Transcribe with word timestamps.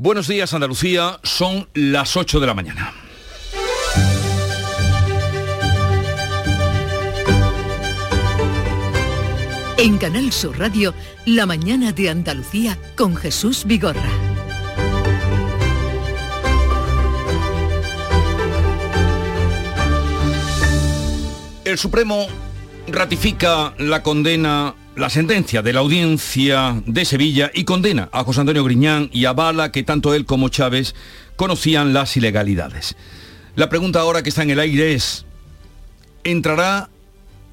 Buenos 0.00 0.28
días 0.28 0.54
Andalucía, 0.54 1.18
son 1.24 1.68
las 1.74 2.16
8 2.16 2.38
de 2.38 2.46
la 2.46 2.54
mañana. 2.54 2.94
En 9.76 9.98
Canal 9.98 10.30
Sur 10.30 10.56
Radio, 10.56 10.94
La 11.26 11.46
mañana 11.46 11.90
de 11.90 12.10
Andalucía 12.10 12.78
con 12.96 13.16
Jesús 13.16 13.64
Vigorra. 13.64 14.08
El 21.64 21.76
Supremo 21.76 22.28
ratifica 22.86 23.74
la 23.78 24.04
condena, 24.04 24.76
la 24.98 25.10
sentencia 25.10 25.62
de 25.62 25.72
la 25.72 25.78
audiencia 25.78 26.82
de 26.84 27.04
Sevilla 27.04 27.52
y 27.54 27.62
condena 27.62 28.08
a 28.10 28.24
José 28.24 28.40
Antonio 28.40 28.64
Griñán 28.64 29.10
y 29.12 29.26
avala 29.26 29.70
que 29.70 29.84
tanto 29.84 30.12
él 30.12 30.26
como 30.26 30.48
Chávez 30.48 30.96
conocían 31.36 31.92
las 31.92 32.16
ilegalidades. 32.16 32.96
La 33.54 33.68
pregunta 33.68 34.00
ahora 34.00 34.24
que 34.24 34.30
está 34.30 34.42
en 34.42 34.50
el 34.50 34.58
aire 34.58 34.94
es, 34.94 35.24
¿entrará 36.24 36.88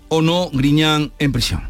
o 0.08 0.24
no 0.24 0.50
Griñán 0.52 1.12
en 1.20 1.32
prisión? 1.32 1.70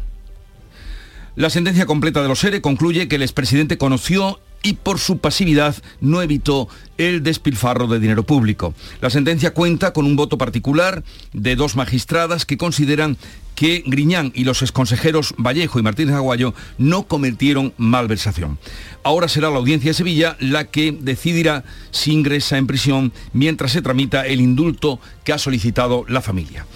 La 1.34 1.50
sentencia 1.50 1.84
completa 1.84 2.22
de 2.22 2.28
los 2.28 2.38
SERE 2.38 2.62
concluye 2.62 3.06
que 3.06 3.16
el 3.16 3.22
expresidente 3.22 3.76
conoció 3.76 4.40
y 4.62 4.72
por 4.72 4.98
su 4.98 5.18
pasividad 5.18 5.76
no 6.00 6.22
evitó 6.22 6.68
el 6.96 7.22
despilfarro 7.22 7.86
de 7.86 8.00
dinero 8.00 8.22
público. 8.22 8.72
La 9.02 9.10
sentencia 9.10 9.52
cuenta 9.52 9.92
con 9.92 10.06
un 10.06 10.16
voto 10.16 10.38
particular 10.38 11.04
de 11.34 11.54
dos 11.54 11.76
magistradas 11.76 12.46
que 12.46 12.56
consideran 12.56 13.18
que 13.56 13.82
Griñán 13.84 14.30
y 14.34 14.44
los 14.44 14.62
exconsejeros 14.62 15.34
Vallejo 15.36 15.80
y 15.80 15.82
Martínez 15.82 16.14
Aguayo 16.14 16.54
no 16.78 17.08
cometieron 17.08 17.74
malversación. 17.76 18.58
Ahora 19.02 19.26
será 19.26 19.50
la 19.50 19.56
audiencia 19.56 19.90
de 19.90 19.94
Sevilla 19.94 20.36
la 20.38 20.66
que 20.66 20.92
decidirá 20.92 21.64
si 21.90 22.12
ingresa 22.12 22.58
en 22.58 22.68
prisión 22.68 23.12
mientras 23.32 23.72
se 23.72 23.82
tramita 23.82 24.26
el 24.26 24.40
indulto 24.40 25.00
que 25.24 25.32
ha 25.32 25.38
solicitado 25.38 26.04
la 26.06 26.20
familia. 26.20 26.66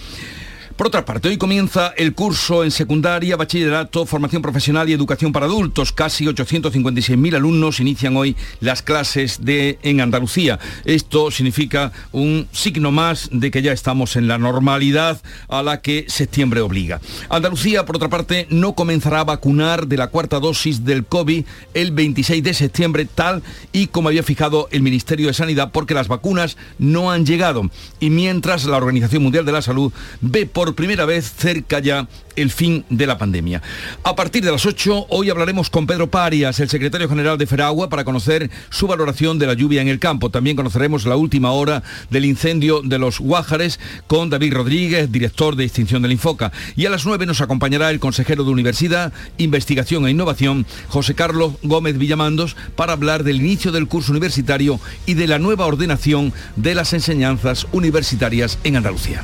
Por 0.75 0.87
otra 0.87 1.05
parte, 1.05 1.27
hoy 1.27 1.37
comienza 1.37 1.93
el 1.97 2.13
curso 2.13 2.63
en 2.63 2.71
secundaria, 2.71 3.35
bachillerato, 3.35 4.05
formación 4.05 4.41
profesional 4.41 4.89
y 4.89 4.93
educación 4.93 5.31
para 5.31 5.45
adultos. 5.45 5.91
Casi 5.91 6.25
856.000 6.25 7.35
alumnos 7.35 7.79
inician 7.79 8.15
hoy 8.15 8.35
las 8.59 8.81
clases 8.81 9.39
en 9.45 10.01
Andalucía. 10.01 10.59
Esto 10.85 11.31
significa 11.31 11.91
un 12.11 12.47
signo 12.51 12.91
más 12.91 13.29
de 13.31 13.51
que 13.51 13.61
ya 13.61 13.71
estamos 13.71 14.15
en 14.15 14.27
la 14.27 14.37
normalidad 14.37 15.21
a 15.47 15.61
la 15.61 15.81
que 15.81 16.05
septiembre 16.07 16.61
obliga. 16.61 17.01
Andalucía, 17.29 17.85
por 17.85 17.97
otra 17.97 18.09
parte, 18.09 18.47
no 18.49 18.73
comenzará 18.73 19.21
a 19.21 19.25
vacunar 19.25 19.87
de 19.87 19.97
la 19.97 20.07
cuarta 20.07 20.39
dosis 20.39 20.85
del 20.85 21.05
COVID 21.05 21.45
el 21.73 21.91
26 21.91 22.43
de 22.43 22.53
septiembre, 22.53 23.05
tal 23.05 23.43
y 23.71 23.87
como 23.87 24.09
había 24.09 24.23
fijado 24.23 24.67
el 24.71 24.81
Ministerio 24.83 25.27
de 25.27 25.33
Sanidad, 25.33 25.71
porque 25.71 25.93
las 25.93 26.07
vacunas 26.07 26.57
no 26.79 27.11
han 27.11 27.25
llegado. 27.25 27.69
Y 27.99 28.09
mientras 28.09 28.65
la 28.65 28.77
Organización 28.77 29.23
Mundial 29.23 29.45
de 29.45 29.51
la 29.51 29.61
Salud 29.61 29.91
ve 30.21 30.45
por 30.45 30.60
primera 30.75 31.05
vez 31.05 31.33
cerca 31.37 31.79
ya 31.79 32.07
el 32.35 32.51
fin 32.51 32.85
de 32.89 33.07
la 33.07 33.17
pandemia. 33.17 33.61
A 34.03 34.15
partir 34.15 34.43
de 34.43 34.51
las 34.51 34.65
8, 34.65 35.07
hoy 35.09 35.29
hablaremos 35.29 35.69
con 35.69 35.87
Pedro 35.87 36.09
Parias, 36.09 36.59
el 36.59 36.69
secretario 36.69 37.09
general 37.09 37.37
de 37.37 37.47
Feragua, 37.47 37.89
para 37.89 38.03
conocer 38.03 38.49
su 38.69 38.87
valoración 38.87 39.39
de 39.39 39.47
la 39.47 39.53
lluvia 39.53 39.81
en 39.81 39.87
el 39.87 39.99
campo. 39.99 40.29
También 40.29 40.55
conoceremos 40.55 41.05
la 41.05 41.15
última 41.15 41.51
hora 41.51 41.83
del 42.09 42.25
incendio 42.25 42.81
de 42.81 42.99
los 42.99 43.19
Guájares 43.19 43.79
con 44.07 44.29
David 44.29 44.53
Rodríguez, 44.53 45.11
director 45.11 45.55
de 45.55 45.65
extinción 45.65 46.01
del 46.01 46.13
Infoca. 46.13 46.51
Y 46.75 46.85
a 46.85 46.89
las 46.89 47.05
9 47.05 47.25
nos 47.25 47.41
acompañará 47.41 47.89
el 47.89 47.99
consejero 47.99 48.43
de 48.43 48.51
Universidad, 48.51 49.13
Investigación 49.37 50.05
e 50.05 50.11
Innovación, 50.11 50.65
José 50.87 51.15
Carlos 51.15 51.53
Gómez 51.63 51.97
Villamandos, 51.97 52.55
para 52.75 52.93
hablar 52.93 53.23
del 53.23 53.37
inicio 53.37 53.71
del 53.71 53.87
curso 53.87 54.11
universitario 54.11 54.79
y 55.05 55.15
de 55.15 55.27
la 55.27 55.39
nueva 55.39 55.65
ordenación 55.65 56.33
de 56.55 56.75
las 56.75 56.93
enseñanzas 56.93 57.67
universitarias 57.71 58.57
en 58.63 58.77
Andalucía. 58.77 59.23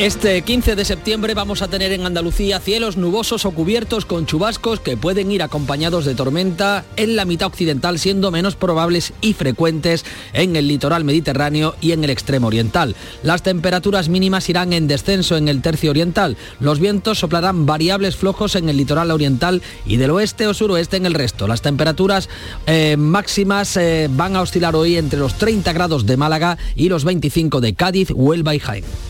Este 0.00 0.40
15 0.40 0.76
de 0.76 0.86
septiembre 0.86 1.34
vamos 1.34 1.60
a 1.60 1.68
tener 1.68 1.92
en 1.92 2.06
Andalucía 2.06 2.58
cielos 2.58 2.96
nubosos 2.96 3.44
o 3.44 3.50
cubiertos 3.50 4.06
con 4.06 4.24
chubascos 4.24 4.80
que 4.80 4.96
pueden 4.96 5.30
ir 5.30 5.42
acompañados 5.42 6.06
de 6.06 6.14
tormenta 6.14 6.86
en 6.96 7.16
la 7.16 7.26
mitad 7.26 7.48
occidental, 7.48 7.98
siendo 7.98 8.30
menos 8.30 8.56
probables 8.56 9.12
y 9.20 9.34
frecuentes 9.34 10.06
en 10.32 10.56
el 10.56 10.68
litoral 10.68 11.04
mediterráneo 11.04 11.74
y 11.82 11.92
en 11.92 12.02
el 12.02 12.08
extremo 12.08 12.46
oriental. 12.46 12.96
Las 13.22 13.42
temperaturas 13.42 14.08
mínimas 14.08 14.48
irán 14.48 14.72
en 14.72 14.88
descenso 14.88 15.36
en 15.36 15.48
el 15.48 15.60
tercio 15.60 15.90
oriental. 15.90 16.38
Los 16.60 16.80
vientos 16.80 17.18
soplarán 17.18 17.66
variables 17.66 18.16
flojos 18.16 18.56
en 18.56 18.70
el 18.70 18.78
litoral 18.78 19.10
oriental 19.10 19.60
y 19.84 19.98
del 19.98 20.12
oeste 20.12 20.46
o 20.46 20.54
suroeste 20.54 20.96
en 20.96 21.04
el 21.04 21.12
resto. 21.12 21.46
Las 21.46 21.60
temperaturas 21.60 22.30
eh, 22.66 22.96
máximas 22.96 23.76
eh, 23.76 24.08
van 24.10 24.34
a 24.34 24.40
oscilar 24.40 24.74
hoy 24.76 24.96
entre 24.96 25.18
los 25.18 25.36
30 25.36 25.70
grados 25.74 26.06
de 26.06 26.16
Málaga 26.16 26.56
y 26.74 26.88
los 26.88 27.04
25 27.04 27.60
de 27.60 27.74
Cádiz, 27.74 28.08
Huelva 28.14 28.54
y 28.54 28.60
Jaén. 28.60 29.09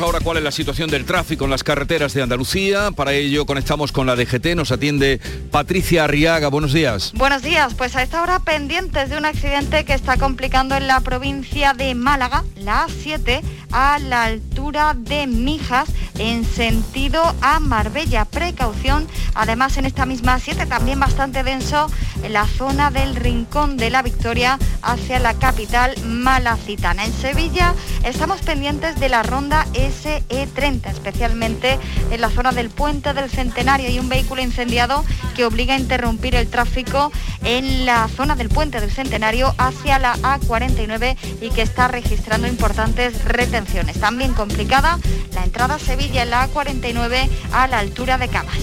Ahora 0.00 0.18
cuál 0.20 0.38
es 0.38 0.42
la 0.42 0.50
situación 0.50 0.90
del 0.90 1.04
tráfico 1.04 1.44
en 1.44 1.50
las 1.50 1.62
carreteras 1.62 2.12
de 2.14 2.22
Andalucía. 2.22 2.90
Para 2.90 3.12
ello 3.12 3.46
conectamos 3.46 3.92
con 3.92 4.06
la 4.06 4.16
DGT. 4.16 4.54
Nos 4.56 4.72
atiende 4.72 5.20
Patricia 5.50 6.04
Arriaga. 6.04 6.48
Buenos 6.48 6.72
días. 6.72 7.12
Buenos 7.14 7.42
días. 7.42 7.74
Pues 7.74 7.94
a 7.94 8.02
esta 8.02 8.20
hora 8.20 8.40
pendientes 8.40 9.08
de 9.08 9.16
un 9.16 9.24
accidente 9.24 9.84
que 9.84 9.94
está 9.94 10.16
complicando 10.16 10.74
en 10.74 10.88
la 10.88 11.00
provincia 11.00 11.74
de 11.74 11.94
Málaga, 11.94 12.44
la 12.56 12.86
A7, 12.86 13.40
a 13.70 13.98
la 14.00 14.24
altura 14.24 14.94
de 14.98 15.26
Mijas, 15.28 15.88
en 16.18 16.44
sentido 16.44 17.22
a 17.40 17.60
Marbella. 17.60 18.24
Precaución. 18.24 19.06
Además, 19.34 19.76
en 19.76 19.86
esta 19.86 20.06
misma 20.06 20.38
A7 20.38 20.68
también 20.68 20.98
bastante 20.98 21.44
denso 21.44 21.90
en 22.22 22.32
la 22.32 22.46
zona 22.46 22.90
del 22.90 23.14
Rincón 23.14 23.76
de 23.76 23.90
la 23.90 24.02
Victoria 24.02 24.58
hacia 24.82 25.18
la 25.18 25.34
capital 25.34 25.94
malacitana. 26.04 27.04
En 27.04 27.12
Sevilla 27.12 27.74
estamos 28.02 28.40
pendientes 28.42 28.98
de 28.98 29.08
la 29.08 29.22
ronda 29.22 29.66
SE30, 29.88 30.90
especialmente 30.90 31.78
en 32.10 32.20
la 32.20 32.30
zona 32.30 32.52
del 32.52 32.70
puente 32.70 33.12
del 33.12 33.30
Centenario. 33.30 33.88
Hay 33.88 33.98
un 33.98 34.08
vehículo 34.08 34.42
incendiado 34.42 35.04
que 35.34 35.44
obliga 35.44 35.74
a 35.74 35.78
interrumpir 35.78 36.34
el 36.34 36.48
tráfico 36.48 37.12
en 37.44 37.86
la 37.86 38.08
zona 38.08 38.36
del 38.36 38.48
puente 38.48 38.80
del 38.80 38.90
Centenario 38.90 39.54
hacia 39.58 39.98
la 39.98 40.16
A49 40.16 41.16
y 41.40 41.50
que 41.50 41.62
está 41.62 41.88
registrando 41.88 42.46
importantes 42.46 43.24
retenciones. 43.24 44.00
También 44.00 44.34
complicada 44.34 44.98
la 45.34 45.44
entrada 45.44 45.74
a 45.76 45.78
Sevilla 45.78 46.22
en 46.22 46.30
la 46.30 46.48
A49 46.48 47.28
a 47.52 47.66
la 47.66 47.78
altura 47.78 48.18
de 48.18 48.28
Cabas. 48.28 48.58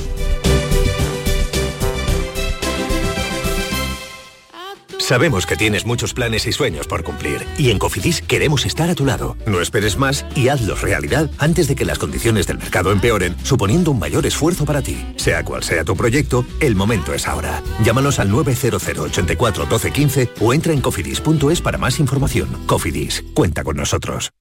Sabemos 5.11 5.45
que 5.45 5.57
tienes 5.57 5.85
muchos 5.85 6.13
planes 6.13 6.47
y 6.47 6.53
sueños 6.53 6.87
por 6.87 7.03
cumplir 7.03 7.45
y 7.57 7.69
en 7.69 7.79
Cofidis 7.79 8.21
queremos 8.21 8.65
estar 8.65 8.89
a 8.89 8.95
tu 8.95 9.05
lado. 9.05 9.35
No 9.45 9.59
esperes 9.59 9.97
más 9.97 10.25
y 10.37 10.47
hazlos 10.47 10.81
realidad 10.81 11.29
antes 11.37 11.67
de 11.67 11.75
que 11.75 11.83
las 11.83 11.99
condiciones 11.99 12.47
del 12.47 12.59
mercado 12.59 12.93
empeoren, 12.93 13.35
suponiendo 13.43 13.91
un 13.91 13.99
mayor 13.99 14.25
esfuerzo 14.25 14.63
para 14.63 14.81
ti. 14.81 15.05
Sea 15.17 15.43
cual 15.43 15.63
sea 15.63 15.83
tu 15.83 15.97
proyecto, 15.97 16.45
el 16.61 16.75
momento 16.75 17.13
es 17.13 17.27
ahora. 17.27 17.61
Llámanos 17.83 18.19
al 18.19 18.31
900 18.31 18.81
84 18.87 19.65
12 19.65 19.91
15 19.91 20.29
o 20.39 20.53
entra 20.53 20.71
en 20.71 20.79
cofidis.es 20.79 21.59
para 21.59 21.77
más 21.77 21.99
información. 21.99 22.47
Cofidis, 22.65 23.21
cuenta 23.33 23.65
con 23.65 23.75
nosotros. 23.75 24.31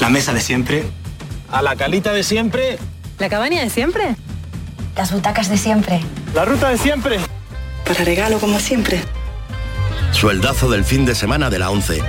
La 0.00 0.08
mesa 0.08 0.34
de 0.34 0.40
siempre. 0.40 0.82
A 1.52 1.62
la 1.62 1.76
calita 1.76 2.12
de 2.12 2.24
siempre. 2.24 2.76
La 3.20 3.28
cabaña 3.28 3.62
de 3.62 3.70
siempre. 3.70 4.16
Las 4.96 5.12
butacas 5.12 5.48
de 5.48 5.58
siempre. 5.58 6.00
La 6.34 6.44
ruta 6.44 6.70
de 6.70 6.78
siempre. 6.78 7.20
Para 7.84 8.02
regalo 8.02 8.40
como 8.40 8.58
siempre. 8.58 9.00
Sueldazo 10.12 10.70
del 10.70 10.84
fin 10.84 11.04
de 11.04 11.14
semana 11.14 11.50
de 11.50 11.58
la 11.58 11.70
11. 11.70 12.02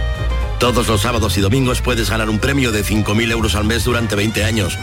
Todos 0.60 0.88
los 0.88 1.02
sábados 1.02 1.38
y 1.38 1.42
domingos 1.42 1.82
puedes 1.82 2.10
ganar 2.10 2.30
un 2.30 2.40
premio 2.40 2.72
de 2.72 2.84
5.000 2.84 3.32
euros 3.32 3.56
al 3.56 3.66
mes 3.66 3.84
durante 3.86 4.16
20 4.16 4.44
años. 4.44 4.78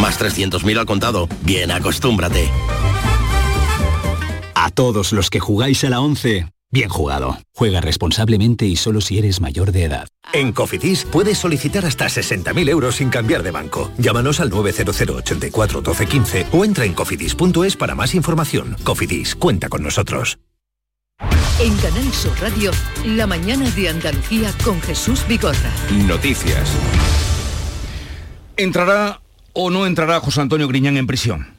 Más 0.00 0.20
300.000 0.20 0.78
al 0.78 0.86
contado. 0.86 1.28
Bien, 1.42 1.70
acostúmbrate. 1.70 2.48
A 4.54 4.70
todos 4.70 5.12
los 5.12 5.28
que 5.28 5.40
jugáis 5.40 5.82
a 5.84 5.90
la 5.90 6.00
11, 6.00 6.46
Bien 6.72 6.88
jugado. 6.88 7.38
Juega 7.54 7.82
responsablemente 7.82 8.64
y 8.64 8.76
solo 8.76 9.02
si 9.02 9.18
eres 9.18 9.42
mayor 9.42 9.72
de 9.72 9.84
edad. 9.84 10.08
En 10.32 10.52
Cofidis 10.52 11.04
puedes 11.04 11.36
solicitar 11.36 11.84
hasta 11.84 12.06
60.000 12.06 12.70
euros 12.70 12.96
sin 12.96 13.10
cambiar 13.10 13.42
de 13.42 13.50
banco. 13.50 13.92
Llámanos 13.98 14.40
al 14.40 14.48
900 14.48 14.98
84 14.98 15.82
12 15.82 16.06
15 16.06 16.46
o 16.50 16.64
entra 16.64 16.86
en 16.86 16.94
cofidis.es 16.94 17.76
para 17.76 17.94
más 17.94 18.14
información. 18.14 18.74
Cofidis, 18.84 19.34
cuenta 19.34 19.68
con 19.68 19.82
nosotros. 19.82 20.38
En 21.62 21.76
Canal 21.76 22.12
Sur 22.12 22.32
Radio, 22.40 22.72
la 23.06 23.24
mañana 23.24 23.70
de 23.70 23.88
Andalucía 23.88 24.52
con 24.64 24.82
Jesús 24.82 25.24
Bigorra. 25.28 25.70
Noticias. 26.08 26.68
¿Entrará 28.56 29.20
o 29.52 29.70
no 29.70 29.86
entrará 29.86 30.18
José 30.18 30.40
Antonio 30.40 30.66
Griñán 30.66 30.96
en 30.96 31.06
prisión? 31.06 31.51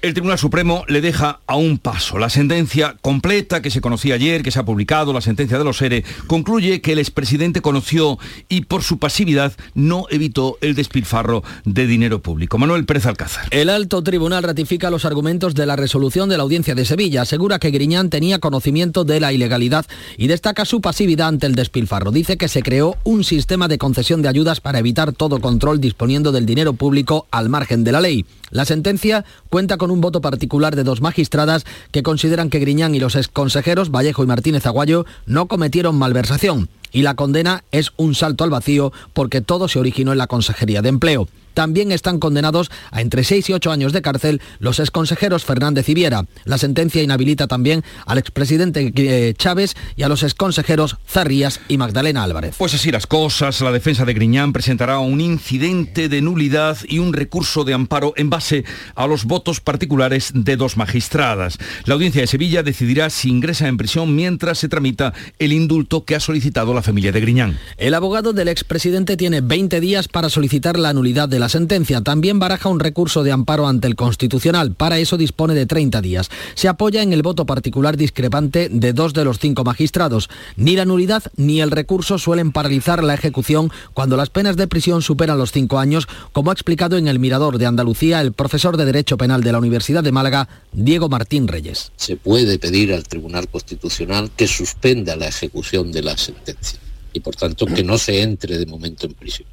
El 0.00 0.14
Tribunal 0.14 0.38
Supremo 0.38 0.84
le 0.86 1.00
deja 1.00 1.40
a 1.48 1.56
un 1.56 1.76
paso. 1.76 2.18
La 2.18 2.30
sentencia 2.30 2.96
completa 3.00 3.60
que 3.60 3.70
se 3.72 3.80
conocía 3.80 4.14
ayer, 4.14 4.44
que 4.44 4.52
se 4.52 4.60
ha 4.60 4.64
publicado, 4.64 5.12
la 5.12 5.20
sentencia 5.20 5.58
de 5.58 5.64
los 5.64 5.82
ERE, 5.82 6.04
concluye 6.28 6.80
que 6.80 6.92
el 6.92 7.00
expresidente 7.00 7.60
conoció 7.60 8.16
y 8.48 8.60
por 8.60 8.84
su 8.84 9.00
pasividad 9.00 9.54
no 9.74 10.06
evitó 10.08 10.56
el 10.60 10.76
despilfarro 10.76 11.42
de 11.64 11.88
dinero 11.88 12.22
público. 12.22 12.58
Manuel 12.58 12.84
Pérez 12.84 13.06
Alcázar. 13.06 13.48
El 13.50 13.68
alto 13.68 14.00
tribunal 14.04 14.44
ratifica 14.44 14.88
los 14.88 15.04
argumentos 15.04 15.56
de 15.56 15.66
la 15.66 15.74
resolución 15.74 16.28
de 16.28 16.36
la 16.36 16.44
audiencia 16.44 16.76
de 16.76 16.84
Sevilla. 16.84 17.22
Asegura 17.22 17.58
que 17.58 17.72
Griñán 17.72 18.08
tenía 18.08 18.38
conocimiento 18.38 19.02
de 19.04 19.18
la 19.18 19.32
ilegalidad 19.32 19.84
y 20.16 20.28
destaca 20.28 20.64
su 20.64 20.80
pasividad 20.80 21.26
ante 21.26 21.46
el 21.46 21.56
despilfarro. 21.56 22.12
Dice 22.12 22.36
que 22.36 22.46
se 22.46 22.62
creó 22.62 22.96
un 23.02 23.24
sistema 23.24 23.66
de 23.66 23.78
concesión 23.78 24.22
de 24.22 24.28
ayudas 24.28 24.60
para 24.60 24.78
evitar 24.78 25.12
todo 25.12 25.40
control 25.40 25.80
disponiendo 25.80 26.30
del 26.30 26.46
dinero 26.46 26.74
público 26.74 27.26
al 27.32 27.48
margen 27.48 27.82
de 27.82 27.90
la 27.90 28.00
ley. 28.00 28.24
La 28.50 28.64
sentencia 28.64 29.24
cuenta 29.50 29.76
con 29.76 29.90
un 29.90 30.00
voto 30.00 30.20
particular 30.20 30.76
de 30.76 30.84
dos 30.84 31.00
magistradas 31.00 31.64
que 31.90 32.02
consideran 32.02 32.50
que 32.50 32.58
Griñán 32.58 32.94
y 32.94 33.00
los 33.00 33.16
exconsejeros 33.16 33.90
Vallejo 33.90 34.24
y 34.24 34.26
Martínez 34.26 34.66
Aguayo 34.66 35.06
no 35.26 35.46
cometieron 35.46 35.96
malversación 35.96 36.68
y 36.92 37.02
la 37.02 37.14
condena 37.14 37.64
es 37.70 37.92
un 37.96 38.14
salto 38.14 38.44
al 38.44 38.50
vacío 38.50 38.92
porque 39.12 39.40
todo 39.40 39.68
se 39.68 39.78
originó 39.78 40.12
en 40.12 40.18
la 40.18 40.26
Consejería 40.26 40.82
de 40.82 40.88
Empleo. 40.88 41.28
También 41.54 41.92
están 41.92 42.18
condenados 42.18 42.70
a 42.90 43.00
entre 43.00 43.24
6 43.24 43.50
y 43.50 43.52
8 43.52 43.70
años 43.70 43.92
de 43.92 44.02
cárcel 44.02 44.40
los 44.58 44.80
exconsejeros 44.80 45.44
Fernández 45.44 45.88
y 45.88 45.94
Viera. 45.94 46.26
La 46.44 46.58
sentencia 46.58 47.02
inhabilita 47.02 47.46
también 47.46 47.84
al 48.06 48.18
expresidente 48.18 48.92
eh, 48.94 49.34
Chávez 49.36 49.74
y 49.96 50.02
a 50.02 50.08
los 50.08 50.22
exconsejeros 50.22 50.96
Zarrías 51.08 51.60
y 51.68 51.78
Magdalena 51.78 52.22
Álvarez. 52.22 52.56
Pues 52.58 52.74
así 52.74 52.90
las 52.90 53.06
cosas, 53.06 53.60
la 53.60 53.72
defensa 53.72 54.04
de 54.04 54.14
Griñán 54.14 54.52
presentará 54.52 54.98
un 54.98 55.20
incidente 55.20 56.08
de 56.08 56.22
nulidad 56.22 56.78
y 56.88 56.98
un 56.98 57.12
recurso 57.12 57.64
de 57.64 57.74
amparo 57.74 58.12
en 58.16 58.30
base 58.30 58.64
a 58.94 59.06
los 59.06 59.24
votos 59.24 59.60
particulares 59.60 60.30
de 60.34 60.56
dos 60.56 60.76
magistradas. 60.76 61.58
La 61.84 61.94
audiencia 61.94 62.20
de 62.20 62.26
Sevilla 62.26 62.62
decidirá 62.62 63.10
si 63.10 63.28
ingresa 63.28 63.68
en 63.68 63.76
prisión 63.76 64.14
mientras 64.14 64.58
se 64.58 64.68
tramita 64.68 65.12
el 65.38 65.52
indulto 65.52 66.04
que 66.04 66.14
ha 66.14 66.20
solicitado 66.20 66.74
la 66.74 66.82
familia 66.82 67.12
de 67.12 67.20
Griñán. 67.20 67.58
El 67.76 67.94
abogado 67.94 68.32
del 68.32 68.48
expresidente 68.48 69.16
tiene 69.16 69.40
20 69.40 69.80
días 69.80 70.08
para 70.08 70.28
solicitar 70.28 70.78
la 70.78 70.92
nulidad 70.92 71.28
de 71.28 71.37
la 71.38 71.48
sentencia. 71.48 72.00
También 72.00 72.38
baraja 72.38 72.68
un 72.68 72.80
recurso 72.80 73.22
de 73.22 73.32
amparo 73.32 73.66
ante 73.66 73.86
el 73.86 73.96
Constitucional. 73.96 74.72
Para 74.72 74.98
eso 74.98 75.16
dispone 75.16 75.54
de 75.54 75.66
30 75.66 76.00
días. 76.00 76.30
Se 76.54 76.68
apoya 76.68 77.02
en 77.02 77.12
el 77.12 77.22
voto 77.22 77.46
particular 77.46 77.96
discrepante 77.96 78.68
de 78.68 78.92
dos 78.92 79.14
de 79.14 79.24
los 79.24 79.38
cinco 79.38 79.64
magistrados. 79.64 80.28
Ni 80.56 80.76
la 80.76 80.84
nulidad 80.84 81.22
ni 81.36 81.60
el 81.60 81.70
recurso 81.70 82.18
suelen 82.18 82.52
paralizar 82.52 83.02
la 83.02 83.14
ejecución 83.14 83.70
cuando 83.94 84.16
las 84.16 84.30
penas 84.30 84.56
de 84.56 84.68
prisión 84.68 85.02
superan 85.02 85.38
los 85.38 85.52
cinco 85.52 85.78
años, 85.78 86.08
como 86.32 86.50
ha 86.50 86.54
explicado 86.54 86.96
en 86.96 87.08
el 87.08 87.18
Mirador 87.18 87.58
de 87.58 87.66
Andalucía 87.66 88.20
el 88.20 88.32
profesor 88.32 88.76
de 88.76 88.84
Derecho 88.84 89.16
Penal 89.16 89.42
de 89.42 89.52
la 89.52 89.58
Universidad 89.58 90.02
de 90.02 90.12
Málaga, 90.12 90.48
Diego 90.72 91.08
Martín 91.08 91.48
Reyes. 91.48 91.92
Se 91.96 92.16
puede 92.16 92.58
pedir 92.58 92.92
al 92.92 93.04
Tribunal 93.04 93.48
Constitucional 93.48 94.30
que 94.36 94.46
suspenda 94.46 95.16
la 95.16 95.28
ejecución 95.28 95.92
de 95.92 96.02
la 96.02 96.16
sentencia 96.16 96.78
y 97.12 97.20
por 97.20 97.36
tanto 97.36 97.66
que 97.66 97.82
no 97.82 97.98
se 97.98 98.22
entre 98.22 98.58
de 98.58 98.66
momento 98.66 99.06
en 99.06 99.14
prisión. 99.14 99.48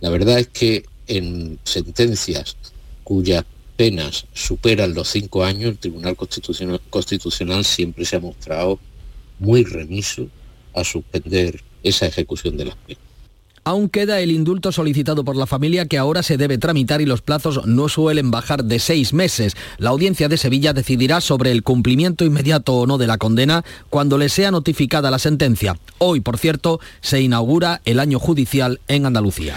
La 0.00 0.10
verdad 0.10 0.38
es 0.38 0.48
que 0.48 0.84
en 1.06 1.58
sentencias 1.64 2.56
cuyas 3.02 3.44
penas 3.76 4.26
superan 4.32 4.94
los 4.94 5.08
cinco 5.08 5.44
años, 5.44 5.72
el 5.72 5.78
Tribunal 5.78 6.16
Constitucional, 6.16 6.80
Constitucional 6.90 7.64
siempre 7.64 8.04
se 8.04 8.16
ha 8.16 8.20
mostrado 8.20 8.78
muy 9.38 9.64
remiso 9.64 10.28
a 10.74 10.84
suspender 10.84 11.62
esa 11.82 12.06
ejecución 12.06 12.56
de 12.56 12.66
las 12.66 12.76
penas. 12.76 13.04
Aún 13.66 13.88
queda 13.88 14.20
el 14.20 14.30
indulto 14.30 14.72
solicitado 14.72 15.24
por 15.24 15.36
la 15.36 15.46
familia 15.46 15.86
que 15.86 15.96
ahora 15.96 16.22
se 16.22 16.36
debe 16.36 16.58
tramitar 16.58 17.00
y 17.00 17.06
los 17.06 17.22
plazos 17.22 17.66
no 17.66 17.88
suelen 17.88 18.30
bajar 18.30 18.62
de 18.64 18.78
seis 18.78 19.14
meses. 19.14 19.56
La 19.78 19.88
audiencia 19.88 20.28
de 20.28 20.36
Sevilla 20.36 20.74
decidirá 20.74 21.22
sobre 21.22 21.50
el 21.50 21.62
cumplimiento 21.62 22.26
inmediato 22.26 22.74
o 22.74 22.86
no 22.86 22.98
de 22.98 23.06
la 23.06 23.16
condena 23.16 23.64
cuando 23.88 24.18
le 24.18 24.28
sea 24.28 24.50
notificada 24.50 25.10
la 25.10 25.18
sentencia. 25.18 25.78
Hoy, 25.96 26.20
por 26.20 26.36
cierto, 26.36 26.78
se 27.00 27.22
inaugura 27.22 27.80
el 27.86 28.00
año 28.00 28.18
judicial 28.18 28.80
en 28.86 29.06
Andalucía. 29.06 29.56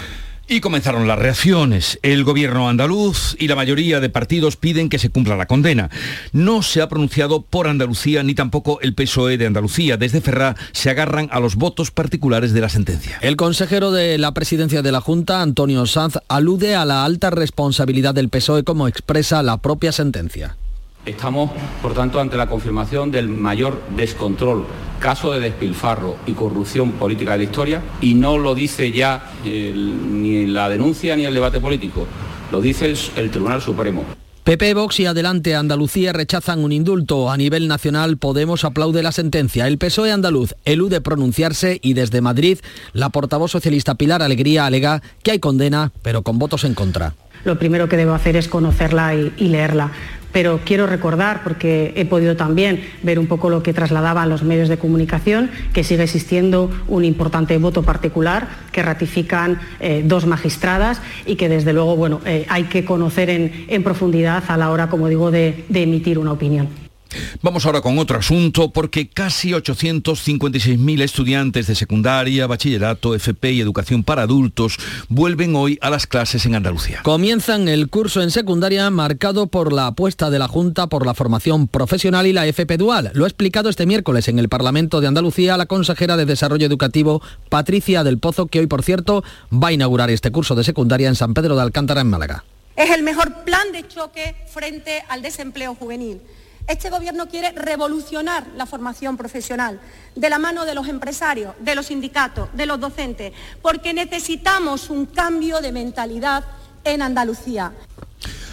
Y 0.50 0.60
comenzaron 0.60 1.06
las 1.06 1.18
reacciones. 1.18 1.98
El 2.02 2.24
gobierno 2.24 2.70
andaluz 2.70 3.36
y 3.38 3.48
la 3.48 3.54
mayoría 3.54 4.00
de 4.00 4.08
partidos 4.08 4.56
piden 4.56 4.88
que 4.88 4.98
se 4.98 5.10
cumpla 5.10 5.36
la 5.36 5.44
condena. 5.44 5.90
No 6.32 6.62
se 6.62 6.80
ha 6.80 6.88
pronunciado 6.88 7.42
por 7.42 7.68
Andalucía 7.68 8.22
ni 8.22 8.34
tampoco 8.34 8.80
el 8.80 8.94
PSOE 8.94 9.36
de 9.36 9.44
Andalucía. 9.44 9.98
Desde 9.98 10.22
Ferrá 10.22 10.56
se 10.72 10.88
agarran 10.88 11.28
a 11.32 11.40
los 11.40 11.56
votos 11.56 11.90
particulares 11.90 12.54
de 12.54 12.62
la 12.62 12.70
sentencia. 12.70 13.18
El 13.20 13.36
consejero 13.36 13.92
de 13.92 14.16
la 14.16 14.32
presidencia 14.32 14.80
de 14.80 14.90
la 14.90 15.02
Junta, 15.02 15.42
Antonio 15.42 15.84
Sanz, 15.84 16.14
alude 16.28 16.74
a 16.74 16.86
la 16.86 17.04
alta 17.04 17.28
responsabilidad 17.28 18.14
del 18.14 18.30
PSOE 18.30 18.64
como 18.64 18.88
expresa 18.88 19.42
la 19.42 19.58
propia 19.58 19.92
sentencia. 19.92 20.56
Estamos, 21.08 21.50
por 21.80 21.94
tanto, 21.94 22.20
ante 22.20 22.36
la 22.36 22.46
confirmación 22.46 23.10
del 23.10 23.28
mayor 23.28 23.80
descontrol, 23.96 24.66
caso 25.00 25.32
de 25.32 25.40
despilfarro 25.40 26.16
y 26.26 26.32
corrupción 26.32 26.92
política 26.92 27.32
de 27.32 27.38
la 27.38 27.44
historia, 27.44 27.82
y 28.02 28.12
no 28.14 28.36
lo 28.36 28.54
dice 28.54 28.92
ya 28.92 29.30
el, 29.44 30.22
ni 30.22 30.46
la 30.46 30.68
denuncia 30.68 31.16
ni 31.16 31.24
el 31.24 31.32
debate 31.32 31.60
político, 31.60 32.06
lo 32.52 32.60
dice 32.60 32.86
el, 32.86 32.98
el 33.16 33.30
Tribunal 33.30 33.62
Supremo. 33.62 34.04
PP, 34.44 34.74
Vox 34.74 35.00
y 35.00 35.06
Adelante 35.06 35.54
Andalucía 35.54 36.12
rechazan 36.12 36.64
un 36.64 36.72
indulto. 36.72 37.30
A 37.30 37.36
nivel 37.36 37.68
nacional, 37.68 38.16
Podemos 38.16 38.64
aplaude 38.64 39.02
la 39.02 39.12
sentencia. 39.12 39.66
El 39.66 39.76
PSOE 39.76 40.10
andaluz 40.10 40.54
elude 40.64 41.02
pronunciarse 41.02 41.78
y 41.82 41.92
desde 41.92 42.22
Madrid, 42.22 42.58
la 42.94 43.10
portavoz 43.10 43.50
socialista 43.50 43.96
Pilar 43.96 44.22
Alegría 44.22 44.64
alega 44.64 45.02
que 45.22 45.32
hay 45.32 45.38
condena, 45.38 45.92
pero 46.00 46.22
con 46.22 46.38
votos 46.38 46.64
en 46.64 46.72
contra. 46.72 47.14
Lo 47.44 47.58
primero 47.58 47.88
que 47.88 47.98
debo 47.98 48.14
hacer 48.14 48.36
es 48.36 48.48
conocerla 48.48 49.14
y, 49.14 49.32
y 49.36 49.48
leerla 49.48 49.92
pero 50.32 50.60
quiero 50.64 50.86
recordar, 50.86 51.42
porque 51.42 51.92
he 51.96 52.04
podido 52.04 52.36
también 52.36 52.82
ver 53.02 53.18
un 53.18 53.26
poco 53.26 53.50
lo 53.50 53.62
que 53.62 53.72
trasladaban 53.72 54.28
los 54.28 54.42
medios 54.42 54.68
de 54.68 54.78
comunicación, 54.78 55.50
que 55.72 55.84
sigue 55.84 56.04
existiendo 56.04 56.70
un 56.88 57.04
importante 57.04 57.56
voto 57.58 57.82
particular 57.82 58.48
que 58.72 58.82
ratifican 58.82 59.58
eh, 59.80 60.02
dos 60.04 60.26
magistradas 60.26 61.00
y 61.26 61.36
que 61.36 61.48
desde 61.48 61.72
luego 61.72 61.96
bueno, 61.96 62.20
eh, 62.24 62.46
hay 62.48 62.64
que 62.64 62.84
conocer 62.84 63.30
en, 63.30 63.82
profundidad 63.82 64.42
a 64.48 64.56
la 64.56 64.70
hora, 64.70 64.88
como 64.88 65.08
digo, 65.08 65.30
de 65.30 65.64
emitir 65.72 66.18
una 66.18 66.32
opinión. 66.32 66.87
Vamos 67.42 67.64
ahora 67.66 67.80
con 67.80 67.98
otro 67.98 68.18
asunto 68.18 68.70
porque 68.70 69.08
casi 69.08 69.50
856.000 69.50 71.02
estudiantes 71.02 71.66
de 71.66 71.74
secundaria, 71.74 72.46
bachillerato, 72.46 73.14
FP 73.14 73.52
y 73.52 73.60
educación 73.60 74.02
para 74.02 74.22
adultos 74.22 74.76
vuelven 75.08 75.56
hoy 75.56 75.78
a 75.80 75.90
las 75.90 76.06
clases 76.06 76.44
en 76.46 76.54
Andalucía. 76.54 77.00
Comienzan 77.02 77.68
el 77.68 77.88
curso 77.88 78.22
en 78.22 78.30
secundaria 78.30 78.90
marcado 78.90 79.46
por 79.46 79.72
la 79.72 79.86
apuesta 79.86 80.30
de 80.30 80.38
la 80.38 80.48
Junta 80.48 80.88
por 80.88 81.06
la 81.06 81.14
formación 81.14 81.68
profesional 81.68 82.26
y 82.26 82.32
la 82.32 82.46
FP 82.46 82.76
dual. 82.76 83.10
Lo 83.14 83.24
ha 83.24 83.28
explicado 83.28 83.68
este 83.68 83.86
miércoles 83.86 84.28
en 84.28 84.38
el 84.38 84.48
Parlamento 84.48 85.00
de 85.00 85.08
Andalucía 85.08 85.56
la 85.56 85.66
consejera 85.66 86.16
de 86.16 86.26
Desarrollo 86.26 86.66
Educativo 86.66 87.22
Patricia 87.48 88.04
del 88.04 88.18
Pozo, 88.18 88.46
que 88.46 88.60
hoy 88.60 88.66
por 88.66 88.82
cierto 88.82 89.24
va 89.52 89.68
a 89.68 89.72
inaugurar 89.72 90.10
este 90.10 90.30
curso 90.30 90.54
de 90.54 90.64
secundaria 90.64 91.08
en 91.08 91.14
San 91.14 91.34
Pedro 91.34 91.56
de 91.56 91.62
Alcántara 91.62 92.00
en 92.00 92.10
Málaga. 92.10 92.44
Es 92.76 92.90
el 92.90 93.02
mejor 93.02 93.44
plan 93.44 93.72
de 93.72 93.86
choque 93.88 94.36
frente 94.46 95.02
al 95.08 95.22
desempleo 95.22 95.74
juvenil 95.74 96.20
este 96.68 96.90
Gobierno 96.90 97.28
quiere 97.28 97.52
revolucionar 97.52 98.46
la 98.56 98.66
formación 98.66 99.16
profesional 99.16 99.80
de 100.14 100.30
la 100.30 100.38
mano 100.38 100.64
de 100.64 100.74
los 100.74 100.86
empresarios, 100.86 101.54
de 101.60 101.74
los 101.74 101.86
sindicatos, 101.86 102.50
de 102.52 102.66
los 102.66 102.78
docentes, 102.78 103.32
porque 103.62 103.94
necesitamos 103.94 104.90
un 104.90 105.06
cambio 105.06 105.60
de 105.60 105.72
mentalidad 105.72 106.44
en 106.84 107.02
Andalucía. 107.02 107.72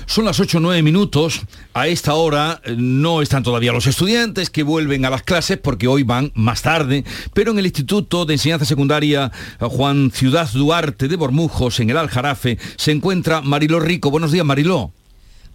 Son 0.05 0.23
las 0.23 0.39
8 0.39 0.59
o 0.59 0.61
9 0.61 0.81
minutos. 0.83 1.41
A 1.73 1.87
esta 1.87 2.13
hora 2.13 2.61
eh, 2.63 2.75
no 2.77 3.21
están 3.21 3.43
todavía 3.43 3.73
los 3.73 3.87
estudiantes 3.87 4.49
que 4.49 4.63
vuelven 4.63 5.03
a 5.03 5.09
las 5.09 5.23
clases 5.23 5.57
porque 5.57 5.87
hoy 5.87 6.03
van 6.03 6.31
más 6.35 6.61
tarde, 6.61 7.03
pero 7.33 7.51
en 7.51 7.59
el 7.59 7.65
Instituto 7.65 8.25
de 8.25 8.33
Enseñanza 8.33 8.65
Secundaria 8.65 9.31
eh, 9.59 9.65
Juan 9.65 10.11
Ciudad 10.11 10.47
Duarte 10.53 11.07
de 11.07 11.15
Bormujos, 11.15 11.79
en 11.79 11.89
el 11.89 11.97
Aljarafe, 11.97 12.57
se 12.77 12.91
encuentra 12.91 13.41
Mariló 13.41 13.79
Rico. 13.79 14.11
Buenos 14.11 14.31
días, 14.31 14.45
Mariló. 14.45 14.91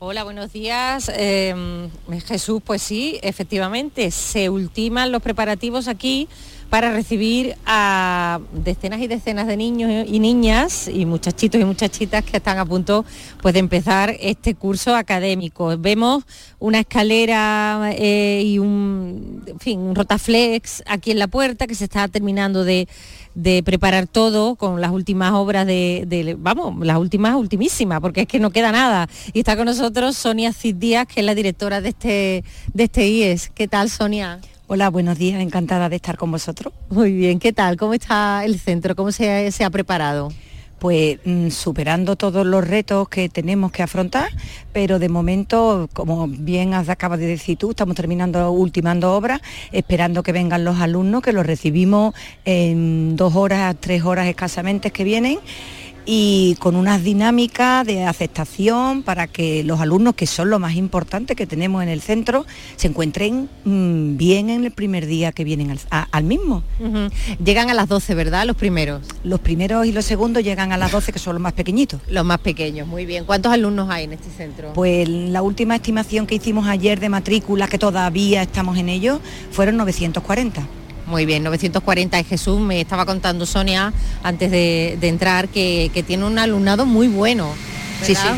Hola, 0.03 0.25
buenos 0.25 0.51
días. 0.51 1.13
Eh, 1.15 1.55
Jesús, 2.27 2.63
pues 2.65 2.81
sí, 2.81 3.19
efectivamente, 3.23 4.11
se 4.11 4.49
ultiman 4.49 5.13
los 5.13 5.21
preparativos 5.21 5.89
aquí 5.89 6.27
para 6.71 6.93
recibir 6.93 7.57
a 7.67 8.41
decenas 8.53 9.01
y 9.01 9.09
decenas 9.09 9.49
de 9.49 9.57
niños 9.57 10.07
y 10.09 10.21
niñas 10.21 10.87
y 10.87 11.05
muchachitos 11.05 11.61
y 11.61 11.65
muchachitas 11.65 12.25
que 12.25 12.37
están 12.37 12.59
a 12.59 12.65
punto 12.65 13.05
pues, 13.43 13.55
de 13.55 13.61
empezar 13.61 14.17
este 14.21 14.55
curso 14.55 14.95
académico. 14.95 15.77
Vemos 15.77 16.25
una 16.61 16.79
escalera 16.79 17.91
eh, 17.93 18.43
y 18.47 18.61
un, 18.61 19.43
fin, 19.59 19.81
un 19.81 19.97
rotaflex 19.97 20.85
aquí 20.87 21.11
en 21.11 21.19
la 21.19 21.27
puerta 21.27 21.67
que 21.67 21.75
se 21.75 21.85
está 21.85 22.07
terminando 22.07 22.65
de, 22.65 22.87
preparar 23.65 24.07
todo 24.07 24.55
con 24.55 24.81
las 24.81 24.93
últimas 24.93 25.33
obras 25.33 25.67
de, 25.67 26.37
vamos, 26.39 26.87
las 26.87 26.99
últimas, 26.99 27.35
ultimísimas, 27.35 28.01
porque 28.01 28.23
es 28.23 28.29
que 28.29 28.39
no 28.39 28.51
queda 28.51 28.71
nada. 28.71 29.09
Y 29.33 29.41
está 29.41 29.57
con 29.57 29.67
nosotros 29.67 30.17
Sonia 30.17 30.53
Cid 30.53 30.77
Díaz, 30.77 31.07
que 31.09 31.21
es 31.21 31.27
la 31.27 31.35
directora 31.35 31.81
de 31.81 31.89
este, 31.89 32.45
de 32.73 32.85
este 32.85 33.09
IES. 33.09 33.51
¿Qué 33.51 33.67
tal, 33.67 33.91
Sonia? 33.91 34.41
Hola, 34.73 34.89
buenos 34.89 35.19
días, 35.19 35.43
encantada 35.43 35.89
de 35.89 35.97
estar 35.97 36.17
con 36.17 36.31
vosotros. 36.31 36.73
Muy 36.91 37.11
bien, 37.11 37.41
¿qué 37.41 37.53
tal? 37.53 37.77
¿Cómo 37.77 37.93
está 37.93 38.45
el 38.45 38.61
centro? 38.61 38.95
¿Cómo 38.95 39.11
se, 39.11 39.51
ha 39.65 39.71
preparado? 39.71 40.29
Pues 40.79 41.19
mm, 41.25 41.49
superando 41.49 42.15
todos 42.15 42.47
los 42.47 42.65
retos 42.65 43.09
que 43.09 43.29
tenemos 43.29 43.73
que 43.73 43.83
afrontar, 43.83 44.29
pero 44.73 45.01
de 45.01 45.09
momento, 45.09 45.89
como 45.93 46.29
bien 46.29 46.73
acabas 46.75 47.19
de 47.19 47.27
decir 47.27 47.59
tú, 47.59 47.71
estamos 47.71 47.97
terminando, 47.97 48.49
ultimando 48.53 49.13
obras, 49.13 49.41
esperando 49.73 50.23
que 50.23 50.31
vengan 50.31 50.65
los 50.65 50.79
alumnos, 50.79 51.23
que 51.23 51.33
los 51.33 51.45
recibimos 51.45 52.15
en 52.45 53.17
dos 53.17 53.35
horas, 53.35 53.75
tres 53.81 54.05
horas 54.05 54.29
escasamente 54.29 54.93
que 54.93 55.03
vienen 55.03 55.41
y 56.13 56.57
con 56.57 56.75
unas 56.75 57.05
dinámicas 57.05 57.87
de 57.87 58.05
aceptación 58.05 59.05
para 59.05 59.29
que 59.29 59.63
los 59.63 59.79
alumnos, 59.79 60.17
que 60.17 60.27
son 60.27 60.51
lo 60.51 60.59
más 60.59 60.75
importante 60.75 61.37
que 61.37 61.47
tenemos 61.47 61.85
en 61.85 61.89
el 61.89 62.01
centro, 62.01 62.47
se 62.75 62.89
encuentren 62.89 63.49
mm, 63.65 64.17
bien 64.17 64.51
en 64.51 64.65
el 64.65 64.73
primer 64.73 65.07
día 65.07 65.31
que 65.31 65.45
vienen 65.45 65.79
al, 65.89 66.25
mismo. 66.25 66.65
Llegan 67.45 67.71
a 67.71 67.75
las 67.75 67.87
12, 67.87 68.17
¿verdad? 68.17 68.45
Los 68.45 68.57
primeros. 68.57 69.07
Los 69.23 69.39
primeros 69.39 69.87
y 69.87 69.93
los 69.93 70.05
segundos 70.05 70.43
llegan 70.43 70.73
a 70.73 70.79
las 70.79 70.91
12, 70.91 71.13
que 71.13 71.21
son 71.21 71.35
los 71.35 71.43
más 71.43 71.53
pequeñitos. 71.53 72.01
Los 72.09 72.25
más 72.25 72.41
pequeños, 72.41 72.89
muy 72.89 73.07
bien. 73.07 73.25
¿Cuántos 73.25 73.53
alumnos 73.53 73.89
hay 73.89 74.07
en 74.07 74.15
este 74.15 74.31
centro? 74.31 74.73
Pues 74.73 75.09
la 75.09 75.43
última 75.43 75.77
estimación 75.77 76.27
que 76.27 76.35
hicimos 76.35 76.67
ayer 76.67 76.99
de 76.99 77.09
matrícula, 77.09 77.69
que 77.69 77.79
todavía 77.79 78.43
estamos 78.43 78.79
en 78.79 78.89
ello, 78.89 79.21
fueron 79.53 79.77
940. 79.77 80.67
Muy 81.11 81.27
bien, 81.27 81.43
940 81.43 82.17
de 82.17 82.25
Jesús. 82.25 82.61
Me 82.61 82.81
estaba 82.81 83.05
contando 83.05 83.45
Sonia 83.45 83.93
antes 84.23 84.49
de, 84.51 84.97
entrar 85.03 85.49
que, 85.49 86.05
tiene 86.07 86.25
un 86.25 86.39
alumnado 86.39 86.87
muy 86.87 87.09
bueno. 87.09 87.53
Sí, 88.01 88.15
sí. 88.15 88.29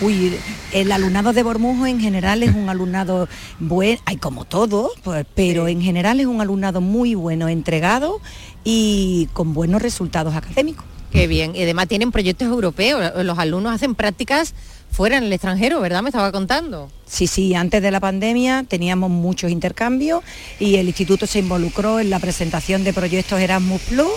Uy, 0.00 0.36
el 0.72 0.90
alumnado 0.90 1.32
de 1.32 1.42
Bormujo 1.44 1.86
en 1.86 2.00
general 2.00 2.42
es 2.42 2.54
un 2.54 2.68
alumnado 2.68 3.28
bueno, 3.60 4.00
hay 4.04 4.16
como 4.16 4.44
todo, 4.44 4.90
pues, 5.02 5.26
pero 5.34 5.68
en 5.68 5.80
general 5.80 6.20
es 6.20 6.26
un 6.26 6.40
alumnado 6.40 6.80
muy 6.80 7.14
bueno, 7.14 7.48
entregado 7.48 8.20
y 8.64 9.28
con 9.32 9.54
buenos 9.54 9.80
resultados 9.80 10.34
académicos. 10.34 10.84
Qué 11.12 11.26
bien. 11.26 11.56
Y 11.56 11.62
además 11.62 11.88
tienen 11.88 12.12
proyectos 12.12 12.48
europeos. 12.48 13.12
Los 13.24 13.38
alumnos 13.38 13.74
hacen 13.74 13.94
prácticas 13.94 14.54
fuera 14.90 15.16
en 15.16 15.24
el 15.24 15.32
extranjero, 15.32 15.80
¿verdad? 15.80 16.02
Me 16.02 16.10
estaba 16.10 16.32
contando. 16.32 16.90
Sí, 17.06 17.26
sí, 17.26 17.54
antes 17.54 17.82
de 17.82 17.90
la 17.90 18.00
pandemia 18.00 18.64
teníamos 18.66 19.10
muchos 19.10 19.50
intercambios 19.50 20.22
y 20.58 20.76
el 20.76 20.88
instituto 20.88 21.26
se 21.26 21.38
involucró 21.38 22.00
en 22.00 22.10
la 22.10 22.18
presentación 22.18 22.84
de 22.84 22.92
proyectos 22.92 23.40
Erasmus 23.40 23.80
Plus 23.82 24.12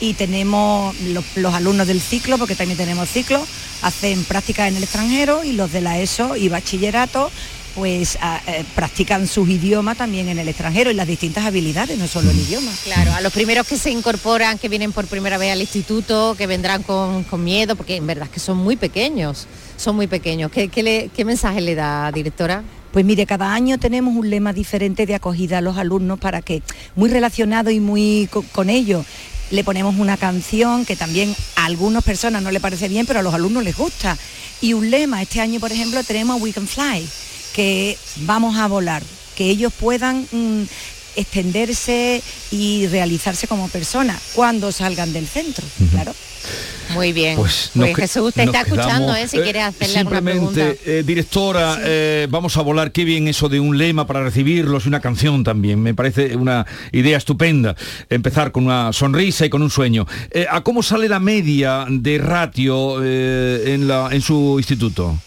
y 0.00 0.14
tenemos 0.14 0.96
los, 1.36 1.54
alumnos 1.54 1.86
del 1.86 2.00
ciclo, 2.00 2.36
porque 2.36 2.56
también 2.56 2.76
tenemos 2.76 3.08
ciclo, 3.08 3.40
hacen 3.82 4.24
prácticas 4.24 4.68
en 4.68 4.76
el 4.76 4.82
extranjero 4.82 5.44
y 5.44 5.52
los 5.52 5.70
de 5.70 5.80
la 5.80 6.00
ESO 6.00 6.36
y 6.36 6.48
bachillerato 6.48 7.30
pues 7.74 8.16
eh, 8.46 8.64
practican 8.74 9.26
sus 9.26 9.48
idiomas 9.48 9.96
también 9.96 10.28
en 10.28 10.38
el 10.38 10.48
extranjero 10.48 10.90
y 10.90 10.94
las 10.94 11.06
distintas 11.06 11.44
habilidades, 11.44 11.98
no 11.98 12.06
solo 12.06 12.30
el 12.30 12.38
idioma. 12.38 12.70
Claro, 12.84 13.12
a 13.12 13.20
los 13.20 13.32
primeros 13.32 13.66
que 13.66 13.76
se 13.76 13.90
incorporan, 13.90 14.58
que 14.58 14.68
vienen 14.68 14.92
por 14.92 15.06
primera 15.06 15.38
vez 15.38 15.52
al 15.52 15.60
instituto, 15.60 16.34
que 16.36 16.46
vendrán 16.46 16.82
con, 16.82 17.24
miedo, 17.42 17.76
porque 17.76 17.96
en 17.96 18.06
verdad 18.06 18.26
es 18.26 18.30
que 18.30 18.40
son 18.40 18.58
muy 18.58 18.76
pequeños, 18.76 19.46
son 19.76 19.96
muy 19.96 20.06
pequeños. 20.06 20.50
¿Qué, 20.50 20.68
qué 20.68 21.24
mensaje 21.24 21.60
le 21.60 21.74
da, 21.74 22.12
directora? 22.12 22.62
Pues 22.92 23.06
mire, 23.06 23.24
cada 23.24 23.54
año 23.54 23.78
tenemos 23.78 24.14
un 24.14 24.28
lema 24.28 24.52
diferente 24.52 25.06
de 25.06 25.14
acogida 25.14 25.58
a 25.58 25.60
los 25.62 25.78
alumnos 25.78 26.18
para 26.18 26.42
que, 26.42 26.62
muy 26.94 27.08
relacionado 27.08 27.70
y 27.70 27.80
muy 27.80 28.28
con, 28.52 28.68
ellos, 28.68 29.06
le 29.50 29.64
ponemos 29.64 29.96
una 29.96 30.18
canción 30.18 30.84
que 30.84 30.94
también 30.94 31.34
a 31.56 31.64
algunas 31.64 32.04
personas 32.04 32.42
no 32.42 32.50
le 32.50 32.60
parece 32.60 32.88
bien, 32.88 33.06
pero 33.06 33.20
a 33.20 33.22
los 33.22 33.32
alumnos 33.32 33.64
les 33.64 33.76
gusta. 33.76 34.18
Y 34.60 34.74
un 34.74 34.90
lema, 34.90 35.22
este 35.22 35.40
año 35.40 35.58
por 35.58 35.72
ejemplo 35.72 36.04
tenemos 36.04 36.40
We 36.40 36.52
Can 36.52 36.68
Fly 36.68 37.08
que 37.52 37.98
vamos 38.18 38.56
a 38.56 38.66
volar, 38.66 39.02
que 39.36 39.48
ellos 39.50 39.72
puedan 39.72 40.26
mm, 40.30 40.62
extenderse 41.16 42.22
y 42.50 42.86
realizarse 42.88 43.46
como 43.46 43.68
personas 43.68 44.20
cuando 44.34 44.72
salgan 44.72 45.12
del 45.12 45.26
centro, 45.26 45.64
claro. 45.90 46.14
Muy 46.94 47.12
bien. 47.12 47.36
Pues, 47.36 47.70
pues 47.74 47.96
Jesús, 47.96 48.28
usted 48.28 48.44
está 48.44 48.62
escuchando, 48.62 49.14
¿eh? 49.14 49.28
si 49.28 49.38
quiere 49.38 49.62
hacerle 49.62 49.98
alguna 49.98 50.22
pregunta. 50.22 50.60
Eh, 50.84 51.02
directora, 51.06 51.78
eh, 51.82 52.26
vamos 52.28 52.56
a 52.56 52.62
volar. 52.62 52.92
Qué 52.92 53.04
bien 53.04 53.28
eso 53.28 53.48
de 53.48 53.60
un 53.60 53.78
lema 53.78 54.06
para 54.06 54.22
recibirlos 54.22 54.84
y 54.84 54.88
una 54.88 55.00
canción 55.00 55.44
también. 55.44 55.80
Me 55.80 55.94
parece 55.94 56.36
una 56.36 56.66
idea 56.90 57.16
estupenda. 57.16 57.76
Empezar 58.10 58.52
con 58.52 58.66
una 58.66 58.92
sonrisa 58.92 59.46
y 59.46 59.50
con 59.50 59.62
un 59.62 59.70
sueño. 59.70 60.06
¿A 60.50 60.62
cómo 60.62 60.82
sale 60.82 61.08
la 61.08 61.20
media 61.20 61.86
de 61.88 62.18
ratio 62.18 63.02
en, 63.02 63.88
la, 63.88 64.08
en 64.10 64.20
su 64.20 64.56
instituto? 64.58 65.18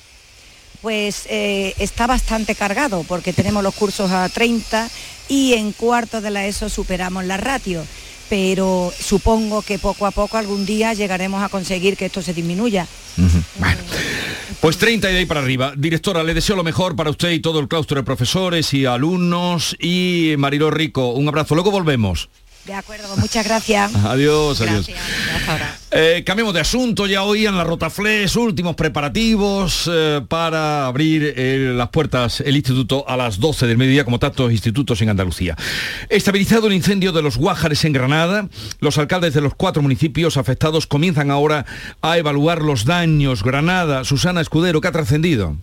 Pues 0.85 1.25
eh, 1.31 1.73
está 1.79 2.05
bastante 2.05 2.53
cargado 2.53 3.03
porque 3.07 3.33
tenemos 3.33 3.63
los 3.63 3.73
cursos 3.73 4.11
a 4.11 4.29
30 4.29 4.87
y 5.29 5.53
en 5.53 5.71
cuarto 5.71 6.21
de 6.21 6.29
la 6.29 6.45
ESO 6.45 6.69
superamos 6.69 7.25
la 7.25 7.37
ratio. 7.37 7.83
Pero 8.29 8.93
supongo 8.99 9.63
que 9.63 9.79
poco 9.79 10.05
a 10.05 10.11
poco 10.11 10.37
algún 10.37 10.63
día 10.63 10.93
llegaremos 10.93 11.41
a 11.41 11.49
conseguir 11.49 11.97
que 11.97 12.05
esto 12.05 12.21
se 12.21 12.35
disminuya. 12.35 12.85
Bueno, 13.57 13.81
pues 14.61 14.77
30 14.77 15.09
y 15.09 15.13
de 15.13 15.19
ahí 15.21 15.25
para 15.25 15.39
arriba. 15.39 15.73
Directora, 15.75 16.23
le 16.23 16.35
deseo 16.35 16.55
lo 16.55 16.63
mejor 16.63 16.95
para 16.95 17.09
usted 17.09 17.31
y 17.31 17.39
todo 17.39 17.59
el 17.59 17.67
claustro 17.67 17.97
de 17.99 18.03
profesores 18.03 18.71
y 18.75 18.85
alumnos. 18.85 19.75
Y 19.79 20.35
Marilo 20.37 20.69
Rico, 20.69 21.13
un 21.13 21.27
abrazo. 21.27 21.55
Luego 21.55 21.71
volvemos. 21.71 22.29
De 22.65 22.73
acuerdo, 22.73 23.15
muchas 23.17 23.45
gracias. 23.45 23.93
Adiós, 24.05 24.59
adiós. 24.59 24.89
Eh, 25.91 26.23
cambiemos 26.25 26.53
de 26.53 26.61
asunto, 26.61 27.05
ya 27.05 27.23
hoy 27.23 27.45
en 27.45 27.55
la 27.55 27.63
Rotaflex, 27.63 28.35
últimos 28.37 28.75
preparativos 28.75 29.89
eh, 29.91 30.21
para 30.27 30.87
abrir 30.87 31.33
eh, 31.37 31.73
las 31.75 31.89
puertas 31.89 32.41
el 32.41 32.55
instituto 32.55 33.07
a 33.07 33.17
las 33.17 33.39
12 33.39 33.67
del 33.67 33.77
mediodía, 33.77 34.03
como 34.03 34.17
tantos 34.17 34.51
institutos 34.51 34.99
en 35.01 35.09
Andalucía. 35.09 35.55
Estabilizado 36.09 36.65
el 36.67 36.73
incendio 36.73 37.11
de 37.11 37.21
los 37.21 37.37
Guájares 37.37 37.85
en 37.85 37.93
Granada, 37.93 38.49
los 38.79 38.97
alcaldes 38.97 39.35
de 39.35 39.41
los 39.41 39.53
cuatro 39.53 39.83
municipios 39.83 40.35
afectados 40.35 40.87
comienzan 40.87 41.29
ahora 41.29 41.67
a 42.01 42.17
evaluar 42.17 42.63
los 42.63 42.85
daños. 42.85 43.43
Granada, 43.43 44.03
Susana 44.05 44.41
Escudero, 44.41 44.81
¿qué 44.81 44.87
ha 44.87 44.91
trascendido? 44.91 45.55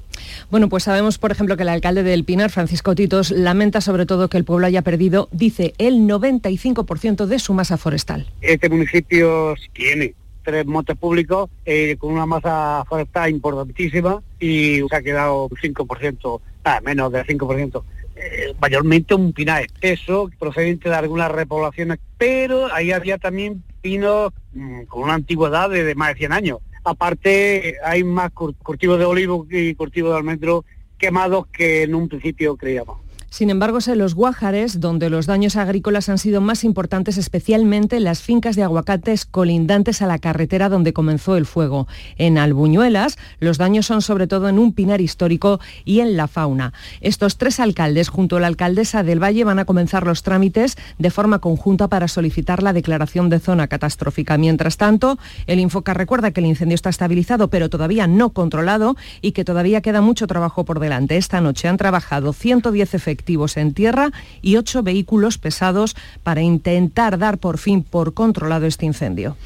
Bueno, 0.51 0.69
pues 0.69 0.85
sabemos, 0.85 1.19
por 1.19 1.31
ejemplo, 1.33 1.57
que 1.57 1.63
el 1.63 1.69
alcalde 1.69 2.03
del 2.03 2.25
Pinar, 2.25 2.51
Francisco 2.51 2.95
Titos, 2.95 3.31
lamenta 3.31 3.81
sobre 3.81 4.07
todo 4.07 4.29
que 4.29 4.37
el 4.37 4.45
pueblo 4.45 4.67
haya 4.67 4.83
perdido, 4.83 5.29
dice, 5.33 5.75
el 5.79 6.01
95% 6.01 7.27
de 7.27 7.39
su 7.39 7.55
masa 7.55 7.77
forestal. 7.77 8.27
Este 8.41 8.69
municipio 8.69 9.55
tiene 9.73 10.15
tres 10.43 10.67
montes 10.67 10.97
públicos 10.97 11.51
eh, 11.65 11.97
con 11.99 12.13
una 12.13 12.27
masa 12.27 12.85
forestal 12.89 13.31
importantísima 13.31 14.23
y 14.41 14.81
se 14.89 14.97
ha 14.97 15.03
quedado 15.03 15.45
un 15.45 15.57
5%, 15.57 16.41
ah, 16.65 16.81
menos 16.85 17.13
del 17.13 17.27
5%. 17.27 17.83
Eh, 18.15 18.55
mayormente 18.61 19.15
un 19.15 19.33
pinar 19.33 19.63
espeso 19.63 20.31
procedente 20.39 20.89
de 20.89 20.95
algunas 20.95 21.31
repoblaciones, 21.31 21.99
pero 22.19 22.73
ahí 22.73 22.93
había 22.93 23.19
también 23.19 23.63
pinos 23.81 24.33
mm, 24.53 24.83
con 24.83 25.05
una 25.05 25.15
antigüedad 25.15 25.71
de 25.71 25.95
más 25.95 26.11
de 26.11 26.19
100 26.19 26.33
años 26.33 26.59
Aparte, 26.85 27.77
hay 27.85 28.03
más 28.03 28.33
cultivos 28.33 28.99
de 28.99 29.05
olivo 29.05 29.47
y 29.51 29.75
cultivos 29.75 30.13
de 30.13 30.19
almendro 30.19 30.65
quemados 30.99 31.47
que 31.49 31.83
en 31.83 31.95
un 31.95 32.09
principio 32.09 32.57
creíamos. 32.57 32.99
Sin 33.33 33.49
embargo, 33.49 33.79
es 33.79 33.89
en 33.89 33.97
los 33.97 34.15
Guájares 34.15 34.79
donde 34.79 35.09
los 35.09 35.25
daños 35.25 35.57
agrícolas 35.57 36.11
han 36.11 36.19
sido 36.19 36.43
más 36.43 36.65
importantes, 36.65 37.17
especialmente 37.17 37.97
en 37.97 38.05
las 38.05 38.21
fincas 38.21 38.57
de 38.57 38.63
aguacates 38.63 39.25
colindantes 39.25 40.03
a 40.03 40.07
la 40.07 40.19
carretera 40.19 40.69
donde 40.69 40.93
comenzó 40.93 41.39
el 41.39 41.47
fuego. 41.47 41.89
En 42.19 42.37
Albuñuelas, 42.37 43.17
los 43.41 43.57
daños 43.57 43.87
son 43.87 44.03
sobre 44.03 44.27
todo 44.27 44.51
en 44.51 44.59
un 44.59 44.75
pinar 44.75 45.01
histórico 45.01 45.61
y 45.87 46.01
en 46.01 46.15
la 46.19 46.29
fauna. 46.29 46.75
Estos 47.01 47.39
tres 47.39 47.59
alcaldes, 47.59 48.11
junto 48.11 48.37
a 48.37 48.41
la 48.41 48.49
alcaldesa 48.49 49.03
del 49.03 49.23
Valle, 49.23 49.45
van 49.45 49.59
a 49.59 49.65
comenzar 49.65 50.07
los 50.07 50.23
trámites 50.23 50.77
de 50.99 51.11
forma 51.11 51.39
conjunta 51.39 51.89
para 51.89 52.09
solicitar 52.09 52.63
la 52.63 52.75
declaración 52.75 53.31
de 53.31 53.41
zona 53.41 53.67
catastrófica. 53.67 54.37
Mientras 54.37 54.77
tanto, 54.77 55.19
el 55.47 55.59
Infoca 55.59 55.95
recuerda 55.95 56.33
que 56.33 56.41
el 56.41 56.47
incendio 56.47 56.75
está 56.75 56.91
estabilizado, 56.91 57.49
pero 57.49 57.71
todavía 57.71 58.07
no 58.07 58.35
controlado 58.35 58.95
y 59.23 59.33
que 59.33 59.47
todavía 59.47 59.81
queda 59.81 60.03
mucho 60.03 60.27
trabajo 60.27 60.67
por 60.67 60.81
delante. 60.81 61.17
Esta 61.17 61.41
noche 61.41 61.69
han 61.69 61.79
trabajado 61.79 62.35
110 62.35 62.93
efectivos 62.93 63.22
en 63.57 63.73
tierra 63.73 64.11
y 64.43 64.57
ocho 64.57 64.83
vehículos 64.83 65.39
pesados 65.39 65.97
para 66.23 66.43
intentar 66.43 67.19
dar 67.19 67.39
por 67.39 67.59
fin 67.59 67.83
por 67.83 68.15
controlado 68.15 68.67
este 68.67 68.87
incendio. 68.87 69.37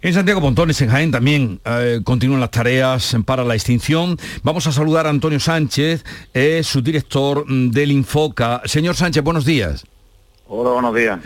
En 0.00 0.14
Santiago 0.14 0.40
Pontones, 0.40 0.80
en 0.80 0.90
Jaén, 0.90 1.10
también 1.10 1.60
eh, 1.64 2.00
continúan 2.02 2.40
las 2.40 2.50
tareas 2.50 3.16
para 3.24 3.44
la 3.44 3.54
extinción. 3.54 4.18
Vamos 4.42 4.66
a 4.66 4.72
saludar 4.72 5.06
a 5.06 5.10
Antonio 5.10 5.38
Sánchez, 5.38 6.04
es 6.34 6.66
su 6.66 6.82
director 6.82 7.46
del 7.46 7.92
Infoca. 7.92 8.62
Señor 8.64 8.96
Sánchez, 8.96 9.22
buenos 9.22 9.44
días. 9.44 9.84
Hola, 10.48 10.70
buenos 10.70 10.94
días. 10.94 11.20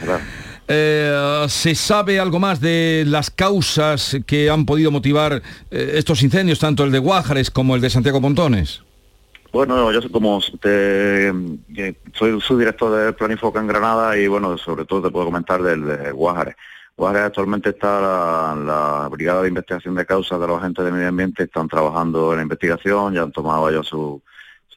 Eh, 0.69 1.47
¿Se 1.49 1.75
sabe 1.75 2.19
algo 2.19 2.39
más 2.39 2.61
de 2.61 3.05
las 3.07 3.31
causas 3.31 4.19
que 4.27 4.51
han 4.51 4.67
podido 4.67 4.91
motivar 4.91 5.43
eh, 5.71 5.93
estos 5.95 6.23
incendios, 6.23 6.59
tanto 6.59 6.85
el 6.85 6.91
de 6.91 6.99
Guájares 6.99 7.51
como 7.51 7.77
el 7.77 7.81
de 7.81 7.91
Santiago 7.91 8.21
Pontones? 8.21 8.83
Bueno, 9.57 9.91
yo 9.91 10.03
soy 10.03 10.11
como 10.11 10.39
te, 10.61 11.33
soy 12.13 12.39
subdirector 12.43 12.95
del 12.95 13.15
Plan 13.15 13.31
Infoca 13.31 13.59
en 13.59 13.67
Granada 13.67 14.15
y 14.19 14.27
bueno, 14.29 14.59
sobre 14.59 14.85
todo 14.85 15.05
te 15.05 15.11
puedo 15.11 15.25
comentar 15.25 15.63
del 15.63 15.87
de 15.87 16.13
Guájares. 16.13 16.57
Guájares 16.95 17.29
actualmente 17.29 17.71
está 17.71 17.99
la, 17.99 18.55
la, 18.55 19.09
Brigada 19.09 19.41
de 19.41 19.49
Investigación 19.49 19.95
de 19.95 20.05
Causas 20.05 20.39
de 20.39 20.47
los 20.47 20.59
agentes 20.59 20.85
de 20.85 20.93
medio 20.93 21.09
ambiente, 21.09 21.45
están 21.45 21.69
trabajando 21.69 22.33
en 22.33 22.37
la 22.37 22.43
investigación, 22.43 23.15
ya 23.15 23.23
han 23.23 23.33
tomado 23.33 23.71
ellos 23.71 23.89
su, 23.89 24.21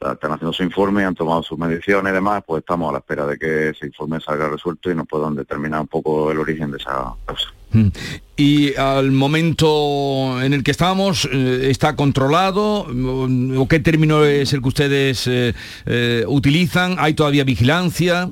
están 0.00 0.32
haciendo 0.32 0.52
su 0.52 0.62
informe, 0.62 1.04
han 1.04 1.14
tomado 1.14 1.42
sus 1.42 1.58
mediciones 1.58 2.10
y 2.10 2.14
demás, 2.14 2.42
pues 2.46 2.60
estamos 2.60 2.88
a 2.88 2.92
la 2.92 2.98
espera 3.00 3.26
de 3.26 3.38
que 3.38 3.68
ese 3.68 3.86
informe 3.86 4.18
salga 4.20 4.48
resuelto 4.48 4.90
y 4.90 4.94
nos 4.94 5.06
puedan 5.06 5.34
determinar 5.34 5.82
un 5.82 5.88
poco 5.88 6.32
el 6.32 6.38
origen 6.38 6.70
de 6.70 6.78
esa 6.78 7.14
causa. 7.26 7.48
Mm. 7.72 7.88
Y 8.36 8.74
al 8.76 9.12
momento 9.12 10.42
en 10.42 10.54
el 10.54 10.64
que 10.64 10.70
estamos, 10.70 11.28
eh, 11.30 11.68
¿está 11.70 11.96
controlado? 11.96 12.86
¿O 12.88 13.68
qué 13.68 13.78
término 13.80 14.24
es 14.24 14.54
el 14.54 14.62
que 14.62 14.68
ustedes 14.68 15.26
eh, 15.26 15.54
eh, 15.84 16.24
utilizan? 16.26 16.96
¿Hay 16.98 17.12
todavía 17.12 17.44
vigilancia? 17.44 18.30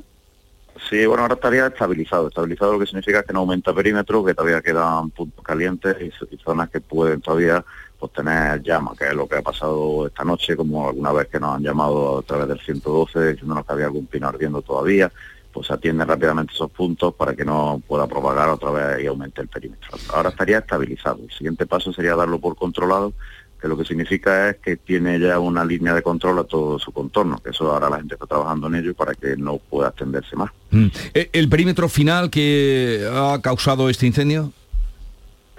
Sí, 0.89 1.05
bueno, 1.05 1.21
ahora 1.21 1.35
estaría 1.35 1.67
estabilizado. 1.67 2.29
Estabilizado 2.29 2.73
lo 2.73 2.79
que 2.79 2.87
significa 2.87 3.21
que 3.21 3.31
no 3.31 3.41
aumenta 3.41 3.73
perímetro, 3.73 4.25
que 4.25 4.33
todavía 4.33 4.61
quedan 4.61 5.11
puntos 5.11 5.43
calientes 5.45 5.95
y 6.01 6.37
zonas 6.37 6.69
que 6.69 6.81
pueden 6.81 7.21
todavía 7.21 7.63
pues 7.99 8.13
tener 8.13 8.63
llama, 8.63 8.93
que 8.97 9.05
es 9.05 9.13
lo 9.13 9.27
que 9.27 9.35
ha 9.35 9.41
pasado 9.41 10.07
esta 10.07 10.23
noche, 10.23 10.55
como 10.55 10.87
alguna 10.87 11.11
vez 11.11 11.27
que 11.27 11.39
nos 11.39 11.55
han 11.55 11.63
llamado 11.63 12.19
a 12.19 12.21
través 12.21 12.47
del 12.47 12.59
112 12.59 13.31
diciéndonos 13.31 13.65
que 13.65 13.73
había 13.73 13.85
algún 13.85 14.05
pino 14.05 14.27
ardiendo 14.27 14.61
todavía, 14.61 15.11
pues 15.51 15.67
se 15.67 15.73
atiende 15.73 16.05
rápidamente 16.05 16.53
esos 16.53 16.71
puntos 16.71 17.13
para 17.15 17.35
que 17.35 17.43
no 17.43 17.81
pueda 17.85 18.07
propagar 18.07 18.49
otra 18.49 18.71
vez 18.71 19.03
y 19.03 19.07
aumente 19.07 19.41
el 19.41 19.47
perímetro. 19.47 19.89
Ahora 20.13 20.29
estaría 20.29 20.59
estabilizado. 20.59 21.19
El 21.23 21.31
siguiente 21.31 21.65
paso 21.65 21.91
sería 21.91 22.15
darlo 22.15 22.39
por 22.39 22.55
controlado, 22.55 23.13
que 23.59 23.67
lo 23.67 23.77
que 23.77 23.83
significa 23.83 24.51
es 24.51 24.57
que 24.57 24.77
tiene 24.77 25.19
ya 25.19 25.37
una 25.39 25.65
línea 25.65 25.93
de 25.93 26.01
control 26.01 26.39
a 26.39 26.43
todo 26.45 26.79
su 26.79 26.91
contorno, 26.93 27.39
que 27.43 27.49
eso 27.49 27.69
ahora 27.71 27.89
la 27.89 27.97
gente 27.97 28.15
está 28.15 28.25
trabajando 28.25 28.67
en 28.67 28.75
ello 28.75 28.93
para 28.93 29.13
que 29.13 29.35
no 29.35 29.57
pueda 29.57 29.89
extenderse 29.89 30.35
más. 30.35 30.51
Mm. 30.71 30.87
¿E-, 31.13 31.29
¿El 31.33 31.49
perímetro 31.49 31.89
final 31.89 32.29
que 32.29 33.05
ha 33.11 33.39
causado 33.41 33.89
este 33.89 34.07
incendio? 34.07 34.53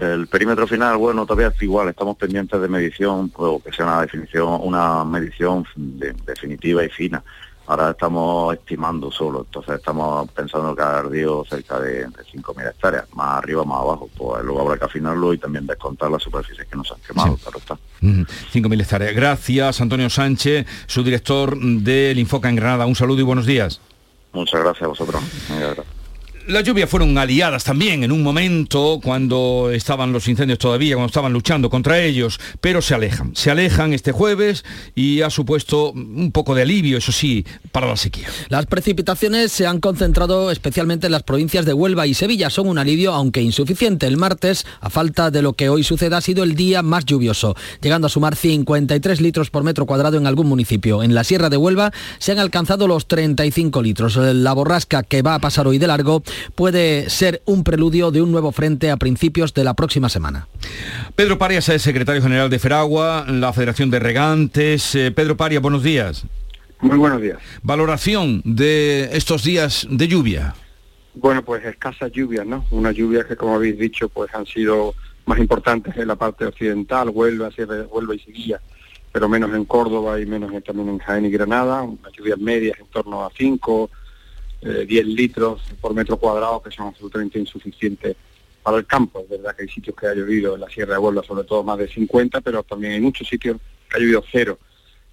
El 0.01 0.29
perímetro 0.29 0.67
final, 0.67 0.97
bueno, 0.97 1.27
todavía 1.27 1.49
es 1.55 1.63
igual, 1.63 1.91
estamos 1.91 2.17
pendientes 2.17 2.59
de 2.59 2.69
medición, 2.69 3.29
pues, 3.29 3.63
que 3.63 3.71
sea 3.71 3.85
una 3.85 4.01
definición, 4.01 4.59
una 4.63 5.05
medición 5.05 5.67
definitiva 6.25 6.83
y 6.83 6.89
fina. 6.89 7.23
Ahora 7.67 7.91
estamos 7.91 8.55
estimando 8.55 9.13
solo, 9.13 9.45
entonces 9.47 9.75
estamos 9.77 10.29
pensando 10.33 10.75
que 10.75 10.83
ha 10.83 10.99
ardido 11.01 11.45
cerca 11.45 11.79
de, 11.79 12.09
5.000 12.09 12.71
hectáreas, 12.71 13.05
más 13.15 13.39
arriba, 13.39 13.63
más 13.65 13.79
abajo, 13.79 14.09
pues 14.17 14.43
luego 14.43 14.63
habrá 14.63 14.79
que 14.79 14.87
afinarlo 14.87 15.35
y 15.35 15.39
también 15.39 15.67
descontar 15.67 16.11
las 16.11 16.23
superficies 16.23 16.67
que 16.67 16.77
nos 16.77 16.91
han 16.91 16.99
quemado, 17.07 17.37
claro 17.37 17.59
está. 17.59 17.79
5.000 18.01 18.81
hectáreas. 18.81 19.15
Gracias, 19.15 19.81
Antonio 19.83 20.09
Sánchez, 20.09 20.67
su 20.87 21.05
director 21.05 21.57
del 21.57 22.19
Infoca 22.19 22.49
en 22.49 22.57
Granada. 22.57 22.87
Un 22.87 22.97
saludo 22.97 23.21
y 23.21 23.25
buenos 23.25 23.45
días. 23.45 23.81
Muchas 24.33 24.63
gracias 24.63 24.83
a 24.83 24.89
vosotros. 24.89 25.23
Las 26.47 26.65
lluvias 26.65 26.89
fueron 26.89 27.17
aliadas 27.19 27.65
también 27.65 28.03
en 28.03 28.11
un 28.13 28.23
momento 28.23 28.99
cuando 29.03 29.71
estaban 29.73 30.13
los 30.13 30.27
incendios 30.27 30.59
todavía, 30.59 30.95
cuando 30.95 31.09
estaban 31.09 31.33
luchando 31.33 31.71
contra 31.71 32.01
ellos, 32.01 32.41
pero 32.61 32.83
se 32.83 32.95
alejan. 32.95 33.37
Se 33.37 33.51
alejan 33.51 33.93
este 33.93 34.13
jueves 34.13 34.65
y 34.95 35.21
ha 35.21 35.31
supuesto 35.31 35.93
un 35.93 36.33
poco 36.33 36.55
de 36.55 36.63
alivio, 36.63 36.99
eso 36.99 37.13
sí, 37.13 37.45
para 37.73 37.87
la 37.87 37.97
sequía. 37.97 38.29
Las 38.49 38.67
precipitaciones 38.67 39.53
se 39.53 39.67
han 39.67 39.81
concentrado 39.81 40.51
especialmente 40.51 41.07
en 41.07 41.13
las 41.13 41.23
provincias 41.23 41.65
de 41.67 41.73
Huelva 41.73 42.07
y 42.07 42.15
Sevilla. 42.15 42.51
Son 42.51 42.69
un 42.69 42.79
alivio, 42.79 43.13
aunque 43.13 43.43
insuficiente. 43.43 44.07
El 44.07 44.17
martes, 44.17 44.67
a 44.81 44.91
falta 44.91 45.31
de 45.31 45.43
lo 45.43 45.53
que 45.53 45.69
hoy 45.69 45.85
suceda, 45.85 46.17
ha 46.17 46.21
sido 46.21 46.43
el 46.43 46.55
día 46.55 46.83
más 46.83 47.05
lluvioso, 47.05 47.55
llegando 47.81 48.07
a 48.07 48.11
sumar 48.11 48.35
53 48.35 49.21
litros 49.21 49.51
por 49.51 49.63
metro 49.63 49.87
cuadrado 49.87 50.17
en 50.17 50.27
algún 50.27 50.49
municipio. 50.49 51.03
En 51.03 51.15
la 51.15 51.25
Sierra 51.25 51.51
de 51.51 51.57
Huelva 51.57 51.93
se 52.19 52.33
han 52.33 52.39
alcanzado 52.39 52.89
los 52.89 53.07
35 53.07 53.83
litros. 53.83 54.17
La 54.17 54.53
borrasca 54.53 55.03
que 55.03 55.23
va 55.23 55.35
a 55.35 55.39
pasar 55.39 55.67
hoy 55.67 55.79
de 55.79 55.87
largo 55.87 56.23
puede 56.55 57.11
ser 57.11 57.43
un 57.45 57.65
preludio 57.65 58.11
de 58.11 58.23
un 58.23 58.33
nuevo 58.33 58.53
frente 58.53 58.91
a 58.91 58.97
principios 58.97 59.55
de 59.55 59.65
la 59.65 59.75
próxima 59.75 60.09
semana. 60.09 60.49
Pedro 61.17 61.39
Parias 61.39 61.69
es 61.69 61.83
secretario 61.83 62.23
general 62.23 62.51
de 62.51 62.59
Feragua, 62.59 63.27
la 63.29 63.53
Federación 63.53 63.91
de 63.91 63.99
Regantes. 63.99 64.95
Eh, 64.95 65.11
Pedro 65.11 65.37
Parias, 65.37 65.63
buenos 65.63 65.83
días. 65.83 66.25
Muy 66.81 66.97
buenos 66.97 67.21
días. 67.21 67.39
Valoración 67.63 68.41
de 68.45 69.11
estos 69.13 69.45
días 69.45 69.87
de 69.91 70.09
lluvia. 70.09 70.55
Bueno, 71.15 71.45
pues 71.45 71.65
escasas 71.65 72.11
lluvias, 72.13 72.47
¿no? 72.47 72.65
Una 72.71 72.93
lluvia 72.93 73.25
que, 73.25 73.37
como 73.37 73.55
habéis 73.55 73.79
dicho, 73.79 74.09
pues 74.09 74.35
han 74.35 74.47
sido 74.47 74.95
más 75.27 75.39
importantes 75.39 75.97
en 75.97 76.09
la 76.09 76.17
parte 76.17 76.47
occidental, 76.47 77.11
Huelva, 77.11 77.51
Sierra, 77.51 77.85
Huelva 77.91 78.15
y 78.15 78.21
Sevilla, 78.21 78.61
pero 79.13 79.29
menos 79.29 79.55
en 79.55 79.65
Córdoba 79.65 80.21
y 80.21 80.27
menos 80.27 80.51
también 80.65 80.89
en 80.89 80.99
Jaén 80.99 81.27
y 81.27 81.31
Granada, 81.31 81.83
unas 81.83 82.13
lluvias 82.13 82.39
medias 82.39 82.79
en 82.79 82.87
torno 82.87 83.25
a 83.25 83.31
5, 83.37 83.91
10 84.61 84.89
eh, 84.89 85.05
litros 85.05 85.63
por 85.81 85.95
metro 85.95 86.17
cuadrado 86.19 86.63
que 86.63 86.71
son 86.71 86.89
absolutamente 86.89 87.39
insuficientes 87.39 88.17
para 88.63 88.77
el 88.77 88.87
campo. 88.87 89.21
Es 89.21 89.29
verdad 89.29 89.57
que 89.57 89.63
hay 89.63 89.69
sitios 89.69 89.97
que 89.97 90.07
ha 90.07 90.15
llovido, 90.15 90.55
en 90.55 90.61
la 90.61 90.69
Sierra 90.69 90.95
de 90.95 90.99
Huelva 90.99 91.23
sobre 91.23 91.45
todo 91.45 91.63
más 91.63 91.79
de 91.79 91.89
50, 91.89 92.41
pero 92.41 92.63
también 92.63 92.95
hay 92.95 93.01
muchos 93.01 93.27
sitios 93.27 93.59
que 93.89 93.97
ha 93.97 94.01
llovido 94.01 94.23
cero. 94.31 94.59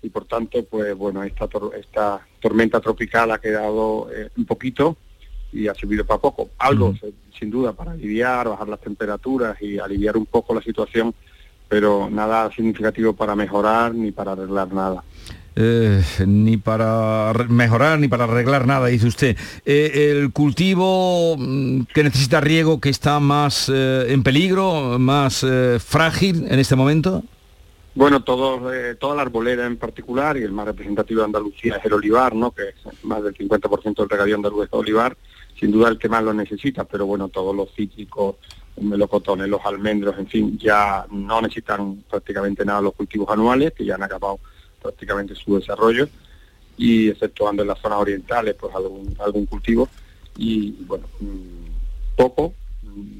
Y 0.01 0.09
por 0.09 0.25
tanto, 0.25 0.63
pues 0.63 0.95
bueno, 0.95 1.23
esta, 1.23 1.49
esta 1.79 2.27
tormenta 2.39 2.79
tropical 2.79 3.31
ha 3.31 3.39
quedado 3.39 4.09
eh, 4.13 4.29
un 4.37 4.45
poquito 4.45 4.97
y 5.51 5.67
ha 5.67 5.73
subido 5.73 6.05
para 6.05 6.21
poco. 6.21 6.49
Algo, 6.59 6.93
sin 7.37 7.49
duda, 7.49 7.73
para 7.73 7.91
aliviar, 7.91 8.49
bajar 8.49 8.67
las 8.67 8.81
temperaturas 8.81 9.61
y 9.61 9.79
aliviar 9.79 10.17
un 10.17 10.25
poco 10.25 10.53
la 10.53 10.61
situación, 10.61 11.13
pero 11.67 12.09
nada 12.09 12.51
significativo 12.51 13.13
para 13.13 13.35
mejorar 13.35 13.93
ni 13.95 14.11
para 14.11 14.33
arreglar 14.33 14.71
nada. 14.73 15.03
Eh, 15.59 16.03
ni 16.27 16.57
para 16.57 17.33
mejorar 17.49 17.97
ni 17.97 18.07
para 18.07 18.25
arreglar 18.25 18.67
nada, 18.67 18.85
dice 18.87 19.07
usted. 19.07 19.35
Eh, 19.65 20.11
¿El 20.11 20.31
cultivo 20.31 21.35
mm, 21.35 21.85
que 21.91 22.03
necesita 22.03 22.39
riego 22.39 22.79
que 22.79 22.89
está 22.89 23.19
más 23.19 23.67
eh, 23.73 24.05
en 24.09 24.21
peligro, 24.21 24.99
más 24.99 25.43
frágil 25.79 26.45
en 26.47 26.59
este 26.59 26.75
momento? 26.75 27.23
Bueno, 27.95 28.21
todo, 28.23 28.69
toda 28.99 29.15
la 29.15 29.23
arbolera 29.23 29.65
en 29.65 29.77
particular 29.77 30.37
y 30.37 30.43
el 30.43 30.51
más 30.51 30.67
representativo 30.67 31.21
de 31.21 31.25
Andalucía 31.25 31.77
es 31.77 31.85
el 31.85 31.93
olivar, 31.93 32.35
¿no? 32.35 32.51
que 32.51 32.69
es 32.69 33.03
más 33.03 33.23
del 33.23 33.33
50% 33.33 33.95
del 33.95 34.09
regadío 34.09 34.35
andaluz 34.35 34.65
es 34.65 34.69
olivar, 34.73 35.17
sin 35.59 35.71
duda 35.71 35.89
el 35.89 35.97
que 35.97 36.07
más 36.07 36.23
lo 36.23 36.35
necesita, 36.35 36.83
pero 36.83 37.07
bueno, 37.07 37.29
todos 37.29 37.55
los 37.55 37.73
cítricos, 37.73 38.35
los 38.75 38.85
melocotones, 38.85 39.49
los 39.49 39.65
almendros, 39.65 40.15
en 40.19 40.27
fin, 40.27 40.59
ya 40.59 41.07
no 41.09 41.41
necesitan 41.41 42.03
prácticamente 42.07 42.63
nada 42.63 42.81
los 42.81 42.93
cultivos 42.93 43.27
anuales, 43.31 43.73
que 43.73 43.83
ya 43.83 43.95
han 43.95 44.03
acabado 44.03 44.37
prácticamente 44.81 45.35
su 45.35 45.57
desarrollo 45.59 46.07
y 46.77 47.09
exceptuando 47.09 47.63
en 47.63 47.69
las 47.69 47.79
zonas 47.79 47.99
orientales 47.99 48.55
pues 48.55 48.73
algún, 48.75 49.15
algún 49.19 49.45
cultivo. 49.45 49.89
Y 50.37 50.71
bueno, 50.85 51.07
mm, 51.19 52.15
poco, 52.15 52.53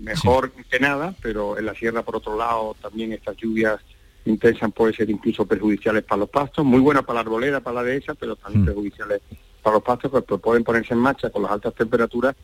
mejor 0.02 0.52
que 0.52 0.80
nada, 0.80 1.16
pero 1.22 1.58
en 1.58 1.66
la 1.66 1.74
sierra 1.74 2.04
por 2.04 2.18
otro 2.18 2.38
lado 2.38 2.76
también 2.82 3.14
estas 3.14 3.36
lluvias 3.38 3.80
intensas 4.26 4.72
pueden 4.74 4.94
ser 4.94 5.10
incluso 5.10 5.46
perjudiciales 5.46 6.04
para 6.04 6.20
los 6.20 6.30
pastos, 6.30 6.66
muy 6.66 6.80
buenas 6.80 7.04
para 7.04 7.16
la 7.16 7.22
arbolera, 7.22 7.62
para 7.62 7.76
la 7.76 7.84
dehesa, 7.84 8.14
pero 8.14 8.36
también 8.36 8.64
mm. 8.64 8.66
perjudiciales 8.66 9.22
para 9.68 9.76
los 9.76 9.84
pastos, 9.84 10.12
pues, 10.12 10.24
pues, 10.26 10.42
pueden 10.42 10.64
ponerse 10.64 10.94
en 10.94 11.00
marcha 11.00 11.30
con 11.30 11.44
las 11.44 11.52
altas 11.52 11.74
temperaturas. 11.74 12.36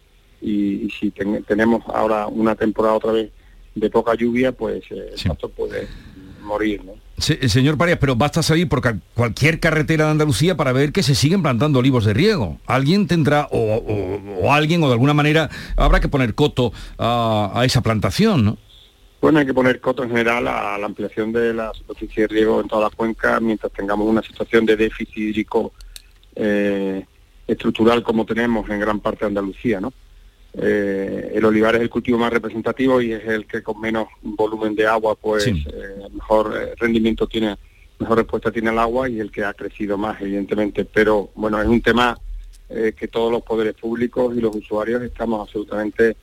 Y, 0.41 0.89
si 0.89 1.11
tenemos 1.11 1.83
ahora 1.87 2.27
una 2.27 2.53
temporada 2.53 2.95
otra 2.95 3.13
vez 3.13 3.31
de 3.75 3.89
poca 3.89 4.13
lluvia, 4.13 4.51
pues 4.51 4.83
eh, 4.91 5.13
el 5.15 5.29
pasto 5.29 5.47
puede 5.47 5.87
morir, 6.41 6.83
¿no? 6.83 6.95
Señor 7.17 7.77
Parias, 7.77 7.99
pero 7.99 8.15
basta 8.15 8.41
salir 8.41 8.67
por 8.67 8.81
cualquier 9.13 9.59
carretera 9.59 10.05
de 10.05 10.11
Andalucía 10.11 10.57
para 10.57 10.71
ver 10.73 10.91
que 10.91 11.03
se 11.03 11.15
siguen 11.15 11.41
plantando 11.41 11.79
olivos 11.79 12.05
de 12.05 12.13
riego. 12.13 12.57
Alguien 12.65 13.07
tendrá, 13.07 13.47
o, 13.51 14.51
alguien, 14.51 14.83
o 14.83 14.87
de 14.87 14.93
alguna 14.93 15.13
manera, 15.13 15.49
habrá 15.77 15.99
que 15.99 16.07
poner 16.07 16.35
coto 16.35 16.73
a, 16.97 17.61
esa 17.65 17.81
plantación, 17.81 18.45
¿no? 18.45 18.57
Bueno, 19.21 19.39
hay 19.39 19.45
que 19.45 19.53
poner 19.53 19.79
coto 19.79 20.03
en 20.03 20.09
general 20.09 20.47
a 20.49 20.77
la 20.77 20.85
ampliación 20.85 21.31
de 21.31 21.53
la 21.53 21.73
superficie 21.73 22.23
de 22.23 22.27
riego 22.27 22.59
en 22.59 22.67
toda 22.67 22.89
la 22.89 22.95
cuenca 22.95 23.39
mientras 23.39 23.71
tengamos 23.71 24.05
una 24.05 24.21
situación 24.21 24.65
de 24.65 24.75
déficit 24.75 25.15
hídrico 25.15 25.71
eh, 26.35 27.05
estructural 27.47 28.03
como 28.03 28.25
tenemos 28.25 28.69
en 28.69 28.81
gran 28.81 28.99
parte 28.99 29.21
de 29.21 29.27
Andalucía, 29.27 29.79
¿no? 29.79 29.93
Eh, 30.55 31.31
el 31.33 31.45
olivar 31.45 31.75
es 31.75 31.81
el 31.81 31.89
cultivo 31.89 32.19
más 32.19 32.31
representativo 32.31 33.01
y 33.01 33.11
es 33.11 33.25
el 33.25 33.47
que 33.47 33.63
con 33.63 33.81
menos 33.81 34.07
volumen 34.21 34.75
de 34.75 34.85
agua 34.85 35.15
pues 35.15 35.47
eh, 35.47 35.55
mejor 36.13 36.55
eh, 36.55 36.75
rendimiento 36.77 37.25
tiene 37.25 37.57
mejor 37.97 38.19
respuesta 38.19 38.51
tiene 38.51 38.69
el 38.69 38.77
agua 38.77 39.09
y 39.09 39.19
el 39.19 39.31
que 39.31 39.43
ha 39.43 39.53
crecido 39.53 39.97
más 39.97 40.21
evidentemente. 40.21 40.85
Pero 40.85 41.31
bueno 41.35 41.59
es 41.59 41.67
un 41.67 41.81
tema 41.81 42.17
que 42.95 43.07
todos 43.07 43.31
los 43.31 43.43
poderes 43.43 43.75
públicos 43.75 44.35
y 44.35 44.41
los 44.41 44.55
usuarios 44.55 45.03
estamos 45.03 45.41
absolutamente 45.41 46.15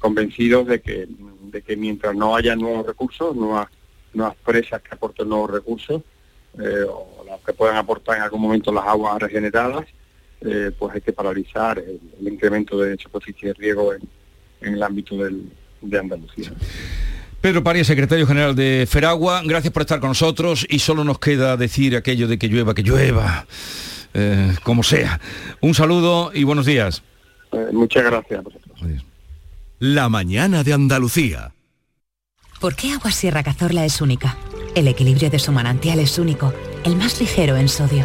convencidos 0.00 0.66
de 0.66 0.80
que 0.80 1.06
de 1.08 1.62
que 1.62 1.76
mientras 1.76 2.16
no 2.16 2.34
haya 2.34 2.56
nuevos 2.56 2.84
recursos 2.84 3.36
nuevas 3.36 3.68
nuevas 4.12 4.34
presas 4.44 4.82
que 4.82 4.92
aporten 4.92 5.28
nuevos 5.28 5.52
recursos 5.52 6.02
o 6.56 7.24
las 7.24 7.40
que 7.42 7.52
puedan 7.52 7.76
aportar 7.76 8.16
en 8.16 8.22
algún 8.22 8.40
momento 8.40 8.72
las 8.72 8.86
aguas 8.86 9.20
regeneradas 9.20 9.86
eh, 10.40 10.70
pues 10.78 10.94
hay 10.94 11.00
que 11.00 11.12
paralizar 11.12 11.78
el, 11.78 12.28
incremento 12.28 12.78
de 12.78 12.96
superficie 12.96 13.48
de 13.48 13.54
riego 13.54 13.92
en, 13.92 14.02
en 14.60 14.74
el 14.74 14.82
ámbito 14.82 15.16
del, 15.16 15.50
de 15.80 15.98
Andalucía. 15.98 16.52
Pedro 17.40 17.62
Paria, 17.62 17.84
secretario 17.84 18.26
general 18.26 18.56
de 18.56 18.86
Feragua, 18.88 19.42
gracias 19.44 19.72
por 19.72 19.82
estar 19.82 20.00
con 20.00 20.10
nosotros 20.10 20.66
y 20.68 20.80
solo 20.80 21.04
nos 21.04 21.20
queda 21.20 21.56
decir 21.56 21.96
aquello 21.96 22.26
de 22.26 22.36
que 22.36 22.48
llueva, 22.48 22.74
que 22.74 22.82
llueva, 22.82 23.46
eh, 24.12 24.56
como 24.64 24.82
sea. 24.82 25.20
Un 25.60 25.74
saludo 25.74 26.32
y 26.34 26.42
buenos 26.42 26.66
días. 26.66 27.02
Eh, 27.52 27.68
muchas 27.72 28.04
gracias. 28.04 28.44
La 29.78 30.08
mañana 30.08 30.64
de 30.64 30.72
Andalucía. 30.72 31.52
¿Por 32.60 32.74
qué 32.74 32.92
Agua 32.92 33.12
Sierra 33.12 33.44
Cazorla 33.44 33.84
es 33.84 34.00
única? 34.00 34.36
El 34.74 34.88
equilibrio 34.88 35.30
de 35.30 35.38
su 35.38 35.52
manantial 35.52 36.00
es 36.00 36.18
único, 36.18 36.52
el 36.84 36.96
más 36.96 37.20
ligero 37.20 37.56
en 37.56 37.68
sodio, 37.68 38.04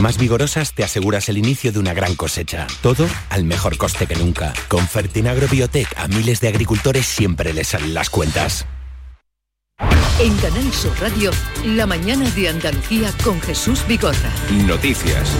más 0.00 0.18
vigorosas 0.18 0.74
te 0.74 0.84
aseguras 0.84 1.28
el 1.28 1.38
inicio 1.38 1.72
de 1.72 1.78
una 1.78 1.94
gran 1.94 2.14
cosecha. 2.14 2.66
Todo 2.82 3.06
al 3.28 3.44
mejor 3.44 3.76
coste 3.76 4.06
que 4.06 4.16
nunca. 4.16 4.52
Con 4.68 4.86
Fertinagro 4.88 5.46
Biotech 5.48 5.88
a 5.96 6.08
miles 6.08 6.40
de 6.40 6.48
agricultores 6.48 7.06
siempre 7.06 7.52
les 7.52 7.68
salen 7.68 7.94
las 7.94 8.10
cuentas. 8.10 8.66
En 10.18 10.36
Canal 10.36 10.72
Sur 10.72 10.92
Radio, 11.00 11.30
la 11.64 11.86
mañana 11.86 12.28
de 12.30 12.48
Andalucía 12.48 13.10
con 13.24 13.40
Jesús 13.40 13.86
Vigorra. 13.86 14.30
Noticias. 14.66 15.30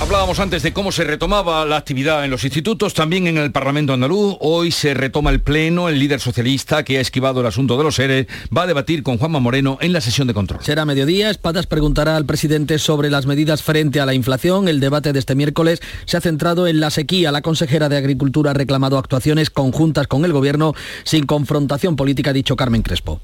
Hablábamos 0.00 0.38
antes 0.38 0.62
de 0.62 0.72
cómo 0.72 0.92
se 0.92 1.02
retomaba 1.02 1.64
la 1.64 1.76
actividad 1.76 2.24
en 2.24 2.30
los 2.30 2.44
institutos, 2.44 2.94
también 2.94 3.26
en 3.26 3.36
el 3.36 3.50
Parlamento 3.50 3.92
andaluz. 3.92 4.36
Hoy 4.38 4.70
se 4.70 4.94
retoma 4.94 5.30
el 5.30 5.40
Pleno. 5.40 5.88
El 5.88 5.98
líder 5.98 6.20
socialista, 6.20 6.84
que 6.84 6.98
ha 6.98 7.00
esquivado 7.00 7.40
el 7.40 7.46
asunto 7.48 7.76
de 7.76 7.82
los 7.82 7.96
seres, 7.96 8.28
va 8.56 8.62
a 8.62 8.66
debatir 8.68 9.02
con 9.02 9.18
Juanma 9.18 9.40
Moreno 9.40 9.76
en 9.80 9.92
la 9.92 10.00
sesión 10.00 10.28
de 10.28 10.34
control. 10.34 10.62
Será 10.62 10.84
mediodía. 10.84 11.30
Espadas 11.30 11.66
preguntará 11.66 12.16
al 12.16 12.26
presidente 12.26 12.78
sobre 12.78 13.10
las 13.10 13.26
medidas 13.26 13.64
frente 13.64 14.00
a 14.00 14.06
la 14.06 14.14
inflación. 14.14 14.68
El 14.68 14.78
debate 14.78 15.12
de 15.12 15.18
este 15.18 15.34
miércoles 15.34 15.80
se 16.06 16.16
ha 16.16 16.20
centrado 16.20 16.68
en 16.68 16.78
la 16.78 16.90
sequía. 16.90 17.32
La 17.32 17.42
consejera 17.42 17.88
de 17.88 17.96
Agricultura 17.96 18.52
ha 18.52 18.54
reclamado 18.54 18.98
actuaciones 18.98 19.50
conjuntas 19.50 20.06
con 20.06 20.24
el 20.24 20.32
Gobierno 20.32 20.74
sin 21.02 21.26
confrontación 21.26 21.96
política, 21.96 22.30
ha 22.30 22.34
dicho 22.34 22.54
Carmen 22.54 22.82
Crespo. 22.82 23.20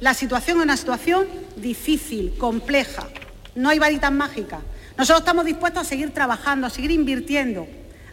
La 0.00 0.12
situación 0.12 0.58
es 0.58 0.64
una 0.64 0.76
situación 0.76 1.26
difícil, 1.56 2.34
compleja. 2.36 3.08
No 3.54 3.70
hay 3.70 3.78
varitas 3.78 4.12
mágicas. 4.12 4.60
Nosotros 4.98 5.20
estamos 5.20 5.44
dispuestos 5.44 5.82
a 5.82 5.88
seguir 5.88 6.12
trabajando, 6.12 6.66
a 6.66 6.70
seguir 6.70 6.90
invirtiendo, 6.90 7.68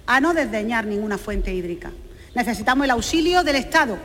a 0.06 0.22
no 0.22 0.36
desdeñar 0.36 0.86
ninguna 0.86 1.18
fuente 1.18 1.52
hídrica. 1.52 1.92
Necesitamos 2.36 2.86
el 2.86 2.92
auxilio 2.92 3.44
del 3.44 3.56
Estado, 3.56 3.98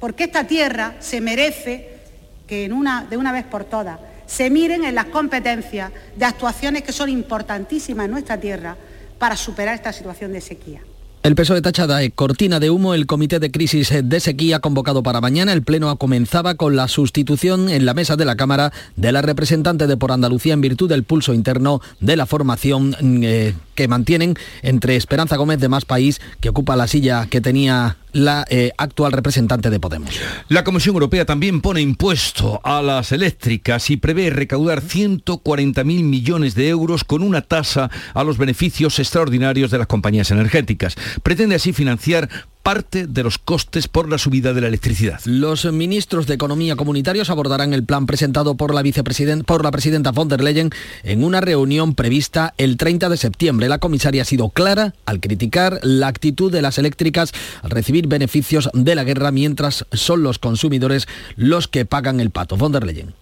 porque 0.00 0.24
esta 0.24 0.44
tierra 0.44 0.96
se 0.98 1.20
merece 1.20 2.00
que 2.48 2.68
de 2.68 3.16
una 3.16 3.32
vez 3.32 3.44
por 3.44 3.64
todas 3.64 4.00
se 4.26 4.50
miren 4.50 4.84
en 4.84 4.96
las 4.96 5.04
competencias 5.06 5.92
de 6.16 6.24
actuaciones 6.24 6.82
que 6.82 6.92
son 6.92 7.08
importantísimas 7.08 8.06
en 8.06 8.10
nuestra 8.10 8.40
tierra 8.40 8.76
para 9.20 9.36
superar 9.36 9.76
esta 9.76 9.92
situación 9.92 10.32
de 10.32 10.40
sequía. 10.40 10.80
El 11.26 11.34
peso 11.34 11.54
de 11.54 11.60
tachada 11.60 12.04
es 12.04 12.12
cortina 12.14 12.60
de 12.60 12.70
humo. 12.70 12.94
El 12.94 13.06
Comité 13.06 13.40
de 13.40 13.50
Crisis 13.50 13.92
de 14.00 14.20
Sequía 14.20 14.60
convocado 14.60 15.02
para 15.02 15.20
mañana. 15.20 15.52
El 15.52 15.64
Pleno 15.64 15.96
comenzaba 15.96 16.54
con 16.54 16.76
la 16.76 16.86
sustitución 16.86 17.68
en 17.68 17.84
la 17.84 17.94
mesa 17.94 18.14
de 18.14 18.24
la 18.24 18.36
Cámara 18.36 18.72
de 18.94 19.10
la 19.10 19.22
representante 19.22 19.88
de 19.88 19.96
Por 19.96 20.12
Andalucía 20.12 20.54
en 20.54 20.60
virtud 20.60 20.88
del 20.88 21.02
pulso 21.02 21.34
interno 21.34 21.80
de 21.98 22.14
la 22.14 22.26
formación 22.26 22.94
eh, 23.24 23.54
que 23.76 23.86
mantienen 23.86 24.34
entre 24.62 24.96
Esperanza 24.96 25.36
Gómez 25.36 25.60
de 25.60 25.68
Más 25.68 25.84
País, 25.84 26.20
que 26.40 26.48
ocupa 26.48 26.74
la 26.74 26.88
silla 26.88 27.26
que 27.30 27.40
tenía 27.40 27.98
la 28.12 28.44
eh, 28.48 28.72
actual 28.78 29.12
representante 29.12 29.70
de 29.70 29.78
Podemos. 29.78 30.18
La 30.48 30.64
Comisión 30.64 30.94
Europea 30.94 31.26
también 31.26 31.60
pone 31.60 31.82
impuesto 31.82 32.60
a 32.64 32.82
las 32.82 33.12
eléctricas 33.12 33.90
y 33.90 33.98
prevé 33.98 34.30
recaudar 34.30 34.82
140.000 34.82 35.84
millones 35.84 36.54
de 36.54 36.68
euros 36.68 37.04
con 37.04 37.22
una 37.22 37.42
tasa 37.42 37.90
a 38.14 38.24
los 38.24 38.38
beneficios 38.38 38.98
extraordinarios 38.98 39.70
de 39.70 39.78
las 39.78 39.86
compañías 39.86 40.30
energéticas. 40.30 40.96
Pretende 41.22 41.56
así 41.56 41.72
financiar 41.72 42.28
parte 42.66 43.06
de 43.06 43.22
los 43.22 43.38
costes 43.38 43.86
por 43.86 44.10
la 44.10 44.18
subida 44.18 44.52
de 44.52 44.60
la 44.60 44.66
electricidad. 44.66 45.20
Los 45.24 45.72
ministros 45.72 46.26
de 46.26 46.34
Economía 46.34 46.74
comunitarios 46.74 47.30
abordarán 47.30 47.72
el 47.72 47.84
plan 47.84 48.06
presentado 48.06 48.56
por 48.56 48.74
la 48.74 48.82
vicepresidenta 48.82 49.44
por 49.44 49.62
la 49.62 49.70
presidenta 49.70 50.10
von 50.10 50.26
der 50.26 50.42
Leyen 50.42 50.70
en 51.04 51.22
una 51.22 51.40
reunión 51.40 51.94
prevista 51.94 52.54
el 52.58 52.76
30 52.76 53.08
de 53.08 53.16
septiembre. 53.18 53.68
La 53.68 53.78
comisaria 53.78 54.22
ha 54.22 54.24
sido 54.24 54.48
clara 54.48 54.94
al 55.04 55.20
criticar 55.20 55.78
la 55.84 56.08
actitud 56.08 56.50
de 56.50 56.60
las 56.60 56.78
eléctricas 56.78 57.32
al 57.62 57.70
recibir 57.70 58.08
beneficios 58.08 58.68
de 58.74 58.96
la 58.96 59.04
guerra 59.04 59.30
mientras 59.30 59.86
son 59.92 60.24
los 60.24 60.40
consumidores 60.40 61.06
los 61.36 61.68
que 61.68 61.84
pagan 61.84 62.18
el 62.18 62.30
pato. 62.30 62.56
Von 62.56 62.72
der 62.72 62.84
Leyen. 62.84 63.14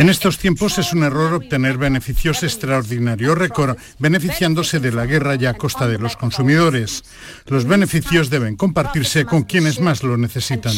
En 0.00 0.10
estos 0.10 0.38
tiempos 0.38 0.78
es 0.78 0.92
un 0.92 1.02
error 1.02 1.32
obtener 1.32 1.78
beneficios 1.78 2.42
extraordinarios 2.42 3.36
récord, 3.36 3.76
beneficiándose 3.98 4.80
de 4.80 4.92
la 4.92 5.06
guerra 5.06 5.36
y 5.36 5.46
a 5.46 5.54
costa 5.54 5.88
de 5.88 5.98
los 5.98 6.16
consumidores. 6.16 7.02
Los 7.46 7.64
beneficios 7.64 8.28
deben 8.28 8.56
compartirse 8.56 9.24
con 9.24 9.44
quienes 9.44 9.80
más 9.80 10.02
lo 10.02 10.16
necesitan. 10.16 10.74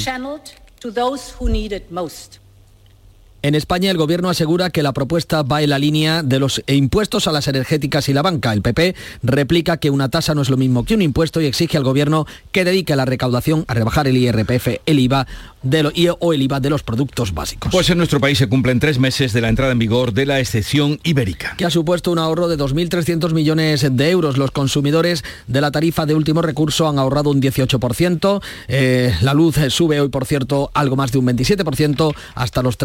En 3.44 3.56
España 3.56 3.90
el 3.90 3.96
gobierno 3.96 4.28
asegura 4.30 4.70
que 4.70 4.84
la 4.84 4.92
propuesta 4.92 5.42
va 5.42 5.62
en 5.62 5.70
la 5.70 5.78
línea 5.80 6.22
de 6.22 6.38
los 6.38 6.62
impuestos 6.68 7.26
a 7.26 7.32
las 7.32 7.48
energéticas 7.48 8.08
y 8.08 8.12
la 8.12 8.22
banca. 8.22 8.52
El 8.52 8.62
PP 8.62 8.94
replica 9.24 9.78
que 9.78 9.90
una 9.90 10.08
tasa 10.08 10.32
no 10.32 10.42
es 10.42 10.48
lo 10.48 10.56
mismo 10.56 10.84
que 10.84 10.94
un 10.94 11.02
impuesto 11.02 11.40
y 11.40 11.46
exige 11.46 11.76
al 11.76 11.82
gobierno 11.82 12.24
que 12.52 12.64
dedique 12.64 12.94
la 12.94 13.04
recaudación 13.04 13.64
a 13.66 13.74
rebajar 13.74 14.06
el 14.06 14.16
IRPF, 14.16 14.68
el 14.86 14.98
IVA 15.00 15.26
de 15.62 15.82
lo, 15.82 15.92
o 16.20 16.32
el 16.32 16.42
IVA 16.42 16.60
de 16.60 16.70
los 16.70 16.84
productos 16.84 17.34
básicos. 17.34 17.72
Pues 17.72 17.90
en 17.90 17.98
nuestro 17.98 18.20
país 18.20 18.38
se 18.38 18.48
cumplen 18.48 18.78
tres 18.78 19.00
meses 19.00 19.32
de 19.32 19.40
la 19.40 19.48
entrada 19.48 19.72
en 19.72 19.78
vigor 19.80 20.12
de 20.12 20.26
la 20.26 20.38
excepción 20.38 21.00
ibérica. 21.02 21.54
Que 21.56 21.64
ha 21.64 21.70
supuesto 21.70 22.12
un 22.12 22.18
ahorro 22.18 22.46
de 22.46 22.56
2.300 22.56 23.32
millones 23.32 23.86
de 23.90 24.10
euros. 24.10 24.38
Los 24.38 24.52
consumidores 24.52 25.24
de 25.48 25.60
la 25.60 25.72
tarifa 25.72 26.06
de 26.06 26.14
último 26.14 26.42
recurso 26.42 26.88
han 26.88 27.00
ahorrado 27.00 27.30
un 27.30 27.40
18%. 27.40 28.40
Eh, 28.68 29.12
la 29.20 29.34
luz 29.34 29.56
sube 29.70 30.00
hoy, 30.00 30.10
por 30.10 30.26
cierto, 30.26 30.70
algo 30.74 30.94
más 30.94 31.10
de 31.10 31.18
un 31.18 31.26
27% 31.26 32.14
hasta 32.36 32.62
los 32.62 32.78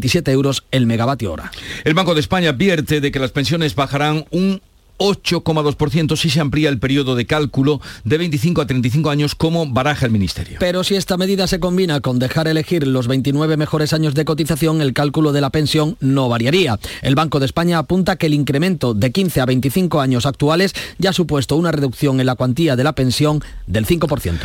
327 0.00 0.30
euros 0.32 0.64
el 0.70 0.86
megavatio 0.86 1.32
hora. 1.32 1.50
El 1.84 1.94
Banco 1.94 2.14
de 2.14 2.20
España 2.20 2.50
advierte 2.50 3.00
de 3.00 3.12
que 3.12 3.18
las 3.18 3.30
pensiones 3.30 3.74
bajarán 3.74 4.24
un 4.30 4.60
8,2% 4.98 6.16
si 6.16 6.30
se 6.30 6.40
amplía 6.40 6.68
el 6.68 6.78
periodo 6.78 7.14
de 7.14 7.26
cálculo 7.26 7.80
de 8.04 8.18
25 8.18 8.60
a 8.60 8.66
35 8.66 9.10
años 9.10 9.34
como 9.34 9.66
baraja 9.66 10.06
el 10.06 10.12
Ministerio. 10.12 10.58
Pero 10.60 10.84
si 10.84 10.94
esta 10.94 11.16
medida 11.16 11.46
se 11.46 11.60
combina 11.60 12.00
con 12.00 12.18
dejar 12.18 12.48
elegir 12.48 12.86
los 12.86 13.08
29 13.08 13.56
mejores 13.56 13.92
años 13.92 14.14
de 14.14 14.24
cotización, 14.24 14.80
el 14.80 14.92
cálculo 14.92 15.32
de 15.32 15.40
la 15.40 15.50
pensión 15.50 15.96
no 16.00 16.28
variaría. 16.28 16.78
El 17.02 17.14
Banco 17.14 17.40
de 17.40 17.46
España 17.46 17.78
apunta 17.78 18.16
que 18.16 18.26
el 18.26 18.34
incremento 18.34 18.94
de 18.94 19.12
15 19.12 19.40
a 19.40 19.46
25 19.46 20.00
años 20.00 20.26
actuales 20.26 20.74
ya 20.98 21.10
ha 21.10 21.12
supuesto 21.12 21.56
una 21.56 21.72
reducción 21.72 22.20
en 22.20 22.26
la 22.26 22.34
cuantía 22.34 22.76
de 22.76 22.84
la 22.84 22.92
pensión 22.92 23.42
del 23.66 23.86
5%. 23.86 24.38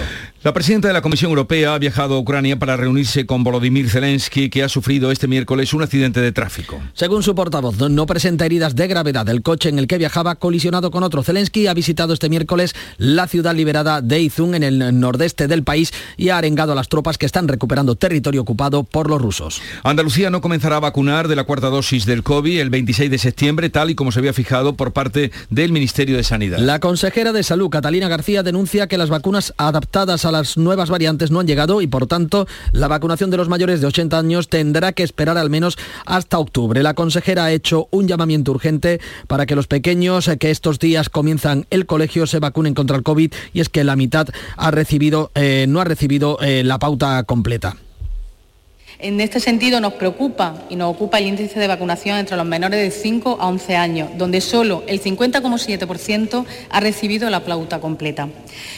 La 0.44 0.54
presidenta 0.54 0.88
de 0.88 0.94
la 0.94 1.02
Comisión 1.02 1.30
Europea 1.30 1.74
ha 1.74 1.80
viajado 1.80 2.16
a 2.16 2.20
Ucrania 2.20 2.58
para 2.58 2.78
reunirse 2.78 3.26
con 3.26 3.44
Volodymyr 3.44 3.90
Zelensky, 3.90 4.50
que 4.50 4.64
ha 4.64 4.70
sufrido 4.70 5.12
este 5.12 5.28
miércoles 5.28 5.74
un 5.74 5.84
accidente 5.84 6.22
de 6.22 6.32
tráfico. 6.32 6.80
Según 6.94 7.24
su 7.24 7.36
portavoz, 7.36 7.78
no 7.78 8.06
presenta 8.06 8.46
heridas 8.46 8.76
de 8.76 8.88
gravedad. 8.88 9.28
El 9.30 9.42
coche 9.42 9.70
en 9.70 9.80
el 9.80 9.88
que 9.88 9.98
viajaba 9.98 10.36
colisionado 10.38 10.92
con 10.92 11.04
otro. 11.04 11.24
Zelensky 11.24 11.68
ha 11.68 11.74
visitado 11.74 12.14
este 12.14 12.30
miércoles 12.30 12.76
la 12.98 13.28
ciudad 13.28 13.56
liberada 13.56 14.02
de 14.02 14.22
Izum 14.22 14.56
en 14.56 14.64
el 14.64 15.00
nordeste 15.00 15.48
del 15.48 15.64
país 15.64 15.92
y 16.16 16.30
ha 16.30 16.38
arengado 16.38 16.72
a 16.72 16.76
las 16.76 16.88
tropas 16.90 17.18
que 17.18 17.26
están 17.26 17.48
recuperando 17.48 17.96
territorio 17.96 18.42
ocupado 18.42 18.84
por 18.84 19.10
los 19.10 19.22
rusos. 19.22 19.62
Andalucía 19.84 20.30
no 20.30 20.42
comenzará 20.42 20.78
a 20.78 20.80
vacunar 20.80 21.28
de 21.28 21.36
la 21.36 21.44
cuarta 21.44 21.68
dosis 21.68 22.06
del 22.06 22.24
COVID 22.24 22.60
el 22.60 22.70
26 22.70 23.12
de 23.12 23.18
septiembre, 23.18 23.70
tal 23.70 23.90
y 23.90 23.96
como 23.96 24.12
se 24.12 24.20
había 24.20 24.34
fijado 24.34 24.76
por 24.76 24.94
parte 24.94 25.32
del 25.50 25.72
Ministerio 25.72 26.18
de 26.18 26.24
Sanidad. 26.24 26.60
La 26.60 26.80
consejera 26.80 27.34
de 27.34 27.44
Salud, 27.44 27.70
Catalina 27.70 28.08
García, 28.08 28.44
denuncia 28.44 28.88
que 28.88 28.98
las 28.98 29.10
vacunas 29.10 29.54
adaptadas 29.58 30.26
a 30.26 30.32
las 30.32 30.58
nuevas 30.58 30.90
variantes 30.90 31.32
no 31.32 31.40
han 31.40 31.48
llegado 31.48 31.82
y, 31.82 31.88
por 31.88 32.08
tanto, 32.08 32.48
la 32.72 32.88
vacunación 32.88 33.30
de 33.30 33.38
los 33.38 33.50
mayores 33.50 33.82
de 33.82 33.88
80 33.88 34.18
años 34.18 34.50
tendrá 34.50 34.94
que 34.94 35.04
esperar 35.04 35.38
al 35.38 35.50
menos 35.50 35.78
hasta 36.06 36.40
octubre. 36.40 36.84
La 36.84 36.94
consejera 36.94 37.46
ha 37.46 37.52
hecho 37.52 37.88
un 37.92 38.08
llamamiento 38.08 38.52
urgente 38.52 39.00
para 39.28 39.46
que 39.46 39.56
los 39.56 39.68
pequeños 39.68 40.27
que 40.36 40.52
estos 40.52 40.80
días 40.80 41.10
comienzan 41.10 41.66
el 41.70 41.86
colegio 41.86 42.28
se 42.28 42.40
vacunen 42.40 42.74
contra 42.74 42.98
el 42.98 43.04
COVID 43.04 43.34
y 43.54 43.62
es 43.62 43.70
que 43.70 43.86
la 43.86 43.96
mitad 43.96 44.28
ha 44.58 44.72
recibido, 44.72 45.32
eh, 45.36 45.66
no 45.70 45.80
ha 45.80 45.86
recibido 45.86 46.38
eh, 46.42 46.64
la 46.66 46.80
pauta 46.80 47.24
completa. 47.24 47.78
En 49.00 49.22
este 49.22 49.40
sentido 49.40 49.80
nos 49.80 49.94
preocupa 49.94 50.56
y 50.72 50.76
nos 50.76 50.92
ocupa 50.92 51.20
el 51.20 51.28
índice 51.28 51.60
de 51.60 51.68
vacunación 51.68 52.18
entre 52.18 52.36
los 52.36 52.48
menores 52.48 52.82
de 52.82 52.90
5 52.90 53.38
a 53.40 53.48
11 53.48 53.76
años, 53.76 54.10
donde 54.18 54.42
solo 54.42 54.84
el 54.88 55.00
50,7% 55.00 56.46
ha 56.72 56.80
recibido 56.80 57.30
la 57.30 57.46
pauta 57.46 57.80
completa. 57.80 58.28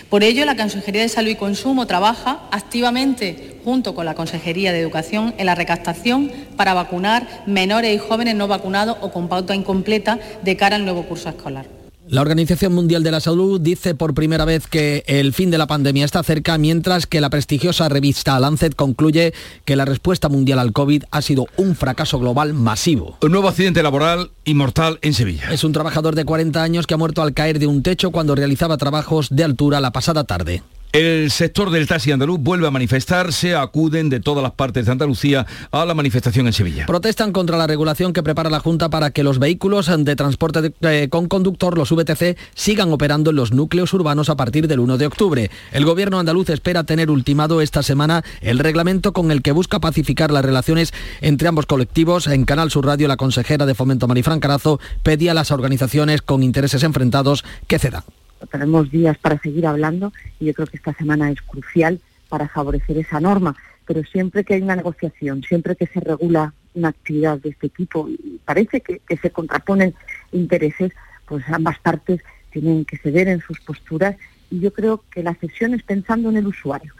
Por 0.09 0.23
ello, 0.23 0.43
la 0.43 0.57
Consejería 0.57 1.03
de 1.03 1.07
Salud 1.07 1.29
y 1.29 1.35
Consumo 1.35 1.87
trabaja 1.87 2.41
activamente 2.51 3.61
junto 3.63 3.95
con 3.95 4.05
la 4.05 4.13
Consejería 4.13 4.73
de 4.73 4.81
Educación 4.81 5.33
en 5.37 5.45
la 5.45 5.55
recaptación 5.55 6.29
para 6.57 6.73
vacunar 6.73 7.25
menores 7.45 7.95
y 7.95 7.97
jóvenes 7.97 8.35
no 8.35 8.49
vacunados 8.49 8.97
o 8.99 9.11
con 9.11 9.29
pauta 9.29 9.55
incompleta 9.55 10.19
de 10.43 10.57
cara 10.57 10.75
al 10.75 10.83
nuevo 10.83 11.03
curso 11.03 11.29
escolar. 11.29 11.78
La 12.11 12.21
Organización 12.21 12.73
Mundial 12.73 13.03
de 13.03 13.11
la 13.11 13.19
Salud 13.19 13.61
dice 13.61 13.93
por 13.93 14.15
primera 14.15 14.43
vez 14.43 14.65
que 14.65 15.03
el 15.05 15.31
fin 15.31 15.51
de 15.51 15.59
la 15.59 15.67
pandemia 15.67 16.05
está 16.05 16.23
cerca, 16.23 16.57
mientras 16.57 17.05
que 17.05 17.21
la 17.21 17.29
prestigiosa 17.29 17.87
revista 17.87 18.39
Lancet 18.39 18.73
concluye 18.73 19.31
que 19.63 19.75
la 19.75 19.85
respuesta 19.85 20.27
mundial 20.27 20.57
al 20.57 20.73
COVID 20.73 21.03
ha 21.11 21.21
sido 21.21 21.45
un 21.57 21.75
fracaso 21.75 22.17
global 22.17 22.55
masivo. 22.55 23.19
Un 23.21 23.31
nuevo 23.31 23.47
accidente 23.47 23.83
laboral 23.83 24.31
y 24.43 24.55
mortal 24.55 24.97
en 25.03 25.13
Sevilla. 25.13 25.51
Es 25.51 25.63
un 25.63 25.71
trabajador 25.71 26.15
de 26.15 26.25
40 26.25 26.63
años 26.63 26.87
que 26.87 26.95
ha 26.95 26.97
muerto 26.97 27.21
al 27.21 27.35
caer 27.35 27.59
de 27.59 27.67
un 27.67 27.83
techo 27.83 28.09
cuando 28.09 28.33
realizaba 28.33 28.77
trabajos 28.77 29.27
de 29.29 29.43
altura 29.43 29.79
la 29.79 29.91
pasada 29.91 30.23
tarde. 30.23 30.63
El 30.91 31.29
sector 31.29 31.69
del 31.69 31.85
taxi 31.85 32.11
andaluz 32.11 32.39
vuelve 32.39 32.65
a 32.65 32.71
manifestarse, 32.71 33.53
acuden 33.53 34.09
de 34.09 34.19
todas 34.19 34.41
las 34.41 34.53
partes 34.53 34.87
de 34.87 34.91
Andalucía 34.91 35.45
a 35.69 35.85
la 35.85 35.93
manifestación 35.93 36.47
en 36.47 36.53
Sevilla. 36.53 36.87
Protestan 36.87 37.31
contra 37.31 37.57
la 37.57 37.67
regulación 37.67 38.11
que 38.11 38.23
prepara 38.23 38.49
la 38.49 38.59
Junta 38.59 38.89
para 38.89 39.11
que 39.11 39.21
los 39.21 39.37
vehículos 39.37 39.91
de 39.95 40.15
transporte 40.15 40.73
eh, 40.81 41.07
con 41.11 41.27
conductor, 41.27 41.77
los 41.77 41.91
VTC, 41.91 42.35
sigan 42.55 42.91
operando 42.91 43.29
en 43.29 43.35
los 43.35 43.51
núcleos 43.51 43.93
urbanos 43.93 44.31
a 44.31 44.35
partir 44.35 44.67
del 44.67 44.79
1 44.79 44.97
de 44.97 45.05
octubre. 45.05 45.51
El 45.71 45.85
gobierno 45.85 46.17
andaluz 46.17 46.49
espera 46.49 46.83
tener 46.83 47.11
ultimado 47.11 47.61
esta 47.61 47.83
semana 47.83 48.23
el 48.41 48.57
reglamento 48.57 49.13
con 49.13 49.29
el 49.29 49.43
que 49.43 49.51
busca 49.51 49.79
pacificar 49.79 50.31
las 50.31 50.43
relaciones 50.43 50.91
entre 51.21 51.49
ambos 51.49 51.67
colectivos. 51.67 52.25
En 52.25 52.45
Canal 52.45 52.71
Sur 52.71 52.87
Radio, 52.87 53.07
la 53.07 53.17
consejera 53.17 53.67
de 53.67 53.75
Fomento 53.75 54.07
Marifran 54.07 54.39
Carazo 54.39 54.79
pedía 55.03 55.33
a 55.33 55.35
las 55.35 55.51
organizaciones 55.51 56.23
con 56.23 56.41
intereses 56.41 56.81
enfrentados 56.81 57.45
que 57.67 57.77
cedan 57.77 58.03
tenemos 58.47 58.91
días 58.91 59.17
para 59.17 59.39
seguir 59.39 59.67
hablando 59.67 60.13
y 60.39 60.45
yo 60.45 60.53
creo 60.53 60.67
que 60.67 60.77
esta 60.77 60.93
semana 60.93 61.31
es 61.31 61.41
crucial 61.41 61.99
para 62.29 62.47
favorecer 62.47 62.97
esa 62.97 63.19
norma. 63.19 63.55
Pero 63.85 64.03
siempre 64.03 64.43
que 64.43 64.53
hay 64.53 64.61
una 64.61 64.75
negociación, 64.75 65.43
siempre 65.43 65.75
que 65.75 65.87
se 65.87 65.99
regula 65.99 66.53
una 66.75 66.89
actividad 66.89 67.39
de 67.39 67.49
este 67.49 67.69
tipo 67.69 68.07
y 68.07 68.39
parece 68.45 68.81
que, 68.81 69.01
se 69.17 69.31
contraponen 69.31 69.95
intereses, 70.31 70.91
pues 71.25 71.43
ambas 71.49 71.79
partes 71.79 72.21
tienen 72.51 72.85
que 72.85 72.97
ceder 72.97 73.27
en 73.27 73.41
sus 73.41 73.59
posturas 73.59 74.15
y 74.51 74.59
yo 74.59 74.71
creo 74.73 75.03
que 75.11 75.23
la 75.23 75.35
cesión 75.35 75.73
es 75.73 75.83
pensando 75.83 76.29
en 76.29 76.37
el 76.37 76.47
usuario 76.47 76.93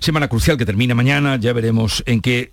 Semana 0.00 0.28
crucial 0.28 0.56
que 0.56 0.66
termina 0.66 0.94
mañana, 0.94 1.36
ya 1.36 1.52
veremos 1.52 2.02
en 2.06 2.20
qué, 2.20 2.52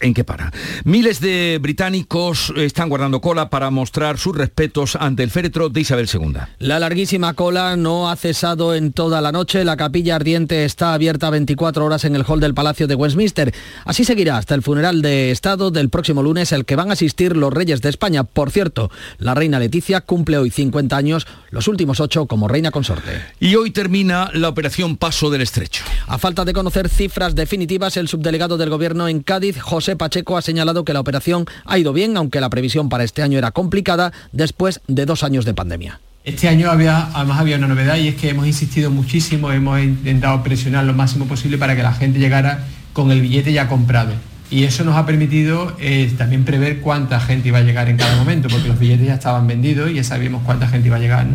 en 0.00 0.14
qué 0.14 0.24
para. 0.24 0.52
Miles 0.84 1.20
de 1.20 1.58
británicos 1.60 2.52
están 2.56 2.88
guardando 2.88 3.20
cola 3.20 3.50
para 3.50 3.70
mostrar 3.70 4.18
sus 4.18 4.36
respetos 4.36 4.96
ante 4.96 5.22
el 5.22 5.30
féretro 5.30 5.68
de 5.68 5.80
Isabel 5.80 6.08
II. 6.12 6.34
La 6.58 6.78
larguísima 6.78 7.34
cola 7.34 7.76
no 7.76 8.10
ha 8.10 8.16
cesado 8.16 8.74
en 8.74 8.92
toda 8.92 9.20
la 9.20 9.32
noche. 9.32 9.64
La 9.64 9.76
capilla 9.76 10.16
ardiente 10.16 10.64
está 10.64 10.94
abierta 10.94 11.30
24 11.30 11.84
horas 11.84 12.04
en 12.04 12.16
el 12.16 12.24
hall 12.26 12.40
del 12.40 12.54
Palacio 12.54 12.86
de 12.86 12.94
Westminster. 12.94 13.54
Así 13.84 14.04
seguirá 14.04 14.36
hasta 14.36 14.54
el 14.54 14.62
funeral 14.62 15.02
de 15.02 15.30
Estado 15.30 15.70
del 15.70 15.90
próximo 15.90 16.22
lunes, 16.22 16.52
el 16.52 16.64
que 16.64 16.76
van 16.76 16.90
a 16.90 16.94
asistir 16.94 17.36
los 17.36 17.52
reyes 17.52 17.82
de 17.82 17.88
España. 17.88 18.24
Por 18.24 18.50
cierto, 18.50 18.90
la 19.18 19.34
reina 19.34 19.58
Leticia 19.58 20.00
cumple 20.00 20.38
hoy 20.38 20.50
50 20.50 20.96
años, 20.96 21.26
los 21.50 21.68
últimos 21.68 22.00
ocho 22.00 22.26
como 22.26 22.48
reina 22.48 22.70
consorte. 22.70 23.22
Y 23.40 23.54
hoy 23.54 23.70
termina 23.70 24.30
la 24.32 24.48
operación 24.48 24.96
Paso 24.96 25.30
del 25.30 25.42
Estrecho. 25.42 25.84
A 26.06 26.18
falta 26.18 26.44
de 26.44 26.51
conocer 26.52 26.88
cifras 26.88 27.34
definitivas, 27.34 27.96
el 27.96 28.08
subdelegado 28.08 28.56
del 28.56 28.70
Gobierno 28.70 29.08
en 29.08 29.22
Cádiz, 29.22 29.60
José 29.60 29.96
Pacheco, 29.96 30.36
ha 30.36 30.42
señalado 30.42 30.84
que 30.84 30.92
la 30.92 31.00
operación 31.00 31.46
ha 31.64 31.78
ido 31.78 31.92
bien, 31.92 32.16
aunque 32.16 32.40
la 32.40 32.50
previsión 32.50 32.88
para 32.88 33.04
este 33.04 33.22
año 33.22 33.38
era 33.38 33.50
complicada 33.50 34.12
después 34.32 34.80
de 34.88 35.06
dos 35.06 35.22
años 35.22 35.44
de 35.44 35.54
pandemia. 35.54 36.00
Este 36.24 36.48
año 36.48 36.70
había, 36.70 37.10
además 37.14 37.40
había 37.40 37.56
una 37.56 37.66
novedad 37.66 37.96
y 37.96 38.08
es 38.08 38.14
que 38.14 38.30
hemos 38.30 38.46
insistido 38.46 38.90
muchísimo, 38.90 39.50
hemos 39.50 39.80
intentado 39.80 40.42
presionar 40.42 40.84
lo 40.84 40.94
máximo 40.94 41.26
posible 41.26 41.58
para 41.58 41.74
que 41.74 41.82
la 41.82 41.92
gente 41.92 42.20
llegara 42.20 42.64
con 42.92 43.10
el 43.10 43.20
billete 43.20 43.52
ya 43.52 43.68
comprado. 43.68 44.12
Y 44.50 44.64
eso 44.64 44.84
nos 44.84 44.96
ha 44.96 45.06
permitido 45.06 45.74
eh, 45.80 46.12
también 46.18 46.44
prever 46.44 46.80
cuánta 46.80 47.18
gente 47.18 47.48
iba 47.48 47.58
a 47.58 47.62
llegar 47.62 47.88
en 47.88 47.96
cada 47.96 48.16
momento, 48.16 48.48
porque 48.48 48.68
los 48.68 48.78
billetes 48.78 49.06
ya 49.06 49.14
estaban 49.14 49.46
vendidos 49.46 49.90
y 49.90 49.94
ya 49.94 50.04
sabíamos 50.04 50.42
cuánta 50.44 50.68
gente 50.68 50.88
iba 50.88 50.96
a 50.96 51.00
llegar. 51.00 51.26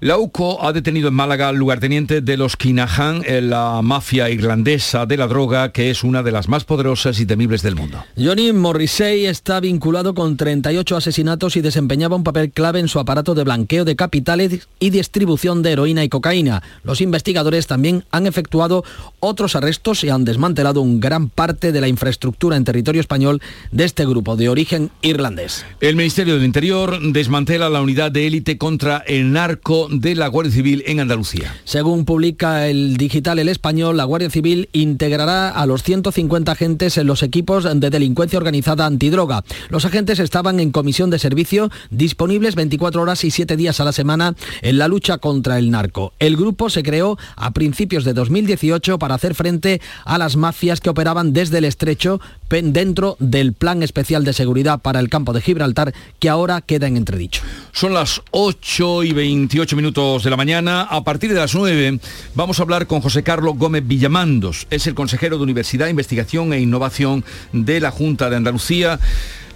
La 0.00 0.18
UCO 0.18 0.62
ha 0.62 0.74
detenido 0.74 1.08
en 1.08 1.14
Málaga 1.14 1.48
al 1.48 1.56
lugarteniente 1.56 2.20
de 2.20 2.36
los 2.36 2.58
Kinahan, 2.58 3.22
la 3.48 3.80
mafia 3.82 4.28
irlandesa 4.28 5.06
de 5.06 5.16
la 5.16 5.26
droga, 5.26 5.72
que 5.72 5.88
es 5.88 6.04
una 6.04 6.22
de 6.22 6.32
las 6.32 6.48
más 6.48 6.64
poderosas 6.64 7.18
y 7.18 7.24
temibles 7.24 7.62
del 7.62 7.76
mundo. 7.76 8.04
Johnny 8.14 8.52
Morrissey 8.52 9.24
está 9.24 9.58
vinculado 9.58 10.14
con 10.14 10.36
38 10.36 10.96
asesinatos 10.98 11.56
y 11.56 11.62
desempeñaba 11.62 12.14
un 12.14 12.24
papel 12.24 12.50
clave 12.50 12.80
en 12.80 12.88
su 12.88 12.98
aparato 12.98 13.34
de 13.34 13.44
blanqueo 13.44 13.86
de 13.86 13.96
capitales 13.96 14.68
y 14.78 14.90
distribución 14.90 15.62
de 15.62 15.72
heroína 15.72 16.04
y 16.04 16.10
cocaína. 16.10 16.62
Los 16.84 17.00
investigadores 17.00 17.66
también 17.66 18.04
han 18.10 18.26
efectuado 18.26 18.84
otros 19.20 19.56
arrestos 19.56 20.04
y 20.04 20.10
han 20.10 20.26
desmantelado 20.26 20.82
un 20.82 21.00
gran 21.00 21.30
parte 21.30 21.72
de 21.72 21.80
la 21.80 21.88
infraestructura 21.88 22.56
en 22.56 22.64
territorio 22.64 23.00
español 23.00 23.40
de 23.72 23.84
este 23.84 24.04
grupo 24.04 24.36
de 24.36 24.50
origen 24.50 24.90
irlandés. 25.00 25.64
El 25.80 25.96
Ministerio 25.96 26.34
del 26.34 26.44
Interior 26.44 27.00
desmantela 27.00 27.70
la 27.70 27.80
unidad 27.80 28.12
de 28.12 28.26
élite 28.26 28.58
contra 28.58 28.98
el 29.06 29.32
narco 29.32 29.85
de 29.90 30.14
la 30.14 30.28
Guardia 30.28 30.52
Civil 30.52 30.82
en 30.86 31.00
Andalucía. 31.00 31.54
Según 31.64 32.04
publica 32.04 32.68
el 32.68 32.96
digital 32.96 33.38
El 33.38 33.48
Español, 33.48 33.96
la 33.96 34.04
Guardia 34.04 34.30
Civil 34.30 34.68
integrará 34.72 35.50
a 35.50 35.66
los 35.66 35.82
150 35.82 36.52
agentes 36.52 36.98
en 36.98 37.06
los 37.06 37.22
equipos 37.22 37.64
de 37.64 37.90
delincuencia 37.90 38.38
organizada 38.38 38.86
antidroga. 38.86 39.44
Los 39.68 39.84
agentes 39.84 40.18
estaban 40.18 40.60
en 40.60 40.70
comisión 40.70 41.10
de 41.10 41.18
servicio 41.18 41.70
disponibles 41.90 42.54
24 42.54 43.02
horas 43.02 43.24
y 43.24 43.30
7 43.30 43.56
días 43.56 43.80
a 43.80 43.84
la 43.84 43.92
semana 43.92 44.34
en 44.62 44.78
la 44.78 44.88
lucha 44.88 45.18
contra 45.18 45.58
el 45.58 45.70
narco. 45.70 46.12
El 46.18 46.36
grupo 46.36 46.70
se 46.70 46.82
creó 46.82 47.18
a 47.36 47.52
principios 47.52 48.04
de 48.04 48.14
2018 48.14 48.98
para 48.98 49.14
hacer 49.14 49.34
frente 49.34 49.80
a 50.04 50.18
las 50.18 50.36
mafias 50.36 50.80
que 50.80 50.90
operaban 50.90 51.32
desde 51.32 51.58
el 51.58 51.64
estrecho 51.64 52.20
dentro 52.48 53.16
del 53.18 53.52
Plan 53.52 53.82
Especial 53.82 54.24
de 54.24 54.32
Seguridad 54.32 54.80
para 54.80 55.00
el 55.00 55.08
Campo 55.08 55.32
de 55.32 55.40
Gibraltar 55.40 55.92
que 56.18 56.28
ahora 56.28 56.60
queda 56.60 56.86
en 56.86 56.96
entredicho. 56.96 57.42
Son 57.72 57.92
las 57.92 58.22
8 58.30 59.04
y 59.04 59.12
28 59.12 59.75
minutos 59.76 60.24
de 60.24 60.30
la 60.30 60.36
mañana. 60.36 60.82
A 60.82 61.04
partir 61.04 61.32
de 61.32 61.38
las 61.38 61.54
9 61.54 62.00
vamos 62.34 62.58
a 62.58 62.62
hablar 62.62 62.86
con 62.86 63.00
José 63.00 63.22
Carlos 63.22 63.56
Gómez 63.56 63.86
Villamandos. 63.86 64.66
Es 64.70 64.86
el 64.86 64.94
consejero 64.94 65.36
de 65.36 65.44
Universidad, 65.44 65.88
Investigación 65.88 66.52
e 66.52 66.60
Innovación 66.60 67.24
de 67.52 67.80
la 67.80 67.90
Junta 67.90 68.30
de 68.30 68.36
Andalucía. 68.36 68.98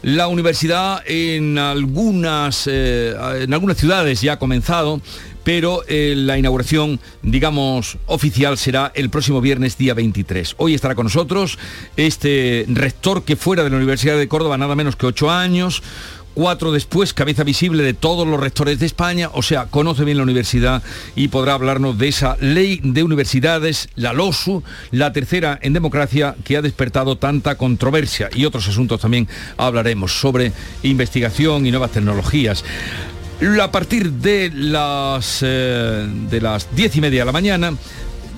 La 0.03 0.29
universidad 0.29 1.03
en 1.07 1.59
algunas, 1.59 2.67
eh, 2.67 3.15
en 3.41 3.53
algunas 3.53 3.77
ciudades 3.77 4.21
ya 4.23 4.35
ha 4.35 4.39
comenzado, 4.39 5.03
pero 5.45 5.83
eh, 5.89 6.15
la 6.17 6.39
inauguración, 6.39 7.01
digamos, 7.23 7.99
oficial 8.07 8.57
será 8.57 8.93
el 8.95 9.11
próximo 9.11 9.41
viernes 9.41 9.77
día 9.77 9.95
23. 9.95 10.55
Hoy 10.59 10.75
estará 10.75 10.95
con 10.95 11.05
nosotros 11.05 11.59
este 11.97 12.65
rector 12.69 13.25
que 13.25 13.37
fuera 13.37 13.65
de 13.65 13.71
la 13.71 13.77
Universidad 13.77 14.17
de 14.17 14.29
Córdoba 14.29 14.59
nada 14.59 14.75
menos 14.75 14.97
que 14.97 15.07
ocho 15.07 15.31
años, 15.31 15.83
cuatro 16.35 16.73
después, 16.73 17.15
cabeza 17.15 17.45
visible 17.45 17.83
de 17.83 17.95
todos 17.95 18.27
los 18.27 18.41
rectores 18.41 18.79
de 18.79 18.87
España, 18.87 19.31
o 19.33 19.43
sea, 19.43 19.67
conoce 19.67 20.05
bien 20.05 20.17
la 20.17 20.23
universidad 20.23 20.83
y 21.17 21.29
podrá 21.29 21.55
hablarnos 21.55 21.99
de 21.99 22.09
esa 22.09 22.37
ley 22.41 22.81
de 22.83 23.03
universidades, 23.03 23.89
la 23.97 24.13
LOSU, 24.13 24.63
la 24.91 25.13
tercera 25.13 25.59
en 25.63 25.73
democracia, 25.73 26.37
que 26.45 26.57
ha 26.57 26.63
despertado 26.63 27.17
tanta 27.19 27.57
controversia 27.57 28.31
y 28.35 28.45
otros 28.45 28.69
asuntos 28.69 29.01
también 29.01 29.29
hablaremos 29.57 30.13
sobre 30.13 30.53
investigación 30.83 31.67
y 31.67 31.71
nuevas 31.71 31.93
tecnologías. 31.93 32.65
A 33.63 33.73
partir 33.73 34.13
de 34.13 34.51
las, 34.55 35.39
eh, 35.43 36.07
de 36.31 36.41
las 36.43 36.69
diez 36.77 36.95
y 36.97 37.01
media 37.01 37.21
de 37.21 37.25
la 37.27 37.33
mañana 37.33 37.73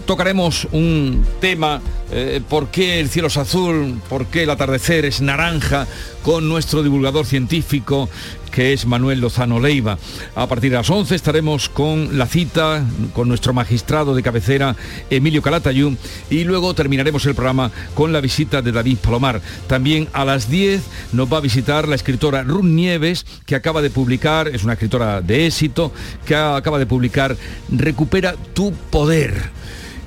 tocaremos 0.07 0.69
un 0.73 1.25
tema, 1.41 1.81
eh, 2.11 2.41
por 2.49 2.69
qué 2.69 3.01
el 3.01 3.09
cielo 3.09 3.29
es 3.29 3.37
azul, 3.37 4.01
por 4.09 4.27
qué 4.27 4.45
el 4.45 4.51
atardecer 4.51 5.05
es 5.05 5.21
naranja, 5.21 5.87
con 6.23 6.49
nuestro 6.49 6.83
divulgador 6.83 7.27
científico 7.27 8.09
que 8.53 8.73
es 8.73 8.87
Manuel 8.87 9.21
Lozano 9.21 9.59
Leiva. 9.59 9.99
A 10.37 10.47
partir 10.47 10.71
de 10.71 10.77
las 10.77 10.91
11 10.91 11.15
estaremos 11.15 11.69
con 11.69 12.19
la 12.19 12.27
cita 12.27 12.85
con 13.15 13.27
nuestro 13.27 13.53
magistrado 13.53 14.15
de 14.15 14.23
cabecera, 14.23 14.77
Emilio 15.11 15.43
Calatayú, 15.43 15.97
y 16.31 16.45
luego 16.45 16.75
terminaremos 16.75 17.25
el 17.27 17.35
programa 17.35 17.73
con 17.95 18.13
la 18.13 18.21
visita 18.21 18.63
de 18.63 18.71
David 18.71 18.99
Palomar. 18.99 19.41
También 19.67 20.07
a 20.13 20.25
las 20.25 20.49
10 20.49 20.83
nos 21.13 21.33
va 21.33 21.39
a 21.39 21.41
visitar 21.41 21.89
la 21.89 21.97
escritora 21.97 22.45
Ruth 22.45 22.65
Nieves, 22.65 23.25
que 23.47 23.57
acaba 23.57 23.83
de 23.83 23.91
publicar, 23.91 24.49
es 24.49 24.63
una 24.63 24.75
escritora 24.75 25.23
de 25.23 25.47
éxito, 25.47 25.91
que 26.27 26.37
acaba 26.37 26.79
de 26.79 26.87
publicar 26.87 27.37
Recupera 27.71 28.35
tu 28.55 28.73
poder 28.91 29.51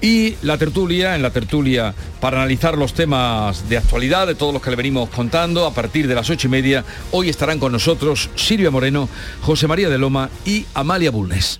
Y 0.01 0.35
la 0.41 0.57
tertulia, 0.57 1.15
en 1.15 1.21
la 1.21 1.31
tertulia 1.31 1.93
para 2.19 2.37
analizar 2.37 2.77
los 2.77 2.93
temas 2.93 3.67
de 3.69 3.77
actualidad, 3.77 4.27
de 4.27 4.35
todos 4.35 4.53
los 4.53 4.61
que 4.61 4.69
le 4.69 4.75
venimos 4.75 5.09
contando, 5.09 5.65
a 5.65 5.73
partir 5.73 6.07
de 6.07 6.15
las 6.15 6.29
ocho 6.29 6.47
y 6.47 6.51
media, 6.51 6.83
hoy 7.11 7.29
estarán 7.29 7.59
con 7.59 7.71
nosotros 7.71 8.29
Silvia 8.35 8.71
Moreno, 8.71 9.09
José 9.41 9.67
María 9.67 9.89
de 9.89 9.97
Loma 9.97 10.29
y 10.45 10.65
Amalia 10.73 11.11
Bulnes. 11.11 11.59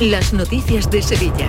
las 0.00 0.32
noticias 0.32 0.90
de 0.90 1.02
Sevilla. 1.02 1.48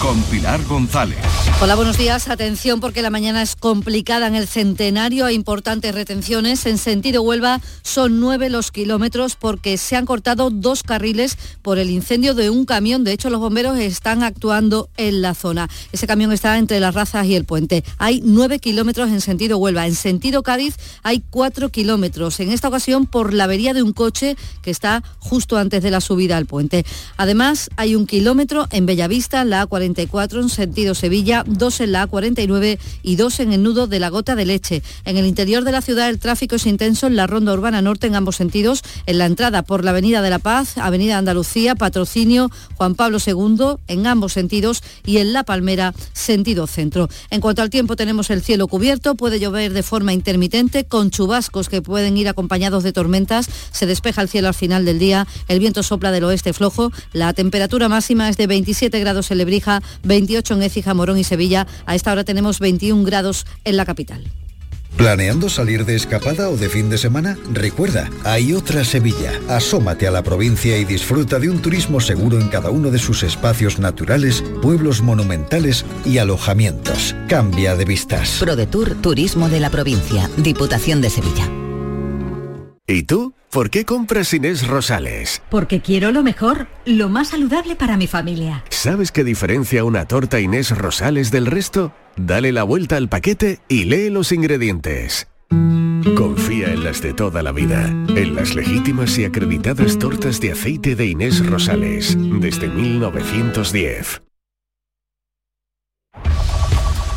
Con 0.00 0.22
Pilar 0.24 0.64
González. 0.64 1.18
Hola, 1.60 1.74
buenos 1.74 1.98
días. 1.98 2.28
Atención 2.28 2.80
porque 2.80 3.02
la 3.02 3.10
mañana 3.10 3.42
es 3.42 3.54
complicada 3.54 4.26
en 4.26 4.34
el 4.34 4.46
centenario. 4.46 5.26
Hay 5.26 5.34
importantes 5.34 5.94
retenciones. 5.94 6.64
En 6.64 6.78
sentido 6.78 7.22
Huelva 7.22 7.60
son 7.82 8.18
nueve 8.18 8.48
los 8.48 8.70
kilómetros 8.70 9.36
porque 9.36 9.76
se 9.76 9.96
han 9.96 10.06
cortado 10.06 10.48
dos 10.48 10.82
carriles 10.82 11.36
por 11.60 11.78
el 11.78 11.90
incendio 11.90 12.34
de 12.34 12.48
un 12.48 12.64
camión. 12.64 13.04
De 13.04 13.12
hecho, 13.12 13.28
los 13.28 13.40
bomberos 13.40 13.78
están 13.78 14.22
actuando 14.22 14.88
en 14.96 15.20
la 15.20 15.34
zona. 15.34 15.68
Ese 15.92 16.06
camión 16.06 16.32
está 16.32 16.56
entre 16.56 16.80
las 16.80 16.94
razas 16.94 17.26
y 17.26 17.34
el 17.34 17.44
puente. 17.44 17.84
Hay 17.98 18.22
nueve 18.24 18.58
kilómetros 18.58 19.10
en 19.10 19.20
sentido 19.20 19.58
Huelva. 19.58 19.86
En 19.86 19.94
sentido 19.94 20.42
Cádiz 20.42 20.76
hay 21.02 21.22
cuatro 21.28 21.68
kilómetros. 21.68 22.40
En 22.40 22.50
esta 22.50 22.68
ocasión 22.68 23.04
por 23.04 23.34
la 23.34 23.44
avería 23.44 23.74
de 23.74 23.82
un 23.82 23.92
coche 23.92 24.36
que 24.62 24.70
está 24.70 25.02
justo 25.18 25.58
antes 25.58 25.82
de 25.82 25.90
la 25.90 26.00
subida 26.00 26.38
al 26.38 26.46
puente. 26.46 26.86
Además, 27.18 27.68
hay 27.80 27.96
un 27.96 28.06
kilómetro 28.06 28.68
en 28.72 28.84
Bellavista, 28.84 29.42
la 29.46 29.66
A44 29.66 30.42
en 30.42 30.50
sentido 30.50 30.94
Sevilla, 30.94 31.44
dos 31.46 31.80
en 31.80 31.92
la 31.92 32.06
A49 32.06 32.78
y 33.02 33.16
dos 33.16 33.40
en 33.40 33.54
el 33.54 33.62
nudo 33.62 33.86
de 33.86 33.98
la 33.98 34.10
Gota 34.10 34.36
de 34.36 34.44
Leche. 34.44 34.82
En 35.06 35.16
el 35.16 35.24
interior 35.24 35.64
de 35.64 35.72
la 35.72 35.80
ciudad 35.80 36.10
el 36.10 36.18
tráfico 36.18 36.56
es 36.56 36.66
intenso 36.66 37.06
en 37.06 37.16
la 37.16 37.26
Ronda 37.26 37.54
Urbana 37.54 37.80
Norte 37.80 38.06
en 38.06 38.16
ambos 38.16 38.36
sentidos, 38.36 38.82
en 39.06 39.16
la 39.16 39.24
entrada 39.24 39.62
por 39.62 39.82
la 39.82 39.92
Avenida 39.92 40.20
de 40.20 40.28
la 40.28 40.38
Paz, 40.38 40.76
Avenida 40.76 41.16
Andalucía, 41.16 41.74
Patrocinio, 41.74 42.50
Juan 42.74 42.96
Pablo 42.96 43.16
II, 43.26 43.76
en 43.88 44.06
ambos 44.06 44.34
sentidos 44.34 44.82
y 45.06 45.16
en 45.16 45.32
La 45.32 45.44
Palmera, 45.44 45.94
sentido 46.12 46.66
centro. 46.66 47.08
En 47.30 47.40
cuanto 47.40 47.62
al 47.62 47.70
tiempo 47.70 47.96
tenemos 47.96 48.28
el 48.28 48.42
cielo 48.42 48.68
cubierto, 48.68 49.14
puede 49.14 49.40
llover 49.40 49.72
de 49.72 49.82
forma 49.82 50.12
intermitente 50.12 50.84
con 50.84 51.10
chubascos 51.10 51.70
que 51.70 51.80
pueden 51.80 52.18
ir 52.18 52.28
acompañados 52.28 52.84
de 52.84 52.92
tormentas, 52.92 53.48
se 53.72 53.86
despeja 53.86 54.20
el 54.20 54.28
cielo 54.28 54.48
al 54.48 54.54
final 54.54 54.84
del 54.84 54.98
día, 54.98 55.26
el 55.48 55.60
viento 55.60 55.82
sopla 55.82 56.12
del 56.12 56.24
oeste 56.24 56.52
flojo, 56.52 56.92
la 57.14 57.32
temperatura 57.32 57.69
máxima 57.88 58.28
es 58.28 58.36
de 58.36 58.46
27 58.46 58.98
grados 59.00 59.30
en 59.30 59.38
Lebrija, 59.38 59.82
28 60.04 60.54
en 60.54 60.62
Écija, 60.62 60.94
Morón 60.94 61.18
y 61.18 61.24
Sevilla. 61.24 61.66
A 61.86 61.94
esta 61.94 62.12
hora 62.12 62.24
tenemos 62.24 62.58
21 62.58 63.04
grados 63.04 63.46
en 63.64 63.76
la 63.76 63.84
capital. 63.84 64.30
¿Planeando 64.96 65.48
salir 65.48 65.86
de 65.86 65.94
escapada 65.94 66.50
o 66.50 66.56
de 66.56 66.68
fin 66.68 66.90
de 66.90 66.98
semana? 66.98 67.38
Recuerda, 67.52 68.10
hay 68.24 68.52
otra 68.52 68.84
Sevilla. 68.84 69.32
Asómate 69.48 70.06
a 70.06 70.10
la 70.10 70.22
provincia 70.22 70.76
y 70.76 70.84
disfruta 70.84 71.38
de 71.38 71.48
un 71.48 71.62
turismo 71.62 72.00
seguro 72.00 72.38
en 72.38 72.48
cada 72.48 72.70
uno 72.70 72.90
de 72.90 72.98
sus 72.98 73.22
espacios 73.22 73.78
naturales, 73.78 74.44
pueblos 74.60 75.00
monumentales 75.00 75.86
y 76.04 76.18
alojamientos. 76.18 77.14
Cambia 77.28 77.76
de 77.76 77.86
vistas. 77.86 78.36
ProDetour 78.40 78.96
Turismo 78.96 79.48
de 79.48 79.60
la 79.60 79.70
Provincia, 79.70 80.28
Diputación 80.36 81.00
de 81.00 81.08
Sevilla. 81.08 81.48
¿Y 82.86 83.04
tú? 83.04 83.34
¿Por 83.50 83.68
qué 83.68 83.84
compras 83.84 84.32
Inés 84.32 84.68
Rosales? 84.68 85.42
Porque 85.50 85.80
quiero 85.80 86.12
lo 86.12 86.22
mejor, 86.22 86.68
lo 86.84 87.08
más 87.08 87.30
saludable 87.30 87.74
para 87.74 87.96
mi 87.96 88.06
familia. 88.06 88.62
¿Sabes 88.68 89.10
qué 89.10 89.24
diferencia 89.24 89.82
una 89.82 90.06
torta 90.06 90.38
Inés 90.38 90.70
Rosales 90.78 91.32
del 91.32 91.46
resto? 91.46 91.92
Dale 92.14 92.52
la 92.52 92.62
vuelta 92.62 92.96
al 92.96 93.08
paquete 93.08 93.58
y 93.66 93.86
lee 93.86 94.08
los 94.08 94.30
ingredientes. 94.30 95.26
Confía 96.16 96.72
en 96.72 96.84
las 96.84 97.02
de 97.02 97.12
toda 97.12 97.42
la 97.42 97.50
vida, 97.50 97.86
en 97.86 98.36
las 98.36 98.54
legítimas 98.54 99.18
y 99.18 99.24
acreditadas 99.24 99.98
tortas 99.98 100.40
de 100.40 100.52
aceite 100.52 100.94
de 100.94 101.06
Inés 101.06 101.44
Rosales, 101.44 102.16
desde 102.40 102.68
1910. 102.68 104.22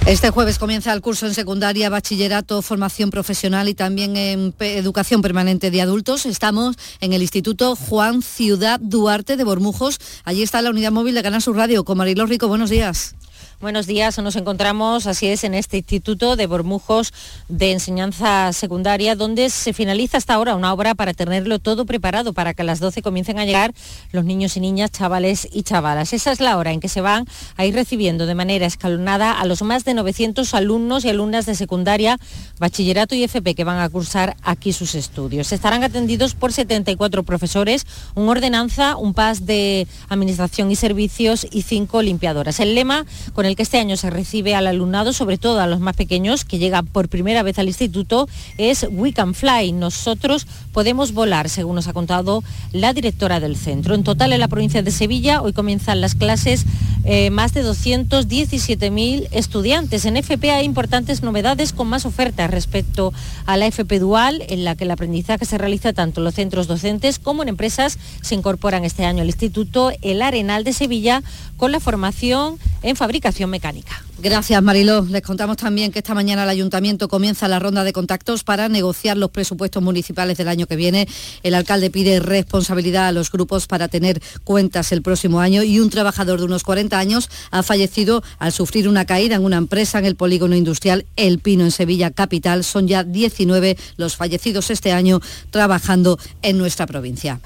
Este 0.06 0.32
jueves 0.32 0.60
comienza 0.60 0.92
el 0.92 1.00
curso 1.00 1.28
en 1.28 1.34
secundaria, 1.34 1.90
bachillerato, 1.90 2.62
formación 2.62 3.10
profesional 3.10 3.70
y 3.70 3.74
también 3.74 4.18
en 4.18 4.54
educación 4.60 5.22
permanente 5.22 5.72
de 5.72 5.82
adultos. 5.82 6.26
Estamos 6.26 6.76
en 7.00 7.14
el 7.14 7.22
Instituto 7.22 7.78
Juan 7.78 8.22
Ciudad 8.22 8.82
Duarte 8.82 9.38
de 9.38 9.46
Bormujos. 9.46 10.00
Allí 10.26 10.44
está 10.44 10.62
la 10.62 10.72
unidad 10.72 10.92
móvil 10.92 11.16
de 11.16 11.24
Canal 11.24 11.42
Sur 11.42 11.56
Radio 11.56 11.86
con 11.86 11.98
Mariló 11.98 12.26
Rico. 12.26 12.50
Buenos 12.50 12.70
días. 12.70 13.16
Buenos 13.64 13.88
días, 13.88 14.18
nos 14.18 14.36
encontramos, 14.36 15.08
así 15.08 15.28
es, 15.28 15.46
en 15.46 15.54
este 15.54 15.78
Instituto 15.78 16.36
de 16.36 16.48
Bormujos 16.48 17.14
de 17.48 17.72
Enseñanza 17.72 18.52
Secundaria, 18.52 19.16
donde 19.16 19.50
se 19.50 19.72
finaliza 19.72 20.18
hasta 20.18 20.34
ahora 20.34 20.58
una 20.58 20.74
obra 20.74 20.96
para 20.96 21.14
tenerlo 21.14 21.60
todo 21.60 21.86
preparado 21.86 22.34
para 22.34 22.54
que 22.54 22.64
a 22.64 22.66
las 22.66 22.82
12 22.82 23.02
comiencen 23.02 23.40
a 23.40 23.46
llegar 23.46 23.74
los 24.12 24.26
niños 24.26 24.58
y 24.58 24.60
niñas, 24.60 24.92
chavales 24.92 25.48
y 25.50 25.64
chavalas. 25.64 26.12
Esa 26.12 26.34
es 26.34 26.42
la 26.42 26.58
hora 26.58 26.74
en 26.74 26.82
que 26.82 26.90
se 26.90 27.00
van 27.00 27.26
a 27.56 27.66
ir 27.66 27.74
recibiendo 27.74 28.26
de 28.26 28.36
manera 28.36 28.66
escalonada 28.66 29.32
a 29.32 29.46
los 29.46 29.62
más 29.62 29.86
de 29.86 29.94
900 29.94 30.54
alumnos 30.56 31.06
y 31.06 31.10
alumnas 31.10 31.46
de 31.46 31.56
secundaria, 31.56 32.20
bachillerato 32.60 33.16
y 33.16 33.24
FP 33.24 33.56
que 33.56 33.64
van 33.64 33.80
a 33.80 33.88
cursar 33.88 34.36
aquí 34.44 34.74
sus 34.74 34.94
estudios. 34.94 35.54
Estarán 35.54 35.86
atendidos 35.86 36.36
por 36.36 36.52
74 36.52 37.24
profesores, 37.24 37.88
un 38.14 38.28
ordenanza, 38.28 38.98
un 38.98 39.14
PAS 39.14 39.46
de 39.46 39.88
Administración 40.10 40.70
y 40.70 40.76
Servicios 40.76 41.48
y 41.50 41.62
cinco 41.62 42.02
limpiadoras. 42.02 42.60
El 42.60 42.76
lema 42.76 43.06
con 43.32 43.46
el 43.46 43.53
que 43.56 43.64
este 43.64 43.80
año 43.80 43.98
se 43.98 44.10
recibe 44.10 44.56
al 44.56 44.68
alumnado, 44.68 45.14
sobre 45.14 45.38
todo 45.38 45.60
a 45.60 45.68
los 45.68 45.80
más 45.80 45.96
pequeños, 45.96 46.46
que 46.46 46.60
llegan 46.60 46.86
por 46.88 47.10
primera 47.10 47.44
vez 47.44 47.60
al 47.60 47.68
instituto, 47.68 48.28
es 48.58 48.88
We 48.90 49.14
Can 49.14 49.34
Fly. 49.34 49.72
Nosotros 49.72 50.48
podemos 50.72 51.14
volar, 51.14 51.50
según 51.50 51.76
nos 51.76 51.88
ha 51.88 51.94
contado 51.94 52.44
la 52.72 52.94
directora 52.94 53.40
del 53.40 53.56
centro. 53.56 53.96
En 53.96 54.04
total, 54.04 54.34
en 54.34 54.40
la 54.40 54.48
provincia 54.48 54.82
de 54.82 54.92
Sevilla, 54.92 55.42
hoy 55.42 55.54
comienzan 55.54 56.02
las 56.02 56.16
clases 56.16 56.66
eh, 57.06 57.30
más 57.32 57.54
de 57.54 57.66
217.000 57.66 59.28
estudiantes. 59.32 60.06
En 60.06 60.16
FP 60.16 60.52
hay 60.52 60.66
importantes 60.66 61.22
novedades 61.22 61.74
con 61.74 61.88
más 61.88 62.06
ofertas 62.06 62.50
respecto 62.50 63.14
a 63.46 63.58
la 63.58 63.68
FP 63.68 64.00
Dual, 64.00 64.44
en 64.48 64.64
la 64.64 64.76
que 64.76 64.86
el 64.86 64.92
aprendizaje 64.92 65.46
se 65.46 65.58
realiza 65.58 65.92
tanto 65.92 66.22
en 66.22 66.26
los 66.26 66.36
centros 66.36 66.68
docentes 66.68 67.20
como 67.20 67.44
en 67.44 67.50
empresas. 67.50 67.98
Se 68.22 68.36
incorporan 68.36 68.86
este 68.86 69.04
año 69.04 69.22
al 69.22 69.28
Instituto 69.28 69.92
El 70.02 70.22
Arenal 70.22 70.64
de 70.64 70.72
Sevilla 70.72 71.24
con 71.58 71.72
la 71.72 71.80
formación 71.80 72.58
en 72.84 72.96
fabricación 72.96 73.43
mecánica. 73.50 74.04
Gracias, 74.20 74.62
Mariló. 74.62 75.06
Les 75.10 75.22
contamos 75.22 75.58
también 75.58 75.92
que 75.92 76.00
esta 76.00 76.14
mañana 76.14 76.44
el 76.44 76.50
Ayuntamiento 76.50 77.08
comienza 77.08 77.48
la 77.48 77.60
ronda 77.60 77.84
de 77.84 77.92
contactos 77.94 78.44
para 78.44 78.70
negociar 78.70 79.18
los 79.18 79.32
presupuestos 79.32 79.84
municipales 79.84 80.38
del 80.38 80.48
año 80.48 80.68
que 80.68 80.76
viene. 80.76 81.08
El 81.44 81.56
alcalde 81.56 81.90
pide 81.90 82.20
responsabilidad 82.20 83.08
a 83.08 83.12
los 83.12 83.32
grupos 83.32 83.68
para 83.68 83.88
tener 83.88 84.22
cuentas 84.44 84.92
el 84.92 85.02
próximo 85.02 85.40
año 85.40 85.64
y 85.64 85.80
un 85.80 85.90
trabajador 85.90 86.40
de 86.40 86.46
unos 86.46 86.64
40 86.64 86.98
años 86.98 87.30
ha 87.52 87.64
fallecido 87.64 88.24
al 88.40 88.52
sufrir 88.52 88.88
una 88.88 89.06
caída 89.06 89.36
en 89.36 89.44
una 89.44 89.58
empresa 89.58 90.00
en 90.00 90.06
el 90.06 90.16
polígono 90.16 90.56
industrial 90.56 91.06
El 91.16 91.40
Pino 91.40 91.64
en 91.64 91.72
Sevilla 91.72 92.12
Capital. 92.12 92.64
Son 92.64 92.88
ya 92.88 93.04
19 93.04 93.78
los 93.98 94.16
fallecidos 94.16 94.70
este 94.70 94.92
año 94.92 95.20
trabajando 95.52 96.18
en 96.42 96.58
nuestra 96.58 96.88
provincia. 96.88 97.40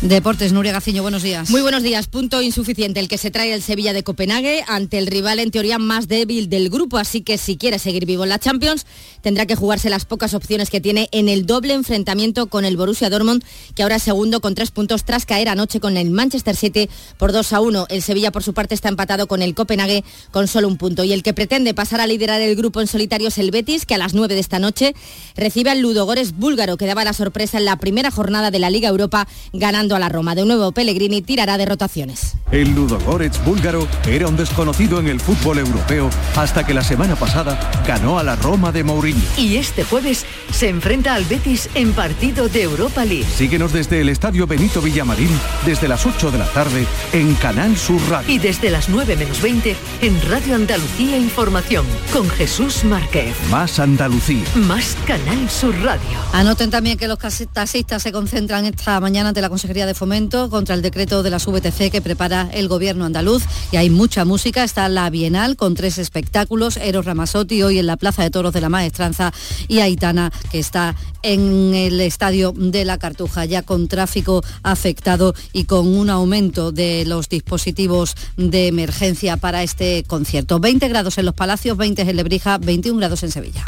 Deportes, 0.00 0.52
Nuria 0.52 0.70
Gaciño, 0.70 1.02
buenos 1.02 1.24
días. 1.24 1.50
Muy 1.50 1.60
buenos 1.60 1.82
días. 1.82 2.06
Punto 2.06 2.40
insuficiente 2.40 3.00
el 3.00 3.08
que 3.08 3.18
se 3.18 3.32
trae 3.32 3.52
el 3.52 3.62
Sevilla 3.62 3.92
de 3.92 4.04
Copenhague 4.04 4.62
ante 4.68 4.96
el 4.96 5.08
rival 5.08 5.40
en 5.40 5.50
teoría 5.50 5.80
más 5.80 6.06
débil 6.06 6.48
del 6.48 6.70
grupo, 6.70 6.98
así 6.98 7.22
que 7.22 7.36
si 7.36 7.56
quiere 7.56 7.80
seguir 7.80 8.06
vivo 8.06 8.22
en 8.22 8.28
la 8.28 8.38
Champions 8.38 8.86
tendrá 9.28 9.44
que 9.44 9.56
jugarse 9.56 9.90
las 9.90 10.06
pocas 10.06 10.32
opciones 10.32 10.70
que 10.70 10.80
tiene 10.80 11.10
en 11.12 11.28
el 11.28 11.44
doble 11.44 11.74
enfrentamiento 11.74 12.46
con 12.46 12.64
el 12.64 12.78
Borussia 12.78 13.10
Dortmund, 13.10 13.44
que 13.74 13.82
ahora 13.82 13.96
es 13.96 14.02
segundo 14.02 14.40
con 14.40 14.54
tres 14.54 14.70
puntos 14.70 15.04
tras 15.04 15.26
caer 15.26 15.50
anoche 15.50 15.80
con 15.80 15.98
el 15.98 16.10
Manchester 16.10 16.56
City 16.56 16.88
por 17.18 17.32
2 17.32 17.52
a 17.52 17.60
1. 17.60 17.86
El 17.90 18.00
Sevilla 18.00 18.32
por 18.32 18.42
su 18.42 18.54
parte 18.54 18.74
está 18.74 18.88
empatado 18.88 19.26
con 19.26 19.42
el 19.42 19.54
Copenhague 19.54 20.02
con 20.30 20.48
solo 20.48 20.66
un 20.66 20.78
punto 20.78 21.04
y 21.04 21.12
el 21.12 21.22
que 21.22 21.34
pretende 21.34 21.74
pasar 21.74 22.00
a 22.00 22.06
liderar 22.06 22.40
el 22.40 22.56
grupo 22.56 22.80
en 22.80 22.86
solitario 22.86 23.28
es 23.28 23.36
el 23.36 23.50
Betis, 23.50 23.84
que 23.84 23.96
a 23.96 23.98
las 23.98 24.14
9 24.14 24.32
de 24.32 24.40
esta 24.40 24.58
noche 24.60 24.94
recibe 25.36 25.68
al 25.68 25.80
Ludogores 25.80 26.34
búlgaro, 26.34 26.78
que 26.78 26.86
daba 26.86 27.04
la 27.04 27.12
sorpresa 27.12 27.58
en 27.58 27.66
la 27.66 27.76
primera 27.76 28.10
jornada 28.10 28.50
de 28.50 28.60
la 28.60 28.70
Liga 28.70 28.88
Europa 28.88 29.28
ganando 29.52 29.94
a 29.94 29.98
la 29.98 30.08
Roma. 30.08 30.36
De 30.36 30.46
nuevo, 30.46 30.72
Pellegrini 30.72 31.20
tirará 31.20 31.58
de 31.58 31.66
rotaciones. 31.66 32.32
El 32.50 32.74
Ludogorets 32.74 33.44
búlgaro 33.44 33.86
era 34.06 34.26
un 34.26 34.38
desconocido 34.38 35.00
en 35.00 35.08
el 35.08 35.20
fútbol 35.20 35.58
europeo 35.58 36.08
hasta 36.34 36.64
que 36.64 36.72
la 36.72 36.82
semana 36.82 37.14
pasada 37.14 37.60
ganó 37.86 38.18
a 38.18 38.22
la 38.22 38.36
Roma 38.36 38.72
de 38.72 38.84
Mourinho. 38.84 39.17
Y 39.36 39.56
este 39.56 39.84
jueves 39.84 40.26
se 40.52 40.68
enfrenta 40.68 41.14
al 41.14 41.24
Betis 41.24 41.68
en 41.74 41.92
partido 41.92 42.48
de 42.48 42.62
Europa 42.62 43.04
League. 43.04 43.26
Síguenos 43.36 43.72
desde 43.72 44.00
el 44.00 44.08
Estadio 44.08 44.46
Benito 44.46 44.80
Villamarín 44.80 45.30
desde 45.64 45.88
las 45.88 46.06
8 46.06 46.30
de 46.30 46.38
la 46.38 46.46
tarde 46.46 46.86
en 47.12 47.34
Canal 47.36 47.76
Sur 47.76 48.00
Radio. 48.08 48.32
Y 48.32 48.38
desde 48.38 48.70
las 48.70 48.88
9 48.88 49.16
menos 49.16 49.42
20 49.42 49.76
en 50.02 50.30
Radio 50.30 50.54
Andalucía 50.54 51.16
Información 51.16 51.84
con 52.12 52.28
Jesús 52.30 52.84
Márquez. 52.84 53.34
Más 53.50 53.78
Andalucía. 53.78 54.44
Más 54.54 54.96
Canal 55.06 55.48
Sur 55.50 55.74
Radio. 55.82 56.02
Anoten 56.32 56.70
también 56.70 56.98
que 56.98 57.08
los 57.08 57.18
taxistas 57.18 58.02
se 58.02 58.12
concentran 58.12 58.64
esta 58.66 59.00
mañana 59.00 59.30
ante 59.30 59.40
la 59.40 59.48
Consejería 59.48 59.86
de 59.86 59.94
Fomento 59.94 60.50
contra 60.50 60.74
el 60.74 60.82
decreto 60.82 61.22
de 61.22 61.30
las 61.30 61.46
VTC 61.46 61.90
que 61.90 62.00
prepara 62.00 62.48
el 62.52 62.68
gobierno 62.68 63.04
andaluz 63.04 63.44
y 63.72 63.76
hay 63.76 63.90
mucha 63.90 64.24
música. 64.24 64.64
Está 64.64 64.88
la 64.88 65.08
Bienal 65.10 65.56
con 65.56 65.74
tres 65.74 65.98
espectáculos, 65.98 66.76
Eros 66.76 67.04
Ramazotti 67.04 67.62
hoy 67.62 67.78
en 67.78 67.86
la 67.86 67.96
Plaza 67.96 68.22
de 68.22 68.30
Toros 68.30 68.52
de 68.52 68.60
la 68.60 68.68
Maestranza 68.98 69.32
y 69.68 69.80
Aitana 69.80 70.32
que 70.50 70.58
está 70.58 70.94
en 71.22 71.74
el 71.74 72.00
estadio 72.00 72.52
de 72.56 72.84
la 72.84 72.98
Cartuja 72.98 73.44
ya 73.44 73.62
con 73.62 73.88
tráfico 73.88 74.42
afectado 74.62 75.34
y 75.52 75.64
con 75.64 75.86
un 75.86 76.10
aumento 76.10 76.72
de 76.72 77.04
los 77.04 77.28
dispositivos 77.28 78.14
de 78.36 78.68
emergencia 78.68 79.36
para 79.36 79.62
este 79.62 80.04
concierto. 80.04 80.58
20 80.60 80.88
grados 80.88 81.18
en 81.18 81.26
los 81.26 81.34
Palacios, 81.34 81.76
20 81.76 82.02
en 82.02 82.16
Lebrija, 82.16 82.58
21 82.58 82.98
grados 82.98 83.22
en 83.22 83.30
Sevilla. 83.30 83.64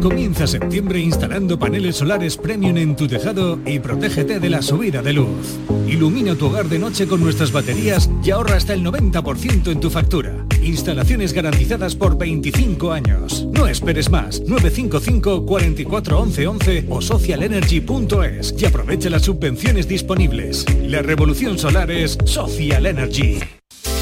Comienza 0.00 0.46
septiembre 0.46 0.98
instalando 0.98 1.58
paneles 1.58 1.96
solares 1.96 2.38
premium 2.38 2.78
en 2.78 2.96
tu 2.96 3.06
tejado 3.06 3.58
y 3.66 3.80
protégete 3.80 4.40
de 4.40 4.48
la 4.48 4.62
subida 4.62 5.02
de 5.02 5.12
luz. 5.12 5.58
Ilumina 5.86 6.34
tu 6.34 6.46
hogar 6.46 6.70
de 6.70 6.78
noche 6.78 7.06
con 7.06 7.22
nuestras 7.22 7.52
baterías 7.52 8.08
y 8.24 8.30
ahorra 8.30 8.56
hasta 8.56 8.72
el 8.72 8.82
90% 8.82 9.70
en 9.70 9.78
tu 9.78 9.90
factura. 9.90 10.46
Instalaciones 10.62 11.34
garantizadas 11.34 11.96
por 11.96 12.16
25 12.16 12.92
años. 12.92 13.46
No 13.52 13.66
esperes 13.66 14.08
más. 14.08 14.40
955 14.40 15.44
44 15.44 16.18
11 16.18 16.46
11 16.46 16.86
o 16.88 17.02
socialenergy.es 17.02 18.54
y 18.56 18.64
aprovecha 18.64 19.10
las 19.10 19.22
subvenciones 19.22 19.86
disponibles. 19.86 20.64
La 20.82 21.02
revolución 21.02 21.58
solar 21.58 21.90
es 21.90 22.16
Social 22.24 22.86
Energy. 22.86 23.38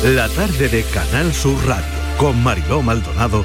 La 0.05 0.29
tarde 0.29 0.69
de 0.69 0.85
Canal 0.95 1.33
Sur 1.33 1.57
Radio 1.67 1.89
con 2.19 2.41
Mariló 2.41 2.83
Maldonado 2.83 3.45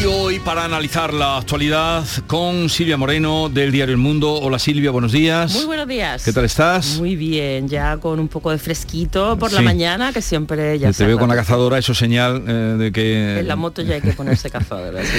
Y 0.00 0.04
hoy 0.04 0.38
para 0.38 0.64
analizar 0.64 1.12
la 1.12 1.38
actualidad 1.38 2.04
con 2.28 2.68
Silvia 2.68 2.96
Moreno 2.96 3.48
del 3.48 3.72
diario 3.72 3.94
El 3.94 4.00
Mundo. 4.00 4.32
Hola 4.34 4.60
Silvia, 4.60 4.92
buenos 4.92 5.10
días. 5.10 5.54
Muy 5.54 5.64
buenos 5.64 5.88
días. 5.88 6.24
¿Qué 6.24 6.32
tal 6.32 6.44
estás? 6.44 6.98
Muy 6.98 7.16
bien, 7.16 7.68
ya 7.68 7.96
con 7.96 8.20
un 8.20 8.28
poco 8.28 8.52
de 8.52 8.58
fresquito 8.58 9.36
por 9.38 9.52
la 9.52 9.60
mañana, 9.60 10.12
que 10.12 10.22
siempre 10.22 10.78
ya 10.78 10.92
Te 10.92 11.04
veo 11.04 11.18
con 11.18 11.28
la 11.28 11.34
cazadora, 11.34 11.78
eso 11.78 11.94
señal 11.94 12.44
eh, 12.46 12.52
de 12.78 12.92
que... 12.92 13.40
En 13.40 13.48
la 13.48 13.56
moto 13.56 13.82
ya 13.82 13.96
hay 13.96 14.00
que 14.00 14.12
ponerse 14.12 14.50
cazadora. 14.50 15.02
sí. 15.02 15.18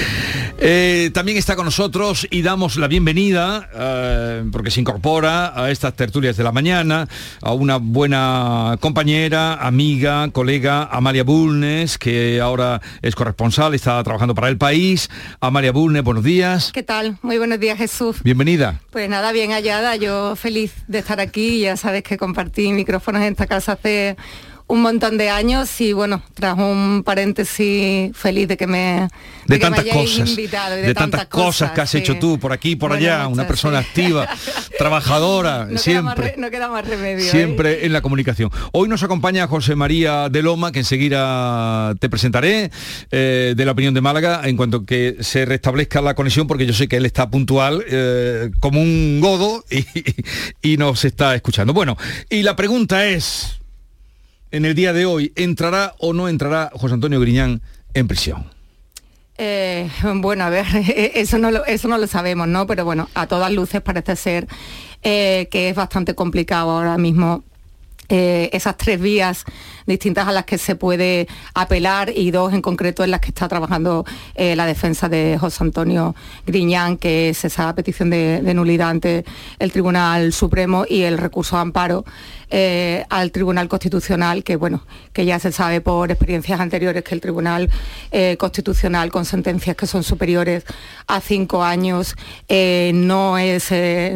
Eh, 0.62 1.10
también 1.14 1.38
está 1.38 1.56
con 1.56 1.64
nosotros 1.64 2.26
y 2.30 2.42
damos 2.42 2.76
la 2.76 2.86
bienvenida, 2.86 3.70
eh, 3.74 4.44
porque 4.52 4.70
se 4.70 4.80
incorpora 4.80 5.58
a 5.58 5.70
estas 5.70 5.94
tertulias 5.94 6.36
de 6.36 6.44
la 6.44 6.52
mañana, 6.52 7.08
a 7.40 7.54
una 7.54 7.78
buena 7.78 8.76
compañera, 8.78 9.54
amiga, 9.54 10.28
colega, 10.32 10.84
Amalia 10.92 11.24
Bulnes, 11.24 11.96
que 11.96 12.42
ahora 12.42 12.82
es 13.00 13.14
corresponsal, 13.14 13.72
está 13.74 14.04
trabajando 14.04 14.34
para 14.34 14.48
el 14.48 14.58
país. 14.58 14.69
Amalia 15.40 15.72
Bulnes, 15.72 16.04
buenos 16.04 16.22
días. 16.22 16.70
¿Qué 16.72 16.84
tal? 16.84 17.18
Muy 17.22 17.38
buenos 17.38 17.58
días, 17.58 17.76
Jesús. 17.76 18.22
Bienvenida. 18.22 18.80
Pues 18.90 19.08
nada, 19.08 19.32
bien 19.32 19.50
hallada, 19.50 19.96
yo 19.96 20.36
feliz 20.36 20.72
de 20.86 21.00
estar 21.00 21.18
aquí, 21.18 21.58
ya 21.60 21.76
sabes 21.76 22.04
que 22.04 22.16
compartí 22.16 22.72
micrófonos 22.72 23.22
en 23.22 23.32
esta 23.32 23.48
casa 23.48 23.72
hace 23.72 24.16
un 24.70 24.82
montón 24.82 25.18
de 25.18 25.30
años 25.30 25.80
y 25.80 25.92
bueno, 25.92 26.22
tras 26.34 26.56
un 26.58 27.02
paréntesis 27.04 28.16
feliz 28.16 28.46
de 28.48 28.56
que 28.56 28.66
me, 28.66 29.08
De, 29.46 29.58
que 29.58 29.64
tantas 29.66 29.84
cosas, 29.84 30.30
invitado 30.30 30.76
de, 30.76 30.94
tantas 30.94 31.26
cosas, 31.26 31.72
que 31.72 31.80
has 31.80 31.90
sí. 31.90 31.98
hecho 31.98 32.16
tú 32.18 32.38
por 32.38 32.52
aquí, 32.52 32.76
por 32.76 32.90
Bueno, 32.90 33.04
allá, 33.04 33.26
una 33.26 33.46
persona 33.46 33.80
sí. 33.82 33.88
activa, 33.88 34.28
trabajadora, 34.78 35.66
No 35.66 35.66
queda, 35.66 35.72
más 35.74 35.82
siempre. 36.14 36.24
re- 36.30 36.34
no 36.38 36.50
queda 36.50 36.68
más 36.68 36.86
remedio. 36.86 37.24
¿eh? 37.26 37.30
Siempre 37.30 37.84
en 37.84 37.92
la 37.92 38.00
comunicación. 38.00 38.50
Hoy 38.72 38.88
nos 38.88 39.02
acompaña 39.02 39.46
José 39.46 39.74
María 39.74 40.28
de 40.28 40.42
Loma, 40.42 40.72
que 40.72 40.78
enseguida 40.80 41.94
te 41.98 42.08
presentaré, 42.08 42.70
eh, 43.10 43.54
de 43.56 43.64
la 43.64 43.72
opinión 43.72 43.92
de 43.94 44.00
Málaga, 44.00 44.42
en 44.44 44.56
cuanto 44.56 44.84
que 44.84 45.16
se 45.20 45.44
restablezca 45.44 46.00
la 46.00 46.14
conexión, 46.14 46.46
porque 46.46 46.64
yo 46.66 46.72
sé 46.72 46.88
que 46.88 46.96
él 46.96 47.06
está 47.06 47.28
puntual 47.28 47.84
eh, 47.88 48.50
como 48.60 48.80
un 48.80 49.18
godo 49.20 49.64
y, 49.70 49.84
y 50.72 50.76
nos 50.76 51.04
está 51.04 51.34
escuchando. 51.34 51.72
Bueno, 51.72 51.96
y 52.30 52.42
la 52.42 52.56
pregunta 52.56 53.06
es, 53.06 53.59
en 54.50 54.64
el 54.64 54.74
día 54.74 54.92
de 54.92 55.06
hoy, 55.06 55.32
¿entrará 55.36 55.94
o 55.98 56.12
no 56.12 56.28
entrará 56.28 56.70
José 56.74 56.94
Antonio 56.94 57.20
Griñán 57.20 57.62
en 57.94 58.08
prisión? 58.08 58.46
Eh, 59.38 59.88
bueno, 60.16 60.44
a 60.44 60.50
ver, 60.50 60.66
eso 61.14 61.38
no, 61.38 61.50
lo, 61.50 61.64
eso 61.64 61.88
no 61.88 61.98
lo 61.98 62.06
sabemos, 62.06 62.48
¿no? 62.48 62.66
Pero 62.66 62.84
bueno, 62.84 63.08
a 63.14 63.26
todas 63.26 63.52
luces 63.52 63.80
parece 63.80 64.16
ser 64.16 64.46
eh, 65.02 65.48
que 65.50 65.70
es 65.70 65.74
bastante 65.74 66.14
complicado 66.14 66.70
ahora 66.70 66.98
mismo 66.98 67.44
eh, 68.12 68.50
esas 68.52 68.76
tres 68.76 69.00
vías 69.00 69.44
distintas 69.86 70.26
a 70.26 70.32
las 70.32 70.44
que 70.44 70.58
se 70.58 70.74
puede 70.74 71.28
apelar 71.54 72.10
y 72.14 72.32
dos 72.32 72.52
en 72.52 72.60
concreto 72.60 73.04
en 73.04 73.12
las 73.12 73.20
que 73.20 73.28
está 73.28 73.46
trabajando 73.46 74.04
eh, 74.34 74.56
la 74.56 74.66
defensa 74.66 75.08
de 75.08 75.38
José 75.40 75.62
Antonio 75.62 76.16
Griñán, 76.44 76.96
que 76.96 77.28
es 77.28 77.44
esa 77.44 77.72
petición 77.76 78.10
de, 78.10 78.42
de 78.42 78.52
nulidad 78.54 78.90
ante 78.90 79.24
el 79.60 79.70
Tribunal 79.70 80.32
Supremo 80.32 80.84
y 80.88 81.02
el 81.02 81.18
recurso 81.18 81.54
de 81.54 81.62
amparo 81.62 82.04
eh, 82.50 83.04
al 83.10 83.30
Tribunal 83.30 83.68
Constitucional, 83.68 84.42
que 84.42 84.56
bueno, 84.56 84.84
que 85.12 85.24
ya 85.24 85.38
se 85.38 85.52
sabe 85.52 85.80
por 85.80 86.10
experiencias 86.10 86.58
anteriores 86.58 87.04
que 87.04 87.14
el 87.14 87.20
Tribunal 87.20 87.70
Constitucional 88.38 89.12
con 89.12 89.24
sentencias 89.24 89.76
que 89.76 89.86
son 89.86 90.02
superiores 90.02 90.64
a 91.06 91.20
cinco 91.20 91.62
años 91.62 92.16
no, 92.48 93.38
es, 93.38 93.70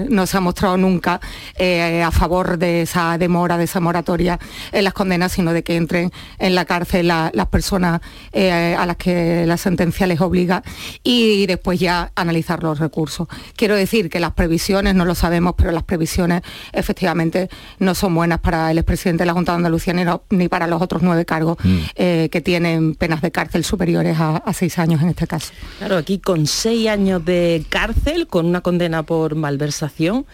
no 0.08 0.26
se 0.26 0.36
ha 0.36 0.40
mostrado 0.40 0.76
nunca 0.76 1.20
a 1.60 2.10
favor 2.10 2.58
de 2.58 2.82
esa 2.82 3.16
demora, 3.18 3.56
de 3.56 3.64
esa 3.64 3.80
moratoria 3.84 4.38
en 4.72 4.82
las 4.84 4.92
condenas, 4.94 5.32
sino 5.32 5.52
de 5.52 5.62
que 5.62 5.76
entren 5.76 6.10
en 6.38 6.54
la 6.56 6.64
cárcel 6.64 7.06
la- 7.08 7.30
las 7.34 7.46
personas 7.48 8.00
eh, 8.32 8.74
a 8.76 8.84
las 8.86 8.96
que 8.96 9.46
la 9.46 9.56
sentencia 9.56 10.06
les 10.06 10.20
obliga 10.20 10.62
y 11.02 11.46
después 11.46 11.78
ya 11.78 12.10
analizar 12.16 12.62
los 12.62 12.78
recursos. 12.78 13.28
Quiero 13.56 13.76
decir 13.76 14.08
que 14.10 14.18
las 14.20 14.32
previsiones, 14.32 14.94
no 14.94 15.04
lo 15.04 15.14
sabemos, 15.14 15.54
pero 15.56 15.70
las 15.70 15.82
previsiones 15.84 16.42
efectivamente 16.72 17.48
no 17.78 17.94
son 17.94 18.14
buenas 18.14 18.40
para 18.40 18.70
el 18.70 18.78
expresidente 18.78 19.22
de 19.22 19.26
la 19.26 19.32
Junta 19.32 19.52
de 19.52 19.56
Andalucía 19.56 19.92
ni, 19.94 20.04
no- 20.04 20.22
ni 20.30 20.48
para 20.48 20.66
los 20.66 20.82
otros 20.82 21.02
nueve 21.02 21.24
cargos 21.24 21.56
Mm. 21.62 21.78
eh, 21.96 22.28
que 22.32 22.40
tienen 22.40 22.94
penas 22.94 23.20
de 23.22 23.30
cárcel 23.30 23.64
superiores 23.64 24.18
a, 24.18 24.36
a 24.38 24.52
seis 24.52 24.78
años 24.78 25.02
en 25.02 25.10
este 25.10 25.26
caso. 25.26 25.52
Claro, 25.78 25.96
aquí 25.96 26.18
con 26.18 26.46
seis 26.46 26.88
años 26.88 27.24
de 27.24 27.64
cárcel, 27.68 28.26
con 28.26 28.46
una 28.46 28.60
condena 28.60 29.02
por 29.02 29.34
malversación, 29.34 30.26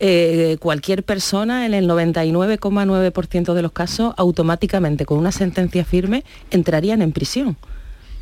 eh, 0.00 0.56
cualquier 0.60 1.02
persona 1.02 1.66
en 1.66 1.74
el 1.74 1.88
99,9% 1.88 3.54
de 3.54 3.62
los 3.62 3.72
casos 3.72 4.14
automáticamente 4.16 5.06
con 5.06 5.18
una 5.18 5.32
sentencia 5.32 5.84
firme 5.84 6.24
entrarían 6.50 7.02
en 7.02 7.12
prisión. 7.12 7.56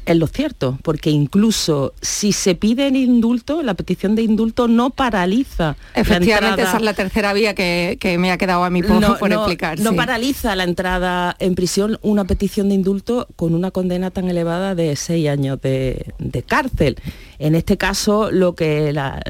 Es 0.07 0.17
lo 0.17 0.29
cierto, 0.29 0.79
porque 0.85 1.11
incluso 1.11 1.93
si 2.01 2.31
se 2.31 2.55
pide 2.55 2.87
el 2.87 2.95
indulto, 2.95 3.65
la 3.65 3.75
petición 3.75 4.15
de 4.15 4.23
indulto 4.23 4.69
no 4.69 4.91
paraliza. 4.91 5.77
Efectivamente, 5.97 6.63
esa 6.63 6.77
es 6.77 6.83
la 6.83 6.95
tercera 6.95 7.33
vía 7.33 7.57
que, 7.57 7.97
que 7.99 8.17
me 8.17 8.31
ha 8.31 8.39
quedado 8.39 8.63
a 8.63 8.71
mí 8.71 8.85
por, 8.85 9.19
por 9.19 9.33
explicar. 9.33 9.81
no 9.81 9.91
sí. 9.91 9.97
paraliza 9.97 10.55
la 10.55 10.63
entrada 10.63 11.35
en 11.41 11.57
prisión 11.57 11.99
una 12.03 12.25
petición 12.25 12.69
de 12.69 12.77
indulto 12.77 13.27
con 13.35 13.53
una 13.53 13.73
condena 13.73 14.13
tan 14.13 14.29
elevada 14.29 14.77
de 14.77 14.95
seis 14.95 15.29
años 15.29 15.61
de, 15.61 16.15
de 16.21 16.43
cárcel. 16.45 16.97
En 17.41 17.57
este 17.57 17.77
caso, 17.77 18.31
lo 18.31 18.55
que 18.55 18.93
la- 18.93 19.21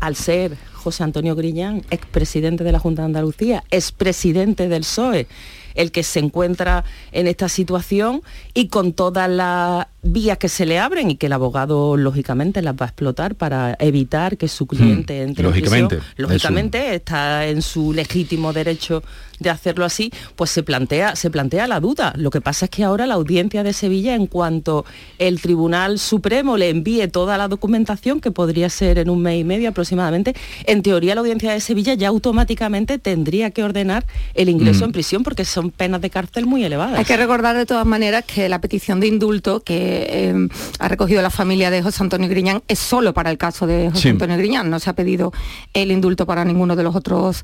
al 0.00 0.16
ser 0.16 0.56
José 0.86 1.02
Antonio 1.02 1.34
Griñán, 1.34 1.82
expresidente 1.90 2.62
de 2.62 2.70
la 2.70 2.78
Junta 2.78 3.02
de 3.02 3.06
Andalucía, 3.06 3.64
expresidente 3.72 4.68
del 4.68 4.82
PSOE, 4.82 5.26
el 5.74 5.90
que 5.90 6.04
se 6.04 6.20
encuentra 6.20 6.84
en 7.10 7.26
esta 7.26 7.48
situación 7.48 8.22
y 8.54 8.68
con 8.68 8.92
todas 8.92 9.28
las 9.28 9.88
vías 10.12 10.38
que 10.38 10.48
se 10.48 10.66
le 10.66 10.78
abren 10.78 11.10
y 11.10 11.16
que 11.16 11.26
el 11.26 11.32
abogado 11.32 11.96
lógicamente 11.96 12.62
las 12.62 12.74
va 12.74 12.86
a 12.86 12.88
explotar 12.88 13.34
para 13.34 13.76
evitar 13.78 14.36
que 14.36 14.48
su 14.48 14.66
cliente 14.66 15.18
Mm, 15.20 15.28
entre 15.28 15.42
en 15.44 15.50
lógicamente, 15.50 15.96
prisión. 15.96 16.14
Lógicamente 16.16 16.94
está 16.94 17.46
en 17.46 17.62
su 17.62 17.92
legítimo 17.92 18.52
derecho 18.52 19.02
de 19.38 19.50
hacerlo 19.50 19.84
así, 19.84 20.10
pues 20.34 20.48
se 20.50 20.62
plantea, 20.62 21.14
se 21.14 21.28
plantea 21.30 21.66
la 21.66 21.78
duda. 21.78 22.14
Lo 22.16 22.30
que 22.30 22.40
pasa 22.40 22.64
es 22.66 22.70
que 22.70 22.84
ahora 22.84 23.06
la 23.06 23.14
audiencia 23.14 23.62
de 23.62 23.74
Sevilla, 23.74 24.14
en 24.14 24.26
cuanto 24.26 24.86
el 25.18 25.42
Tribunal 25.42 25.98
Supremo 25.98 26.56
le 26.56 26.70
envíe 26.70 27.06
toda 27.08 27.36
la 27.36 27.46
documentación, 27.46 28.20
que 28.22 28.30
podría 28.30 28.70
ser 28.70 28.98
en 28.98 29.10
un 29.10 29.20
mes 29.20 29.38
y 29.40 29.44
medio 29.44 29.68
aproximadamente, 29.68 30.34
en 30.64 30.82
teoría 30.82 31.14
la 31.14 31.20
audiencia 31.20 31.52
de 31.52 31.60
Sevilla 31.60 31.92
ya 31.92 32.08
automáticamente 32.08 32.98
tendría 32.98 33.50
que 33.50 33.62
ordenar 33.62 34.06
el 34.34 34.48
ingreso 34.48 34.80
Mm. 34.80 34.84
en 34.88 34.92
prisión 34.92 35.22
porque 35.22 35.44
son 35.44 35.70
penas 35.70 36.00
de 36.00 36.08
cárcel 36.08 36.46
muy 36.46 36.64
elevadas. 36.64 36.98
Hay 36.98 37.04
que 37.04 37.16
recordar 37.18 37.56
de 37.56 37.66
todas 37.66 37.84
maneras 37.86 38.24
que 38.24 38.48
la 38.48 38.60
petición 38.62 39.00
de 39.00 39.08
indulto 39.08 39.60
que 39.60 39.95
eh, 40.08 40.48
ha 40.78 40.88
recogido 40.88 41.22
la 41.22 41.30
familia 41.30 41.70
de 41.70 41.82
José 41.82 42.02
Antonio 42.02 42.28
Griñán 42.28 42.62
es 42.68 42.78
solo 42.78 43.14
para 43.14 43.30
el 43.30 43.38
caso 43.38 43.66
de 43.66 43.90
José 43.90 44.02
Sí. 44.02 44.08
Antonio 44.10 44.36
Griñán. 44.36 44.68
No 44.70 44.78
se 44.80 44.90
ha 44.90 44.92
pedido 44.94 45.32
el 45.74 45.90
indulto 45.90 46.26
para 46.26 46.44
ninguno 46.44 46.76
de 46.76 46.82
los 46.82 46.94
otros 46.94 47.42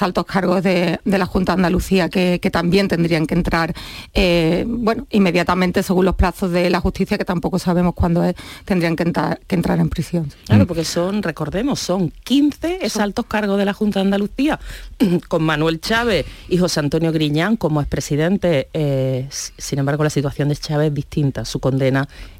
altos 0.00 0.24
cargos 0.26 0.62
de, 0.62 0.98
de 1.04 1.18
la 1.18 1.26
Junta 1.26 1.52
de 1.52 1.56
Andalucía 1.56 2.08
que, 2.08 2.38
que 2.40 2.50
también 2.50 2.88
tendrían 2.88 3.26
que 3.26 3.34
entrar, 3.34 3.74
eh, 4.14 4.64
bueno, 4.66 5.06
inmediatamente 5.10 5.82
según 5.82 6.04
los 6.04 6.14
plazos 6.16 6.50
de 6.50 6.70
la 6.70 6.80
justicia, 6.80 7.16
que 7.18 7.24
tampoco 7.24 7.58
sabemos 7.58 7.94
cuándo 7.94 8.24
es, 8.24 8.34
tendrían 8.64 8.96
que 8.96 9.02
entrar, 9.04 9.40
que 9.46 9.54
entrar 9.54 9.78
en 9.78 9.88
prisión. 9.88 10.32
Claro, 10.46 10.66
porque 10.66 10.84
son, 10.84 11.22
recordemos, 11.22 11.78
son 11.80 12.12
15 12.24 12.78
exaltos 12.82 13.26
cargos 13.26 13.58
de 13.58 13.64
la 13.64 13.72
Junta 13.72 14.00
de 14.00 14.04
Andalucía, 14.06 14.58
con 15.28 15.42
Manuel 15.44 15.80
Chávez 15.80 16.26
y 16.48 16.58
José 16.58 16.80
Antonio 16.80 17.12
Griñán 17.12 17.56
como 17.56 17.80
expresidente. 17.80 18.68
eh, 18.72 19.28
sin 19.58 19.78
embargo, 19.78 20.02
la 20.04 20.10
situación 20.10 20.48
de 20.48 20.56
Chávez 20.56 20.88
es 20.88 20.94
distinta. 20.94 21.44
Su 21.44 21.60
condena 21.60 21.81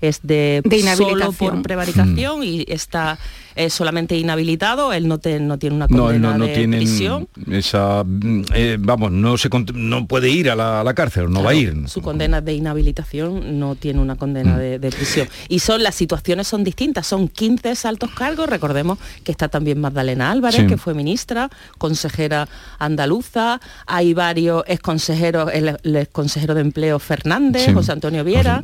es 0.01 0.20
de, 0.22 0.61
De 0.64 0.80
solo 0.80 0.82
inhabilitación. 0.82 1.34
por 1.55 1.62
prevaricación 1.62 2.45
y 2.45 2.64
está 2.68 3.18
eh, 3.55 3.68
solamente 3.70 4.16
inhabilitado. 4.16 4.93
Él 4.93 5.09
no, 5.09 5.18
te- 5.18 5.38
no 5.40 5.59
tiene 5.59 5.76
una 5.76 5.86
No, 5.90 6.05
condena 6.05 6.32
no, 6.32 6.38
no 6.38 6.47
de 6.47 6.55
tienen 6.55 6.80
prisión. 6.80 7.28
esa, 7.51 8.03
mm, 8.05 8.43
eh, 8.55 8.76
vamos, 8.80 9.12
no 9.12 9.36
se 9.36 9.49
no 9.74 10.07
puede 10.07 10.30
ir 10.30 10.51
a 10.51 10.57
la, 10.57 10.80
a 10.80 10.84
la 10.84 10.95
cárcel, 10.95 11.30
no 11.30 11.43
va 11.43 11.51
a 11.51 11.55
ir. 11.55 11.74
Su 11.88 12.01
condena 12.03 12.40
de 12.40 12.55
inhabilitación 12.55 13.59
no 13.59 13.74
tiene 13.74 14.01
una 14.01 14.14
Mm. 14.14 14.18
condena 14.18 14.59
de, 14.59 14.78
de 14.78 14.90
prisión. 14.90 15.28
Y 15.49 15.59
son 15.59 15.82
las 15.82 15.95
situaciones 15.95 16.49
son 16.49 16.64
distintas, 16.64 17.07
son 17.07 17.28
15 17.28 17.74
altos 17.86 18.11
cargos, 18.11 18.49
recordemos 18.49 18.99
que 19.24 19.32
está 19.32 19.49
también 19.49 19.80
Magdalena 19.80 20.30
Álvarez, 20.30 20.61
Sí. 20.62 20.66
que 20.66 20.76
fue 20.78 20.95
ministra, 20.95 21.51
consejera 21.78 22.49
andaluza, 22.78 23.61
hay 23.86 24.14
varios 24.14 24.64
exconsejeros, 24.66 25.51
el, 25.53 25.76
el 25.82 25.97
exconsejero 25.97 26.55
de 26.55 26.61
empleo 26.62 26.99
Fernández, 26.99 27.66
Sí. 27.66 27.72
José 27.72 27.93
Antonio 27.93 28.24
Viera. 28.24 28.62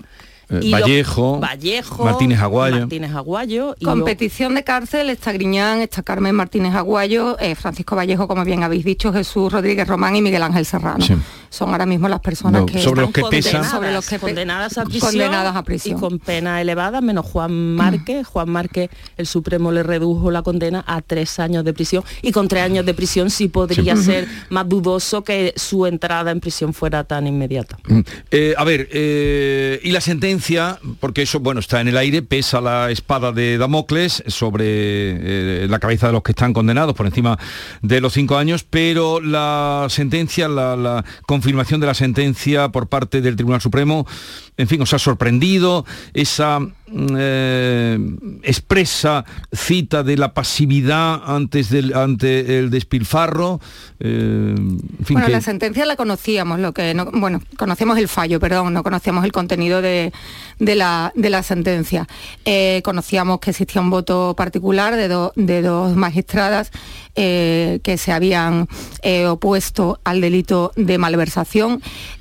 Eh, 0.51 0.71
Vallejo, 0.73 1.41
Vallejo, 1.41 2.05
Martínez 2.05 2.41
Aguayo. 2.41 2.81
Martínez 2.81 3.13
Aguayo. 3.15 3.75
y 3.79 3.85
Con 3.85 3.95
luego- 3.99 4.07
petición 4.07 4.55
de 4.55 4.65
cárcel 4.65 5.11
está 5.11 5.31
Griñán, 5.33 5.81
está 5.81 6.03
Carmen 6.03 6.35
Martínez 6.35 6.75
Aguayo, 6.75 7.37
eh, 7.39 7.55
Francisco 7.55 7.95
Vallejo, 7.97 8.27
como 8.29 8.45
bien 8.45 8.63
habéis 8.63 8.85
dicho, 8.85 9.13
Jesús 9.13 9.53
Rodríguez 9.53 9.87
Román 9.87 10.17
y 10.17 10.23
Miguel 10.23 10.43
Ángel 10.43 10.65
Serrano. 10.65 11.05
Sí. 11.05 11.15
Son 11.51 11.71
ahora 11.71 11.87
mismo 11.87 12.09
las 12.09 12.21
personas 12.21 12.61
No, 12.61 12.67
que 12.67 12.79
sobre 12.83 13.01
los 13.03 13.09
están 13.11 13.31
que 13.31 13.37
pesan- 13.37 13.53
condenadas, 13.53 13.71
sobre 13.71 13.93
los 13.93 14.07
que 14.09 14.17
pe- 14.17 14.21
condenadas 14.21 14.79
a 14.79 14.85
prisión, 14.85 15.11
condenadas 15.11 15.57
a 15.57 15.63
prisión. 15.63 15.97
y 15.97 16.01
con 16.01 16.19
pena 16.19 16.61
elevada, 16.61 17.01
menos 17.01 17.27
Juan 17.27 17.75
Márquez. 17.75 18.27
Juan 18.27 18.51
Márquez, 18.51 18.91
el 19.17 19.27
Supremo 19.27 19.73
le 19.73 19.83
redujo 19.83 20.31
la 20.31 20.43
condena 20.43 20.85
a 20.87 21.01
tres 21.03 21.39
años 21.39 21.65
de 21.65 21.73
prisión 21.73 22.05
y 22.23 22.33
con 22.33 22.49
tres 22.49 22.63
años 22.63 22.85
de 22.85 22.95
prisión 22.95 23.31
sí 23.31 23.49
podría 23.49 23.97
Sí. 23.97 24.03
ser 24.05 24.29
más 24.51 24.69
dudoso 24.69 25.25
que 25.25 25.53
su 25.57 25.87
entrada 25.87 26.31
en 26.31 26.41
prisión 26.41 26.75
fuera 26.75 27.05
tan 27.05 27.27
inmediata. 27.27 27.79
Mm. 27.89 28.01
Eh, 28.31 28.55
a 28.57 28.65
ver, 28.65 28.89
eh, 28.93 29.81
y 29.83 29.91
la 29.91 30.01
sentencia, 30.01 30.79
porque 31.01 31.23
eso, 31.23 31.41
bueno, 31.41 31.61
está 31.61 31.81
en 31.81 31.89
el 31.89 31.97
aire, 31.97 32.23
pesa 32.23 32.61
la 32.61 32.91
espada 32.91 33.33
de 33.33 33.59
Damocles 33.59 34.23
sobre 34.27 34.65
eh, 34.67 35.67
la 35.69 35.79
cabeza 35.79 36.09
de 36.09 36.13
los 36.13 36.23
que 36.23 36.33
están 36.33 36.53
condenados 36.53 36.95
por 36.95 37.07
encima 37.07 37.39
de 37.83 38.01
los 38.01 38.13
cinco 38.13 38.37
años, 38.37 38.65
pero 38.69 39.21
la 39.21 39.87
sentencia, 39.89 40.49
la, 40.49 40.77
la 40.77 41.05
confirmación 41.43 41.81
de 41.81 41.87
la 41.87 41.95
sentencia 41.95 42.69
por 42.71 42.89
parte 42.89 43.21
del 43.21 43.37
Tribunal 43.37 43.61
Supremo, 43.61 44.07
en 44.57 44.67
fin, 44.67 44.83
os 44.83 44.93
ha 44.93 44.99
sorprendido 44.99 45.85
esa 46.15 46.59
mm, 46.61 46.73
eh, 47.17 47.99
expresa 48.43 49.25
cita 49.53 50.03
de 50.03 50.17
la 50.17 50.35
pasividad 50.35 51.21
antes 51.25 51.71
del, 51.71 51.95
ante 51.95 52.59
el 52.59 52.71
despilfarro. 52.71 53.61
eh, 54.01 54.55
en 54.59 55.05
fin, 55.05 55.15
Bueno, 55.15 55.27
que- 55.27 55.33
la 55.33 55.41
sentencia 55.41 55.87
la 55.87 55.95
conocíamos, 55.95 56.59
lo 56.59 56.73
que 56.73 56.93
no, 56.95 57.05
bueno, 57.13 57.41
conocíamos 57.57 57.99
el 57.99 58.09
fallo, 58.09 58.41
perdón, 58.41 58.73
no 58.75 58.83
conocíamos 58.83 59.25
el 59.25 59.31
contenido 59.33 59.81
de, 59.81 60.13
de 60.59 60.75
la, 60.75 61.13
de 61.15 61.31
la 61.31 61.43
sentencia. 61.45 62.09
Eh, 62.45 62.83
conocíamos 62.85 63.39
que 63.39 63.51
existía 63.51 63.81
un 63.81 63.91
voto 63.91 64.35
particular 64.37 64.97
de, 64.97 65.07
do- 65.09 65.33
de 65.37 65.63
dos 65.63 65.95
magistradas 65.97 66.73
que 67.15 67.97
se 67.99 68.13
habían 68.13 68.69
opuesto 69.29 69.99
al 70.05 70.21
delito 70.21 70.71
de 70.77 70.99
malversación. 70.99 71.28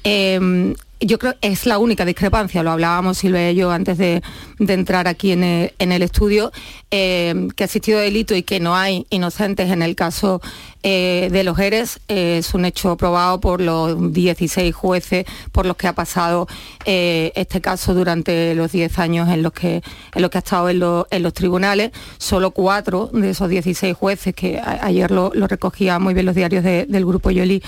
Eh, 0.03 0.74
yo 0.99 1.20
creo 1.20 1.36
que 1.39 1.47
es 1.49 1.66
la 1.66 1.78
única 1.78 2.05
discrepancia, 2.05 2.64
lo 2.64 2.72
hablábamos 2.72 3.20
Silvia 3.20 3.51
y 3.51 3.55
yo 3.55 3.72
antes 3.72 3.97
de, 3.97 4.24
de 4.60 4.74
entrar 4.74 5.08
aquí 5.08 5.32
en 5.32 5.43
el, 5.43 6.01
estudio, 6.01 6.51
eh, 6.89 7.47
que 7.55 7.64
ha 7.64 7.66
existido 7.66 7.99
delito 7.99 8.36
y 8.36 8.43
que 8.43 8.60
no 8.60 8.76
hay 8.76 9.05
inocentes 9.10 9.70
en 9.72 9.82
el 9.84 9.95
caso 9.95 10.41
eh, 10.84 11.30
de 11.32 11.43
los 11.43 11.60
ERES. 11.60 11.99
eh, 12.08 12.38
es 12.39 12.53
un 12.53 12.66
hecho 12.66 12.97
probado 12.97 13.39
por 13.39 13.62
los 13.62 14.14
16 14.14 14.74
jueces 14.74 15.26
por 15.51 15.66
los 15.66 15.76
que 15.78 15.88
ha 15.88 15.93
pasado 15.93 16.47
este 16.86 17.62
caso 17.62 17.93
durante 17.93 18.55
los 18.55 18.72
10 18.72 18.97
años 18.99 19.30
en 19.30 19.43
los 19.43 19.51
que, 19.53 19.82
en 20.16 20.22
los 20.22 20.32
que 20.32 20.38
ha 20.38 20.39
estado 20.39 20.70
en, 20.70 20.80
los- 20.80 21.34
tribunales. 21.34 21.91
Solo 22.18 22.51
cuatro 22.51 23.10
de 23.14 23.30
esos 23.32 23.49
16 23.49 23.95
jueces, 23.95 24.34
que 24.34 24.60
ayer 24.60 25.12
lo, 25.12 25.32
lo 25.34 25.47
recogía 25.47 25.99
muy 25.99 26.14
bien 26.14 26.26
los 26.26 26.36
diarios 26.36 26.64
de- 26.64 26.86
del 26.88 27.05
grupo 27.05 27.30
Yoli, 27.32 27.62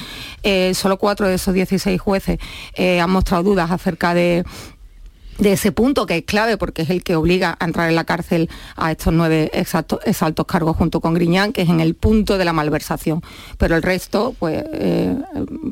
solo 0.74 0.98
cuatro 0.98 1.28
de 1.28 1.36
esos 1.36 1.54
16 1.54 2.00
jueces 2.02 2.40
han 2.78 3.10
mostrado 3.12 3.44
dudas 3.44 3.70
acerca 3.72 4.14
de 4.14 4.44
de 5.40 5.54
ese 5.54 5.72
punto 5.72 6.06
que 6.06 6.18
es 6.18 6.24
clave 6.26 6.58
porque 6.58 6.84
es 6.84 6.90
el 6.90 7.04
que 7.04 7.16
obliga 7.16 7.58
a 7.60 7.66
entrar 7.66 7.90
en 7.90 7.96
la 7.96 8.04
cárcel 8.04 8.50
a 8.76 8.92
estos 8.92 9.14
nueve 9.14 9.50
exactos, 9.54 10.00
exaltos 10.06 10.46
cargos 10.46 10.76
junto 10.76 11.00
con 11.00 11.14
Griñán, 11.14 11.54
que 11.54 11.62
es 11.62 11.70
en 11.70 11.80
el 11.80 11.96
punto 11.96 12.38
de 12.38 12.46
la 12.46 12.54
malversación. 12.54 13.22
Pero 13.58 13.76
el 13.76 13.82
resto, 13.82 14.36
pues 14.38 14.64
eh, 14.74 15.16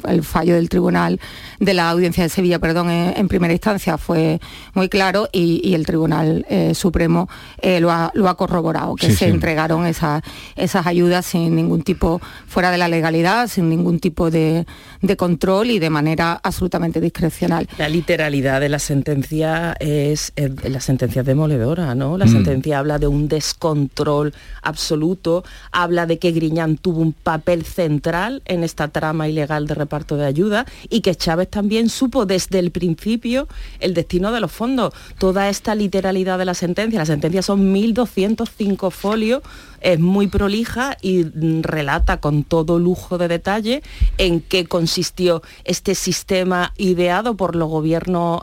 el 0.07 0.23
fallo 0.23 0.55
del 0.55 0.69
tribunal 0.69 1.19
de 1.59 1.73
la 1.73 1.89
audiencia 1.89 2.23
de 2.23 2.29
Sevilla, 2.29 2.59
perdón, 2.59 2.89
en, 2.89 3.27
primera 3.27 3.53
instancia 3.53 3.97
fue 3.97 4.39
muy 4.73 4.87
claro 4.87 5.27
y, 5.31 5.75
el 5.77 5.85
Tribunal 5.85 6.45
eh, 6.49 6.73
Supremo 6.73 7.27
eh, 7.61 7.79
lo, 7.81 7.91
ha, 7.91 8.37
corroborado, 8.37 8.95
que 8.95 9.11
se 9.11 9.27
entregaron 9.27 9.85
esas, 9.85 10.23
esas 10.55 10.87
ayudas 10.87 11.25
sin 11.25 11.55
ningún 11.55 11.81
tipo, 11.81 12.21
fuera 12.47 12.71
de 12.71 12.77
la 12.77 12.87
legalidad, 12.87 13.47
sin 13.47 13.69
ningún 13.69 13.99
tipo 13.99 14.31
de, 14.31 14.65
de 15.01 15.17
control 15.17 15.71
y 15.71 15.79
de 15.79 15.89
manera 15.89 16.39
absolutamente 16.41 17.01
discrecional. 17.01 17.67
La 17.77 17.89
literalidad 17.89 18.61
de 18.61 18.69
la 18.69 18.79
sentencia 18.79 19.56
es, 19.79 20.33
la 20.63 20.79
sentencia 20.79 21.23
demoledora, 21.23 21.95
¿no? 21.95 22.17
La 22.17 22.25
mm. 22.25 22.31
sentencia 22.31 22.79
habla 22.79 22.99
de 22.99 23.07
un 23.07 23.27
descontrol 23.27 24.33
absoluto, 24.61 25.43
habla 25.71 26.05
de 26.05 26.19
que 26.19 26.31
Griñán 26.31 26.77
tuvo 26.77 27.01
un 27.01 27.13
papel 27.13 27.63
central 27.63 28.41
en 28.45 28.63
esta 28.63 28.87
trama 28.87 29.27
ilegal 29.27 29.67
de 29.67 29.75
reparto 29.75 30.17
de 30.17 30.25
ayuda 30.25 30.65
y 30.89 31.01
que 31.01 31.15
Chávez 31.15 31.49
también 31.49 31.89
supo 31.89 32.25
desde 32.25 32.59
el 32.59 32.71
principio 32.71 33.47
el 33.79 33.93
destino 33.93 34.31
de 34.31 34.41
los 34.41 34.51
fondos. 34.51 34.93
Toda 35.17 35.49
esta 35.49 35.75
literalidad 35.75 36.37
de 36.37 36.45
la 36.45 36.53
sentencia, 36.53 36.99
la 36.99 37.05
sentencia 37.05 37.41
son 37.41 37.73
1.205 37.73 38.91
folios 38.91 39.41
es 39.81 39.99
muy 39.99 40.27
prolija 40.27 40.97
y 41.01 41.23
relata 41.61 42.19
con 42.19 42.43
todo 42.43 42.79
lujo 42.79 43.17
de 43.17 43.27
detalle 43.27 43.83
en 44.17 44.41
qué 44.41 44.65
consistió 44.65 45.41
este 45.65 45.95
sistema 45.95 46.73
ideado 46.77 47.35
por 47.35 47.55
los 47.55 47.69
gobiernos 47.69 48.41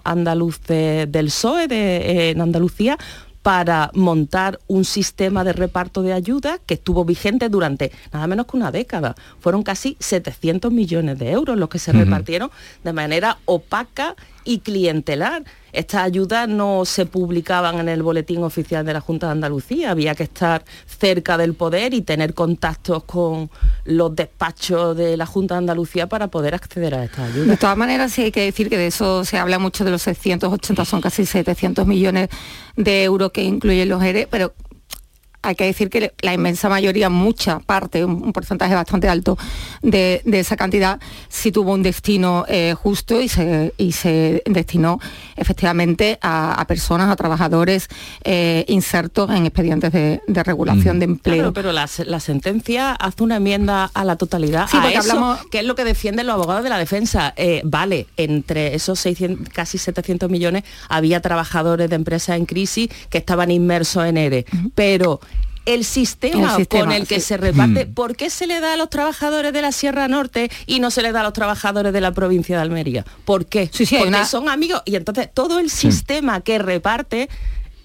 del 1.07 1.27
PSOE 1.27 1.69
de, 1.69 2.31
en 2.31 2.41
Andalucía 2.41 2.99
para 3.45 3.91
montar 3.93 4.59
un 4.69 4.87
sistema 4.87 5.45
de 5.45 5.53
reparto 5.53 6.01
de 6.01 6.15
ayuda 6.15 6.59
que 6.65 6.73
estuvo 6.75 7.05
vigente 7.05 7.51
durante 7.51 7.93
nada 8.11 8.27
menos 8.27 8.47
que 8.47 8.57
una 8.57 8.73
década. 8.73 9.15
Fueron 9.39 9.63
casi 9.63 9.99
700 10.01 10.73
millones 10.73 11.19
de 11.19 11.31
euros 11.31 11.59
los 11.59 11.69
que 11.69 11.79
se 11.79 11.93
repartieron 11.93 12.51
de 12.85 12.95
manera 12.95 13.37
opaca 13.45 14.17
y 14.45 14.61
clientelar. 14.61 15.45
Estas 15.75 16.05
ayudas 16.05 16.49
no 16.49 16.85
se 16.85 17.05
publicaban 17.05 17.81
en 17.81 17.89
el 17.89 18.03
boletín 18.03 18.43
oficial 18.43 18.87
de 18.87 18.93
la 18.93 19.01
Junta 19.01 19.27
de 19.27 19.33
Andalucía, 19.33 19.91
había 19.91 20.14
que 20.14 20.22
estar 20.22 20.64
cerca 20.87 21.37
del 21.37 21.55
poder 21.55 21.95
y 21.95 22.03
tener 22.03 22.33
contactos 22.35 23.05
con 23.05 23.51
los 23.85 24.14
despachos 24.14 24.97
de 24.97 25.16
la 25.16 25.27
Junta 25.27 25.55
de 25.55 25.59
Andalucía 25.59 26.07
para 26.09 26.29
poder 26.29 26.55
acceder 26.55 26.95
a 26.95 27.05
estas 27.05 27.31
ayudas. 27.31 27.49
De 27.49 27.57
todas 27.57 27.77
maneras, 27.77 28.12
sí 28.12 28.22
hay 28.22 28.33
que 28.33 28.43
decir 28.43 28.70
que 28.70 28.79
de 28.79 28.87
eso 28.87 29.25
se 29.25 29.37
habla 29.37 29.59
mucho 29.59 29.85
de 29.85 29.91
los 29.91 30.03
680, 30.03 30.85
son 30.85 31.01
casi 31.01 31.27
700 31.27 31.87
millones 31.87 32.29
de 32.77 33.03
euros 33.05 33.33
que 33.33 33.43
incluyen 33.43 33.89
los 33.89 34.03
ERE, 34.03 34.29
pero 34.31 34.55
hay 35.45 35.55
que 35.55 35.65
decir 35.65 35.91
que 35.91 36.13
la 36.23 36.33
inmensa 36.33 36.69
mayoría, 36.69 37.11
mucha 37.11 37.61
parte, 37.61 38.05
un, 38.05 38.33
porcentaje 38.33 38.75
bastante 38.75 39.09
alto 39.09 39.37
de, 39.83 40.23
esa 40.33 40.57
cantidad, 40.57 40.99
sí 41.29 41.53
tuvo 41.53 41.73
un 41.73 41.83
destino 41.83 42.45
eh, 42.49 42.75
justo 42.75 43.21
y 43.21 43.29
se, 43.29 43.73
y 43.77 43.93
se 43.93 44.43
destinó 44.47 44.99
efectivamente 45.37 46.19
a, 46.23 46.65
personas, 46.67 47.11
a 47.11 47.17
trabajadores 47.17 47.89
eh, 48.25 48.65
insertos 48.69 49.31
en 49.31 49.47
expedientes 49.47 49.93
de, 49.93 50.21
regulación 50.27 50.99
de 50.99 51.05
empleo. 51.05 51.53
pero 51.53 51.73
la, 51.73 51.87
sentencia 51.87 52.93
hace 52.93 53.23
una 53.23 53.37
enmienda 53.37 53.91
a 53.93 54.05
la 54.05 54.17
totalidad 54.17 54.67
sí, 54.69 54.77
a 54.77 54.99
hablamos... 54.99 55.45
que 55.51 55.61
es 55.61 55.65
lo 55.65 55.75
que 55.75 55.85
defienden 55.85 56.27
los 56.27 56.35
abogados 56.35 56.65
de 56.65 56.71
la 56.71 56.79
defensa. 56.79 57.35
Eh, 57.37 57.61
vale, 57.65 58.07
entre 58.17 58.75
esos 58.75 58.99
600, 59.01 59.49
casi 59.51 59.79
700 59.79 60.31
millones 60.31 60.65
había 60.89 61.21
trabajadores 61.21 61.91
de 61.91 61.97
empresas 61.97 62.37
en 62.37 62.47
crisis 62.47 62.89
que 63.11 63.19
estaban 63.19 63.51
inmersos 63.51 64.07
en 64.07 64.17
ERE, 64.17 64.47
pero 64.75 65.21
el 65.67 65.85
sistema, 65.85 66.57
con 66.69 66.93
el 66.93 67.07
que 67.07 67.21
se 67.21 67.37
reparte, 67.37 67.87
mm. 67.87 67.95
¿por 67.95 68.17
qué 68.17 68.31
se 68.31 68.47
le 68.47 68.61
da 68.61 68.75
a 68.75 68.77
los 68.77 68.91
trabajadores 68.91 69.53
de 69.53 69.62
la 69.62 69.73
Sierra 69.73 70.09
Norte 70.09 70.51
y 70.67 70.81
no 70.81 70.91
se 70.91 71.03
le 71.03 71.12
da 71.12 71.21
a 71.21 71.23
los 71.25 71.33
trabajadores 71.33 71.93
de 71.93 72.01
la 72.01 72.12
provincia 72.12 72.57
de 72.57 72.62
Almería? 72.62 73.05
¿Por 73.25 73.47
qué? 73.47 73.71
Porque 73.99 74.25
son 74.25 74.49
amigos 74.49 74.83
y 74.85 74.97
entonces 74.97 75.29
todo 75.33 75.59
el 75.59 75.71
sistema 75.71 76.41
que 76.41 76.59
reparte 76.59 77.29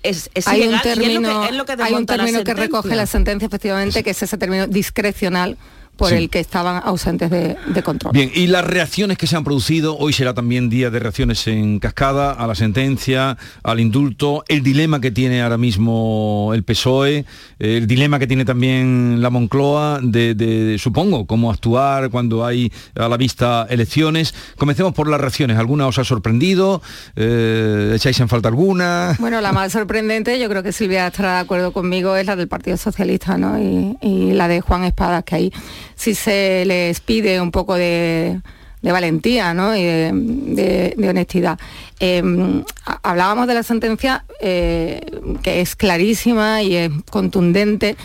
es, 0.03 0.29
hay 0.45 0.67
un 0.67 0.79
término, 0.81 1.41
hay 1.41 1.93
un 1.93 2.05
término 2.05 2.43
que 2.43 2.53
recoge 2.53 2.95
la 2.95 3.05
sentencia 3.05 3.45
efectivamente 3.47 4.03
que 4.03 4.11
es 4.11 4.23
ese 4.23 4.37
término 4.37 4.67
discrecional 4.67 5.57
por 5.99 6.13
el 6.13 6.29
que 6.29 6.39
estaban 6.39 6.81
ausentes 6.83 7.29
de, 7.29 7.57
control. 7.83 8.13
Bien, 8.13 8.31
y 8.33 8.47
las 8.47 8.65
reacciones 8.65 9.17
que 9.17 9.27
se 9.27 9.35
han 9.35 9.43
producido, 9.43 9.97
hoy 9.97 10.13
será 10.13 10.33
también 10.33 10.69
día 10.69 10.89
de 10.89 10.99
reacciones 10.99 11.45
en 11.47 11.79
cascada 11.79 12.31
a 12.31 12.47
la 12.47 12.55
sentencia, 12.55 13.37
al 13.63 13.79
indulto, 13.79 14.43
el 14.47 14.63
dilema 14.63 14.99
que 14.99 15.11
tiene 15.11 15.41
ahora 15.41 15.57
mismo 15.57 16.51
el 16.53 16.63
PSOE, 16.63 17.25
el 17.59 17.87
dilema 17.87 18.19
que 18.19 18.27
tiene 18.27 18.45
también 18.45 19.21
la 19.21 19.29
Moncloa 19.29 19.99
de, 20.01 20.77
supongo, 20.79 21.25
cómo 21.25 21.51
actuar 21.51 22.09
cuando 22.09 22.45
hay 22.45 22.71
a 22.95 23.07
la 23.07 23.17
vista 23.17 23.67
elecciones. 23.69 24.33
Comencemos 24.57 24.93
por 24.93 25.09
las 25.09 25.19
reacciones. 25.19 25.57
¿Alguna 25.57 25.87
os 25.87 25.99
ha 25.99 26.03
sorprendido? 26.03 26.81
Eh, 27.15 27.93
¿Echáis 27.95 28.19
en 28.19 28.29
falta 28.29 28.49
alguna? 28.49 29.15
Bueno, 29.19 29.41
la 29.41 29.51
más 29.51 29.71
sorprendente, 29.71 30.39
yo 30.39 30.49
creo 30.49 30.63
que 30.63 30.71
Silvia 30.71 31.07
estará 31.07 31.35
de 31.35 31.39
acuerdo 31.39 31.71
conmigo, 31.71 32.15
es 32.15 32.25
la 32.25 32.35
del 32.35 32.47
Partido 32.47 32.77
Socialista, 32.77 33.37
¿no? 33.37 33.59
Y, 33.59 33.97
y 34.01 34.31
la 34.33 34.47
de 34.47 34.61
Juan 34.61 34.83
Espadas, 34.83 35.23
que 35.23 35.35
ahí 35.35 35.53
si 35.99 36.15
se 36.15 36.63
les 36.65 37.01
pide 37.01 37.41
un 37.41 37.51
poco 37.51 37.75
de, 37.75 38.39
valentía 38.81 39.53
y 39.77 39.83
de, 39.83 41.09
honestidad. 41.09 41.59
Em, 41.99 42.63
hablábamos 43.03 43.47
de 43.47 43.53
la 43.53 43.63
sentencia 43.63 44.23
eh, 44.39 45.01
que 45.43 45.59
es 45.59 45.75
clarísima 45.75 46.63
y 46.63 46.75
es 46.75 46.91
contundente 47.11 47.97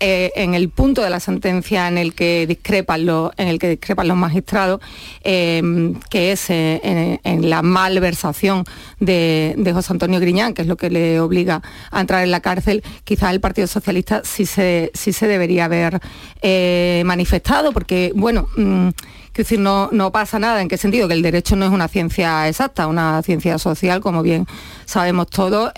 eh, 0.00 0.32
en 0.34 0.54
el 0.54 0.68
punto 0.68 1.02
de 1.02 1.10
la 1.10 1.20
sentencia 1.20 1.88
en 1.88 1.98
el 1.98 2.14
que 2.14 2.46
discrepan 2.46 3.06
los, 3.06 3.32
en 3.36 3.48
el 3.48 3.58
que 3.58 3.68
discrepan 3.68 4.08
los 4.08 4.16
magistrados, 4.16 4.80
em, 5.22 5.94
que 6.10 6.32
es 6.32 6.50
eh, 6.50 7.20
en, 7.24 7.50
la 7.50 7.62
malversación 7.62 8.64
de, 8.98 9.70
José 9.72 9.92
Antonio 9.92 10.20
Griñán, 10.20 10.54
que 10.54 10.62
es 10.62 10.68
lo 10.68 10.76
que 10.76 10.90
le 10.90 11.20
obliga 11.20 11.62
a 11.90 12.00
entrar 12.00 12.22
en 12.22 12.30
la 12.30 12.40
cárcel, 12.40 12.82
quizás 13.04 13.32
el 13.32 13.40
Partido 13.40 13.66
Socialista 13.66 14.22
sí 14.24 14.46
se, 14.46 14.90
sí 14.94 15.12
se 15.12 15.26
debería 15.26 15.66
haber 15.66 16.00
eh, 16.42 17.02
manifestado, 17.04 17.72
porque, 17.72 18.12
bueno, 18.14 18.48
mm, 18.56 18.88
decir, 19.40 19.58
no, 19.58 19.88
no 19.92 20.12
pasa 20.12 20.38
nada. 20.38 20.62
¿En 20.62 20.68
qué 20.68 20.76
sentido? 20.76 21.08
Que 21.08 21.14
el 21.14 21.22
derecho 21.22 21.56
no 21.56 21.66
es 21.66 21.72
una 21.72 21.88
ciencia 21.88 22.48
exacta, 22.48 22.86
una 22.86 23.22
ciencia 23.22 23.58
social, 23.58 24.00
como 24.00 24.22
bien 24.22 24.46
sabemos 24.84 25.28
todos 25.28 25.72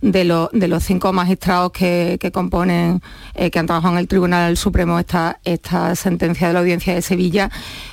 de, 0.00 0.24
los 0.24 0.84
cinco 0.84 1.12
magistrados 1.12 1.72
que, 1.72 2.30
componen, 2.32 3.02
eh, 3.34 3.50
que 3.50 3.58
han 3.58 3.66
trabajado 3.66 3.94
en 3.94 4.00
el 4.00 4.08
Tribunal 4.08 4.56
Supremo 4.56 4.98
esta, 4.98 5.40
esta 5.44 5.94
sentencia 5.94 6.48
de 6.48 6.54
la 6.54 6.60
Audiencia 6.60 6.94
de 6.94 7.02
Sevilla, 7.02 7.50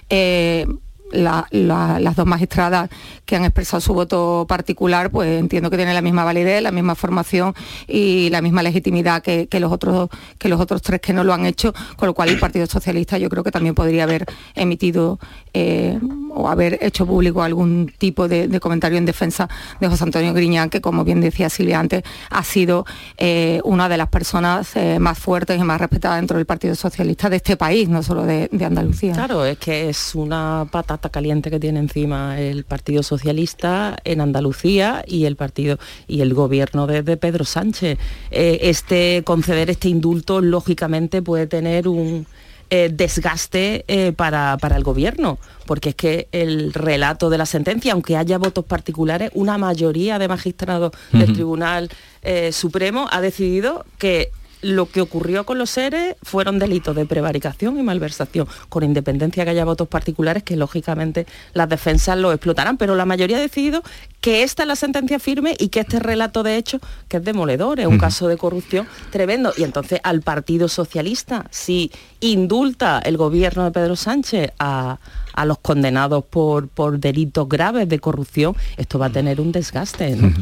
eh, 0.09 0.65
las 1.11 2.15
dos 2.15 2.25
magistradas 2.25 2.89
que 3.25 3.35
han 3.35 3.45
expresado 3.45 3.81
su 3.81 3.93
voto 3.93 4.45
particular, 4.47 5.09
pues 5.09 5.39
entiendo 5.39 5.69
que 5.69 5.77
tienen 5.77 5.95
la 5.95 6.01
misma 6.01 6.23
validez, 6.23 6.61
la 6.61 6.71
misma 6.71 6.95
formación 6.95 7.53
y 7.87 8.29
la 8.29 8.41
misma 8.41 8.63
legitimidad 8.63 9.21
que, 9.21 9.47
los, 9.59 9.71
otros, 9.71 10.09
que 10.37 10.49
los 10.49 10.59
otros 10.59 10.81
tres 10.81 11.01
que 11.01 11.13
no 11.13 11.23
lo 11.23 11.33
han 11.33 11.45
hecho, 11.45 11.73
con 11.95 12.07
lo 12.07 12.13
cual 12.13 12.29
el 12.29 12.39
Partido 12.39 12.65
Socialista 12.65 13.17
yo 13.17 13.29
creo 13.29 13.43
que 13.43 13.51
también 13.51 13.75
podría 13.75 14.03
haber 14.03 14.25
emitido 14.55 15.19
eh, 15.53 15.99
o 16.33 16.49
haber 16.49 16.77
hecho 16.81 17.05
público 17.05 17.41
algún 17.41 17.91
tipo 17.97 18.27
de, 18.27 18.59
comentario 18.59 18.97
en 18.97 19.05
defensa 19.05 19.49
de 19.79 19.87
José 19.87 20.03
Antonio 20.03 20.33
Griñán, 20.33 20.69
que 20.69 20.81
como 20.81 21.03
bien 21.03 21.21
decía 21.21 21.49
Silvia 21.49 21.79
antes, 21.79 22.03
ha 22.29 22.43
sido 22.43 22.85
eh, 23.17 23.61
una 23.63 23.89
de 23.89 23.97
las 23.97 24.09
personas 24.09 24.75
eh, 24.75 24.99
más 24.99 25.17
fuertes 25.17 25.59
y 25.59 25.63
más 25.63 25.79
respetadas 25.79 26.17
dentro 26.17 26.37
del 26.37 26.45
Partido 26.45 26.75
Socialista 26.75 27.29
de 27.29 27.37
este 27.37 27.57
país, 27.57 27.87
no 27.89 28.03
solo 28.03 28.23
de, 28.23 28.49
de 28.51 28.65
Andalucía. 28.65 29.13
Claro, 29.13 29.45
es 29.45 29.57
que 29.57 29.89
es 29.89 30.15
una 30.15 30.65
pata 30.69 30.96
caliente 30.97 31.49
que 31.49 31.59
tiene 31.59 31.79
encima 31.79 32.39
el 32.39 32.63
Partido 32.63 33.03
Socialista 33.03 33.95
en 34.03 34.21
Andalucía 34.21 35.03
y 35.07 35.25
el 35.25 35.35
partido 35.35 35.77
y 36.07 36.21
el 36.21 36.33
gobierno 36.33 36.87
de, 36.87 37.17
Pedro 37.17 37.45
Sánchez. 37.45 37.97
Eh, 38.31 38.59
este 38.63 39.23
conceder 39.25 39.69
este 39.69 39.89
indulto 39.89 40.41
lógicamente 40.41 41.21
puede 41.21 41.47
tener 41.47 41.87
un 41.87 42.27
eh, 42.69 42.89
desgaste 42.91 43.85
eh, 43.87 44.11
para, 44.11 44.57
el 44.75 44.83
gobierno, 44.83 45.39
porque 45.65 45.89
es 45.89 45.95
que 45.95 46.27
el 46.31 46.73
relato 46.73 47.29
de 47.29 47.37
la 47.37 47.45
sentencia, 47.45 47.93
aunque 47.93 48.17
haya 48.17 48.37
votos 48.37 48.65
particulares, 48.65 49.31
una 49.33 49.57
mayoría 49.57 50.19
de 50.19 50.27
magistrados 50.27 50.91
del 51.13 51.33
Tribunal 51.33 51.89
Supremo 52.51 53.07
ha 53.09 53.21
decidido 53.21 53.85
que 53.97 54.31
lo 54.61 54.89
que 54.89 55.01
ocurrió 55.01 55.45
con 55.45 55.57
los 55.57 55.69
seres 55.69 56.15
fueron 56.23 56.59
delitos 56.59 56.95
de 56.95 57.05
prevaricación 57.05 57.79
y 57.79 57.83
malversación, 57.83 58.47
con 58.69 58.83
independencia 58.83 59.43
que 59.43 59.51
haya 59.51 59.65
votos 59.65 59.87
particulares 59.87 60.43
que 60.43 60.55
lógicamente 60.55 61.25
las 61.53 61.69
defensas 61.69 62.17
lo 62.17 62.31
explotarán, 62.31 62.77
pero 62.77 62.95
la 62.95 63.05
mayoría 63.05 63.37
ha 63.37 63.41
decidido 63.41 63.83
que 64.21 64.43
esta 64.43 64.63
es 64.63 64.67
la 64.67 64.75
sentencia 64.75 65.19
firme 65.19 65.55
y 65.59 65.69
que 65.69 65.81
este 65.81 65.99
relato 65.99 66.43
de 66.43 66.57
hecho, 66.57 66.79
que 67.07 67.17
es 67.17 67.23
demoledor, 67.23 67.79
es 67.79 67.87
un 67.87 67.97
caso 67.97 68.27
de 68.27 68.37
corrupción 68.37 68.87
tremendo. 69.11 69.53
Y 69.55 69.63
entonces 69.63 69.99
al 70.03 70.21
Partido 70.21 70.67
Socialista, 70.67 71.45
si 71.51 71.91
indulta 72.19 72.99
el 72.99 73.17
gobierno 73.17 73.63
de 73.63 73.71
Pedro 73.71 73.95
Sánchez 73.95 74.51
a, 74.59 74.97
a 75.37 75.45
los 75.45 75.59
condenados 75.59 76.25
por, 76.25 76.67
por 76.67 76.99
delitos 76.99 77.47
graves 77.47 77.87
de 77.87 77.99
corrupción, 77.99 78.55
esto 78.75 78.97
va 78.97 79.05
a 79.05 79.09
tener 79.11 79.39
un 79.39 79.51
desgaste. 79.51 80.15
¿no? 80.15 80.33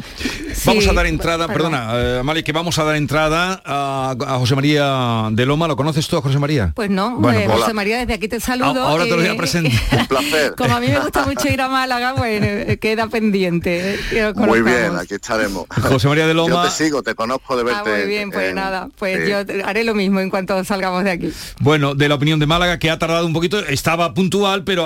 vamos 0.66 0.88
a 0.88 0.94
dar 0.94 1.06
entrada, 1.06 1.48
perdona, 1.48 1.90
eh, 1.96 2.18
Amali, 2.22 2.44
que 2.44 2.54
vamos 2.54 2.80
a 2.80 2.86
dar 2.86 2.96
entrada 2.96 3.62
a, 3.66 4.16
a 4.18 4.38
José 4.40 4.56
María 4.56 5.28
de 5.32 5.46
Loma. 5.46 5.68
¿Lo 5.68 5.76
conoces 5.76 6.08
tú 6.08 6.16
a 6.18 6.22
José 6.22 6.40
María? 6.40 6.72
Pues 6.76 6.90
no, 6.90 7.18
Bueno, 7.18 7.38
eh, 7.40 7.44
pues- 7.46 7.60
José 7.60 7.74
María, 7.74 7.98
desde 8.00 8.14
aquí 8.14 8.30
te 8.30 8.40
saludo. 8.40 8.84
A- 8.86 8.90
ahora 8.90 9.04
te 9.04 9.10
lo 9.12 9.18
voy 9.18 9.26
a 9.28 9.34
eh, 9.34 9.38
presentar. 9.38 9.74
Un 10.00 10.08
placer. 10.08 10.56
Como 10.56 10.76
a 10.76 10.80
mí 10.80 10.88
me 10.88 11.00
gusta 11.00 11.26
mucho 11.26 11.48
ir 11.50 11.60
a 11.62 11.68
Málaga, 11.68 12.14
bueno, 12.14 12.46
eh, 12.48 12.78
queda 12.80 13.08
pendiente. 13.08 14.00
eh, 14.14 14.34
Muy 14.36 14.62
bien, 14.62 14.96
aquí 14.96 15.16
estaremos. 15.16 15.66
José 15.70 16.08
María 16.08 16.26
de 16.26 16.34
Loma. 16.34 16.56
Yo 16.56 16.62
te 16.64 16.70
sigo, 16.72 17.04
te 17.04 17.16
conozco 17.16 17.56
de 17.58 17.64
Ah, 17.70 17.84
verte. 17.84 18.00
muy 18.00 18.08
bien, 18.08 18.32
pues 18.32 18.54
nada, 18.56 18.88
pues 18.98 19.28
yo 19.30 19.40
haré 19.66 19.84
lo 19.84 19.94
mismo 19.94 20.22
en 20.22 20.30
cuanto 20.30 20.64
salgamos 20.64 21.04
de 21.04 21.12
aquí. 21.12 21.34
Bueno, 21.60 21.96
de 21.96 22.08
la 22.08 22.16
opinión 22.16 22.40
de 22.40 22.46
Málaga, 22.48 22.80
que 22.80 22.90
ha 22.90 22.98
tardado 22.98 23.26
un 23.26 23.34
poquito, 23.34 23.60
estaba 23.60 24.14
puntual, 24.14 24.64
pero 24.64 24.85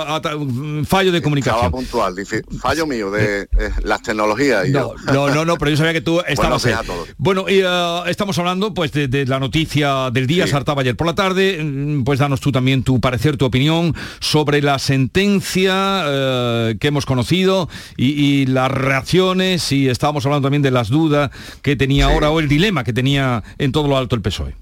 fallo 0.86 1.12
de 1.12 1.18
Estaba 1.18 1.22
comunicación. 1.22 1.70
puntual, 1.70 2.14
dice, 2.16 2.42
fallo 2.60 2.86
mío 2.86 3.10
de 3.10 3.42
eh, 3.42 3.48
las 3.82 4.02
tecnologías. 4.02 4.68
Y 4.68 4.72
No, 4.72 4.94
yo. 5.06 5.12
no, 5.12 5.34
no, 5.34 5.44
no, 5.44 5.56
pero 5.56 5.70
yo 5.70 5.76
sabía 5.76 5.92
que 5.92 6.00
tú 6.00 6.20
estabas 6.26 6.64
ahí. 6.66 6.74
Bueno, 7.18 7.46
y, 7.48 7.60
eh, 7.64 8.00
estamos 8.06 8.38
hablando 8.38 8.74
pues 8.74 8.92
de, 8.92 9.08
de 9.08 9.26
la 9.26 9.38
noticia 9.40 10.10
del 10.10 10.26
día, 10.26 10.44
Sí. 10.46 10.52
saltaba 10.52 10.82
ayer 10.82 10.96
por 10.96 11.06
la 11.06 11.14
tarde, 11.14 11.62
mm, 11.62 12.04
pues 12.04 12.18
danos 12.18 12.40
tú 12.40 12.52
también 12.52 12.82
tu 12.82 13.00
parecer, 13.00 13.36
tu 13.36 13.44
opinión 13.44 13.94
sobre 14.20 14.62
la 14.62 14.78
sentencia 14.78 16.02
eh, 16.06 16.76
que 16.80 16.88
hemos 16.88 17.06
conocido 17.06 17.68
y, 17.96 18.06
y 18.42 18.46
las 18.46 18.70
reacciones 18.70 19.70
y 19.72 19.88
estábamos 19.88 20.24
hablando 20.26 20.46
también 20.46 20.62
de 20.62 20.70
las 20.70 20.88
dudas 20.88 21.30
que 21.62 21.76
tenía 21.76 22.06
ahora 22.06 22.30
o 22.30 22.40
el 22.40 22.48
dilema 22.48 22.84
que 22.84 22.92
tenía 22.92 23.42
en 23.58 23.72
todo 23.72 23.88
lo 23.88 23.96
alto 23.96 24.16
el 24.16 24.22
PSOE. 24.22 24.54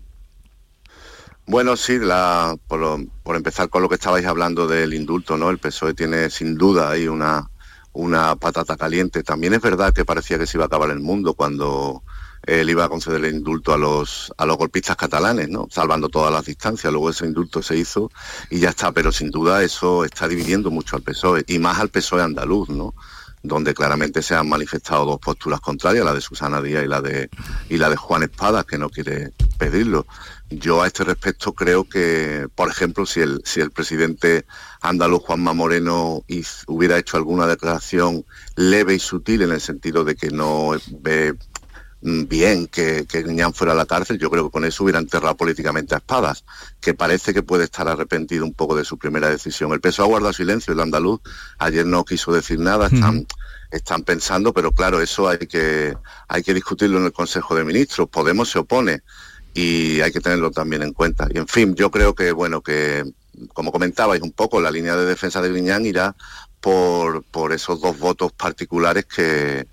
Bueno, 1.49 1.77
sí, 1.77 1.99
la, 1.99 2.57
por, 2.69 2.79
lo- 2.79 2.99
por 3.23 3.35
empezar 3.35 3.71
con 3.71 3.83
lo 3.83 3.89
que 3.89 3.95
estabais 3.95 4.27
hablando 4.27 4.67
del 4.67 4.93
indulto, 4.93 5.37
¿no? 5.39 5.49
El 5.51 5.59
PSOE 5.59 5.95
tiene 5.95 6.29
sin 6.29 6.57
duda 6.57 6.91
ahí 6.91 7.09
una, 7.09 7.49
una 7.95 8.37
patata 8.37 8.77
caliente. 8.77 9.23
También 9.23 9.55
es 9.55 9.63
verdad 9.63 9.95
que 9.95 10.05
parecía 10.05 10.39
que 10.39 10.47
se 10.47 10.59
iba 10.59 10.65
a 10.65 10.67
acabar 10.67 10.91
el 10.91 11.01
mundo 11.01 11.33
cuando 11.33 12.03
él 12.47 12.69
iba 12.69 12.85
a 12.85 12.89
conceder 12.91 13.25
el 13.25 13.35
indulto 13.35 13.73
a 13.73 13.79
los, 13.79 14.31
a 14.37 14.45
los 14.45 14.59
golpistas 14.59 14.97
catalanes, 14.97 15.49
¿no? 15.49 15.67
Salvando 15.71 16.11
todas 16.11 16.33
las 16.33 16.45
distancias. 16.45 16.93
Luego 16.93 17.09
ese 17.11 17.25
indulto 17.25 17.63
se 17.63 17.77
hizo 17.79 18.11
y 18.51 18.59
ya 18.61 18.69
está. 18.69 18.93
Pero 18.93 19.11
sin 19.11 19.31
duda 19.31 19.63
eso 19.63 20.05
está 20.05 20.29
dividiendo 20.29 20.71
mucho 20.71 20.97
al 20.97 21.03
PSOE 21.03 21.45
y 21.49 21.59
más 21.59 21.79
al 21.81 21.89
PSOE 21.89 22.23
andaluz, 22.23 22.69
¿no? 22.69 22.95
donde 23.41 23.73
claramente 23.73 24.21
se 24.21 24.35
han 24.35 24.49
manifestado 24.49 25.05
dos 25.07 25.21
posturas 25.21 25.61
contrarias, 25.61 26.05
la 26.05 26.13
de 26.13 26.21
Susana 26.21 26.61
Díaz 26.61 26.85
y 26.85 26.89
la 26.89 27.01
de 27.01 27.31
y 27.69 27.77
la 27.77 27.89
de 27.89 27.95
Juan 27.95 28.25
Espadas, 28.25 28.65
que 28.67 28.79
no 28.79 28.91
quiere 28.91 29.33
pedirlo. 29.57 30.07
Yo 30.51 30.83
a 30.83 30.87
este 30.87 31.05
respecto 31.05 31.53
creo 31.53 31.85
que, 31.87 32.49
por 32.55 32.71
ejemplo, 32.71 33.05
si 33.05 33.21
el 33.21 33.43
si 33.45 33.61
el 33.61 33.71
presidente 33.71 34.47
andaluz 34.81 35.23
Juanma 35.23 35.53
Moreno 35.53 36.25
hubiera 36.67 36.97
hecho 36.97 37.19
alguna 37.19 37.47
declaración 37.47 38.25
leve 38.57 38.95
y 38.95 38.99
sutil 38.99 39.43
en 39.43 39.53
el 39.53 39.61
sentido 39.61 40.05
de 40.05 40.17
que 40.17 40.31
no 40.31 40.71
ve 41.01 41.35
mm, 42.01 42.25
bien 42.29 42.67
que, 42.67 43.05
que 43.07 43.23
Griñán 43.23 43.53
fuera 43.53 43.75
a 43.75 43.77
la 43.77 43.85
cárcel, 43.85 44.19
yo 44.19 44.31
creo 44.31 44.47
que 44.47 44.53
con 44.53 44.65
eso 44.65 44.85
hubiera 44.85 44.99
enterrado 45.01 45.37
políticamente 45.37 45.95
a 45.95 45.99
espadas, 45.99 46.45
que 46.81 46.95
parece 46.95 47.35
que 47.35 47.43
puede 47.43 47.65
estar 47.65 47.87
arrepentido 47.87 48.47
un 48.47 48.55
poco 48.55 48.75
de 48.75 48.87
su 48.87 48.97
primera 48.97 49.29
decisión. 49.29 49.73
El 49.73 49.83
PSOE 49.83 50.07
ha 50.07 50.09
guardado 50.09 50.33
silencio, 50.33 50.73
el 50.73 50.81
andaluz 50.81 51.21
ayer 51.59 51.85
no 51.85 52.07
quiso 52.07 52.33
decir 52.33 52.59
nada, 52.59 52.87
están, 52.87 53.27
están 53.71 54.03
pensando, 54.03 54.55
pero 54.55 54.73
claro, 54.73 55.03
eso 55.03 55.29
hay 55.29 55.39
que, 55.39 55.95
hay 56.27 56.43
que 56.43 56.55
discutirlo 56.55 56.97
en 56.99 57.05
el 57.05 57.13
Consejo 57.13 57.55
de 57.55 57.65
Ministros. 57.65 58.09
Podemos 58.09 58.49
se 58.51 58.61
opone 58.61 59.03
y 59.55 60.01
hay 60.01 60.13
que 60.13 60.21
tenerlo 60.21 60.51
también 60.51 60.83
en 60.83 60.93
cuenta. 60.93 61.27
Y 61.33 61.39
en 61.39 61.49
fin, 61.49 61.75
yo 61.75 61.91
creo 61.91 62.15
que, 62.15 62.33
bueno, 62.33 62.61
que 62.61 63.05
como 63.53 63.73
comentabais 63.73 64.23
un 64.23 64.33
poco, 64.33 64.61
la 64.61 64.71
línea 64.71 64.97
de 64.97 65.07
defensa 65.07 65.41
de 65.41 65.51
Griñán 65.51 65.87
irá 65.87 66.15
por, 66.61 67.23
por 67.25 67.53
esos 67.53 67.81
dos 67.81 67.99
votos 67.99 68.33
particulares 68.33 69.07
que 69.07 69.67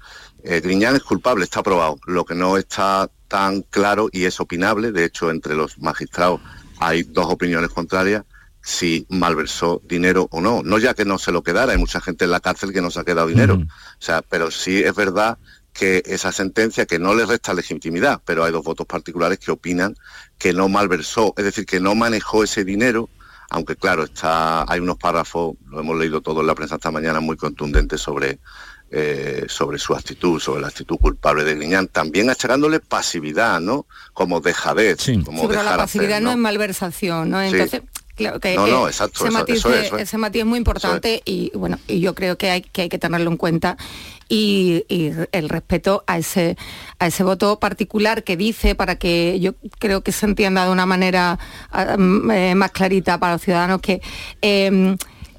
eh, 0.44 0.62
Griñán 0.62 0.96
es 0.96 1.04
culpable, 1.04 1.44
está 1.44 1.62
aprobado. 1.62 2.00
Lo 2.06 2.26
que 2.26 2.36
no 2.36 2.58
está 2.58 3.10
tan 3.28 3.62
claro 3.64 4.10
y 4.12 4.26
es 4.26 4.40
opinable, 4.40 4.92
de 4.92 5.06
hecho 5.06 5.32
entre 5.32 5.56
los 5.56 5.80
magistrados 5.80 6.42
hay 6.80 7.04
dos 7.04 7.26
opiniones 7.28 7.72
contrarias, 7.72 8.24
si 8.62 9.06
malversó 9.10 9.82
dinero 9.86 10.28
o 10.32 10.42
no. 10.42 10.62
No 10.64 10.78
ya 10.78 10.94
que 10.94 11.06
no 11.06 11.18
se 11.18 11.32
lo 11.32 11.44
quedara, 11.44 11.72
hay 11.72 11.78
mucha 11.78 12.02
gente 12.02 12.26
en 12.26 12.32
la 12.32 12.40
cárcel 12.40 12.74
que 12.74 12.82
no 12.82 12.92
se 12.92 13.00
ha 13.00 13.04
quedado 13.04 13.28
dinero. 13.28 13.56
O 13.56 13.66
sea, 14.00 14.22
pero 14.22 14.52
sí 14.52 14.84
es 14.84 14.94
verdad 14.96 15.38
que 15.76 16.02
esa 16.06 16.32
sentencia 16.32 16.86
que 16.86 17.00
no 17.00 17.14
le 17.14 17.26
resta 17.26 17.54
legitimidad, 17.54 18.22
pero 18.26 18.46
hay 18.46 18.52
dos 18.54 18.64
votos 18.64 18.88
particulares 18.88 19.40
que 19.40 19.52
opinan 19.52 19.96
que 20.38 20.54
no 20.54 20.70
malversó, 20.70 21.34
es 21.38 21.44
decir, 21.44 21.66
que 21.66 21.82
no 21.82 21.96
manejó 21.96 22.46
ese 22.46 22.64
dinero, 22.64 23.10
aunque 23.50 23.76
claro, 23.76 24.06
está, 24.06 24.64
hay 24.72 24.80
unos 24.80 24.98
párrafos, 24.98 25.56
lo 25.68 25.82
hemos 25.82 25.98
leído 25.98 26.22
todo 26.22 26.40
en 26.40 26.48
la 26.48 26.56
prensa 26.56 26.76
esta 26.76 26.92
mañana, 26.92 27.20
muy 27.20 27.36
contundentes 27.36 28.00
sobre, 28.00 28.40
eh, 28.90 29.46
sobre 29.50 29.78
su 29.78 29.94
actitud, 29.94 30.40
sobre 30.40 30.62
la 30.62 30.70
actitud 30.70 30.98
culpable 30.98 31.44
de 31.44 31.56
Griñán, 31.56 31.90
también 31.90 32.30
achacándole 32.30 32.80
pasividad, 32.80 33.60
¿no? 33.60 33.86
Como 34.14 34.40
dejadez, 34.40 35.06
como 35.26 35.42
Sí, 35.42 35.48
pero 35.48 35.50
dejar 35.50 35.66
la 35.66 35.72
hacer, 35.72 36.00
pasividad 36.00 36.22
no 36.22 36.28
¿no? 36.28 36.32
es 36.32 36.38
malversación, 36.38 37.30
¿no? 37.30 37.50
Sí. 37.50 37.82
Claro 38.16 38.40
que 38.40 38.56
No, 38.56 38.66
no, 38.68 38.88
exacto, 38.88 39.20
ese, 39.20 39.28
eso- 39.28 39.34
matiz 39.40 39.56
eso 39.58 39.70
es, 39.74 39.76
de- 39.82 39.86
eso 39.88 39.98
es. 39.98 40.04
ese 40.04 40.18
matiz 40.18 40.40
es 40.42 40.46
muy 40.46 40.58
importante 40.58 41.22
y 41.26 41.52
bueno, 41.54 41.78
y 41.88 42.00
yo 42.00 42.16
creo 42.16 42.38
que 42.38 42.50
hay 42.50 42.62
que, 42.62 42.84
hay 42.84 42.90
que 42.90 42.98
tenerlo 42.98 43.30
en 43.30 43.36
cuenta 43.38 43.76
y, 44.30 44.86
y 44.88 45.12
el 45.34 45.50
respeto 45.50 46.04
a 46.08 46.18
ese 46.18 46.58
a 46.98 47.08
ese 47.08 47.24
voto 47.24 47.60
particular 47.60 48.24
que 48.24 48.38
dice 48.38 48.74
para 48.74 48.96
que 48.96 49.40
yo 49.42 49.54
creo 49.80 50.02
que 50.02 50.12
se 50.14 50.26
entienda 50.26 50.66
de 50.66 50.72
una 50.72 50.86
manera 50.86 51.38
ah, 51.72 51.96
mm, 51.98 52.32
eh, 52.32 52.56
más 52.56 52.72
clarita 52.72 53.20
para 53.20 53.34
los 53.34 53.42
ciudadanos 53.42 53.82
que 53.82 54.02
eh, 54.42 54.96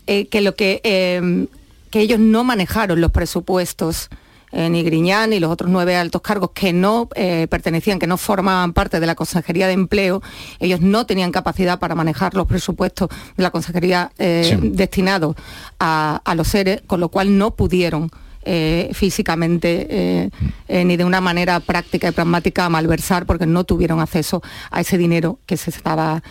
eh, 0.07 0.27
que 0.29 0.41
lo 0.43 0.55
que 0.55 0.81
eh, 0.85 1.47
que 1.91 2.01
ellos 2.01 2.19
no 2.21 2.45
manejaron 2.45 3.01
los 3.01 3.11
presupuestos 3.11 4.09
eh, 4.57 4.69
ni 4.71 4.83
Griñán 4.83 5.31
ni 5.31 5.39
los 5.39 5.51
otros 5.51 5.71
nueve 5.71 5.95
altos 5.97 6.23
cargos 6.23 6.51
que 6.55 6.73
no 6.73 7.09
eh, 7.15 7.47
pertenecían, 7.49 7.99
que 7.99 8.07
no 8.07 8.17
formaban 8.17 8.73
parte 8.73 9.01
de 9.01 9.07
la 9.07 9.15
Consejería 9.15 9.67
de 9.67 9.75
Empleo, 9.75 10.23
ellos 10.59 10.81
no 10.81 11.05
tenían 11.05 11.31
capacidad 11.31 11.79
para 11.79 11.95
manejar 11.95 12.35
los 12.35 12.47
presupuestos 12.47 13.09
de 13.37 13.43
la 13.43 13.51
Consejería 13.51 14.11
eh, 14.19 14.45
Sí. 14.61 14.71
destinados 14.73 15.37
a, 15.79 16.21
a 16.25 16.35
los 16.35 16.49
seres, 16.49 16.81
con 16.87 17.01
lo 17.01 17.09
cual 17.11 17.37
no 17.37 17.51
pudieron 17.55 18.11
eh, 18.49 18.91
físicamente 18.93 19.87
eh, 19.91 20.31
eh, 20.69 20.85
ni 20.85 20.97
de 20.97 21.05
una 21.05 21.21
manera 21.21 21.59
práctica 21.59 22.09
y 22.09 22.13
pragmática 22.13 22.69
malversar 22.69 23.27
porque 23.27 23.45
no 23.45 23.65
tuvieron 23.65 23.99
acceso 23.99 24.41
a 24.71 24.81
ese 24.83 24.97
dinero 24.99 25.41
que 25.47 25.57
se 25.57 25.71
estaba 25.71 26.23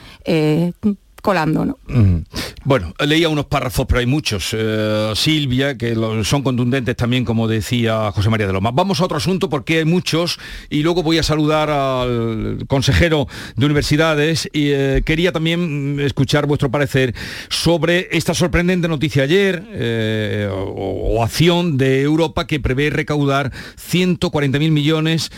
colando. 1.26 1.65
¿no? 1.65 1.80
Bueno, 2.65 2.93
leía 3.05 3.30
unos 3.30 3.45
párrafos, 3.45 3.88
pero 3.88 3.99
hay 3.99 4.05
muchos. 4.05 4.51
Eh, 4.53 5.11
Silvia, 5.15 5.76
que 5.76 5.95
son 6.23 6.43
contundentes 6.43 6.95
también, 6.95 7.26
como 7.26 7.47
decía 7.47 8.11
José 8.11 8.30
María 8.30 8.45
de 8.45 8.53
Loma. 8.53 8.69
Vamos 8.71 9.01
a 9.01 9.05
otro 9.05 9.17
asunto 9.17 9.49
porque 9.49 9.80
hay 9.80 9.86
muchos 9.86 10.39
y 10.69 10.84
luego 10.84 11.01
voy 11.01 11.17
a 11.17 11.23
saludar 11.23 11.71
al 11.71 12.65
consejero 12.67 13.28
de 13.55 13.65
universidades 13.65 14.47
y 14.53 14.69
eh, 14.69 15.01
quería 15.03 15.32
también 15.32 15.99
escuchar 15.99 16.45
vuestro 16.45 16.69
parecer 16.69 17.15
sobre 17.49 18.07
esta 18.11 18.36
sorprendente 18.36 18.88
noticia 18.88 19.23
ayer 19.23 19.63
eh, 19.71 20.47
o, 20.51 21.17
o 21.17 21.23
acción 21.23 21.78
de 21.78 22.03
Europa 22.03 22.45
que 22.45 22.59
prevé 22.59 22.91
recaudar 22.91 23.51
140.000 23.78 24.69
millones 24.69 25.32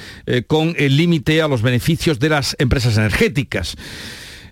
con 0.48 0.76
el 0.78 0.98
límite 0.98 1.42
a 1.42 1.48
los 1.48 1.62
beneficios 1.62 2.20
de 2.20 2.30
las 2.30 2.58
empresas 2.60 2.98
energéticas 2.98 3.78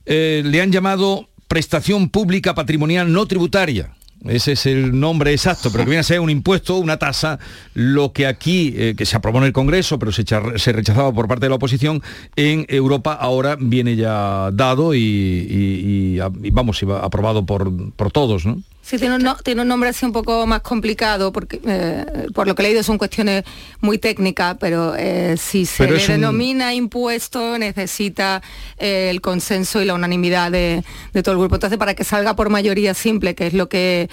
eh, 0.05 0.41
le 0.45 0.61
han 0.61 0.71
llamado 0.71 1.27
prestación 1.47 2.09
pública 2.09 2.53
patrimonial 2.55 3.11
no 3.11 3.25
tributaria. 3.25 3.91
Ese 4.27 4.53
es 4.53 4.65
el 4.65 4.99
nombre 4.99 5.31
exacto, 5.33 5.69
pero 5.71 5.83
que 5.83 5.89
viene 5.91 5.99
a 5.99 6.03
ser 6.03 6.19
un 6.19 6.31
impuesto, 6.31 6.77
una 6.77 6.97
tasa, 6.97 7.37
lo 7.75 8.11
que 8.11 8.25
aquí, 8.25 8.73
eh, 8.75 8.95
que 8.97 9.05
se 9.05 9.15
aprobó 9.15 9.37
en 9.37 9.43
el 9.43 9.53
Congreso, 9.53 9.99
pero 9.99 10.11
se, 10.11 10.23
echa- 10.23 10.57
se 10.57 10.71
rechazaba 10.71 11.13
por 11.13 11.27
parte 11.27 11.45
de 11.45 11.49
la 11.49 11.55
oposición, 11.57 12.01
en 12.35 12.65
Europa 12.69 13.13
ahora 13.13 13.55
viene 13.59 13.95
ya 13.95 14.49
dado 14.51 14.95
y, 14.95 14.99
y- 14.99 16.17
y- 16.17 16.47
y, 16.47 16.49
vamos, 16.49 16.81
aprobado 17.03 17.45
por, 17.45 17.71
por 17.93 18.11
todos, 18.11 18.47
¿no? 18.47 18.63
Sí, 18.87 18.99
tiene 18.99 19.15
un, 19.15 19.23
no- 19.23 19.35
tiene 19.37 19.63
un 19.63 19.67
nombre 19.67 19.89
así 19.89 20.05
un 20.05 20.11
poco 20.11 20.45
más 20.45 20.61
complicado, 20.61 21.31
porque 21.31 21.59
eh, 21.65 22.05
por 22.35 22.45
lo 22.45 22.53
que 22.53 22.61
he 22.61 22.65
leído 22.67 22.83
son 22.83 22.99
cuestiones 22.99 23.43
muy 23.81 23.97
técnicas, 23.97 24.57
pero 24.59 24.93
eh, 24.95 25.37
si 25.39 25.65
se 25.65 25.85
Pero 25.85 25.95
le 25.95 26.03
es 26.03 26.07
un- 26.07 26.15
denomina 26.15 26.71
impuesto 26.75 27.57
necesita 27.57 28.43
eh, 28.77 29.07
el 29.09 29.21
consenso 29.21 29.81
y 29.81 29.85
la 29.85 29.95
unanimidad 29.95 30.51
de, 30.51 30.83
de 31.13 31.23
todo 31.23 31.33
el 31.33 31.39
grupo. 31.39 31.55
Entonces, 31.55 31.79
para 31.79 31.95
que 31.95 32.03
salga 32.03 32.35
por 32.35 32.49
mayoría 32.51 32.93
simple, 32.93 33.33
que 33.33 33.47
es 33.47 33.53
lo 33.55 33.69
que 33.69 34.07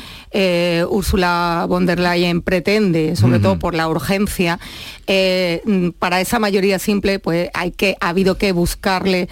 Ursula 0.89 1.66
von 1.68 1.85
der 1.85 1.99
Leyen 2.01 2.41
pretende, 2.41 3.14
sobre 3.14 3.41
todo 3.41 3.59
por 3.59 3.75
la 3.75 3.89
urgencia, 3.89 4.59
para 5.99 6.20
esa 6.23 6.39
mayoría 6.39 6.79
simple, 6.79 7.18
pues 7.18 7.51
hay 7.53 7.73
que, 7.73 7.97
ha 8.01 8.09
habido 8.09 8.39
que 8.39 8.53
buscarle 8.53 9.29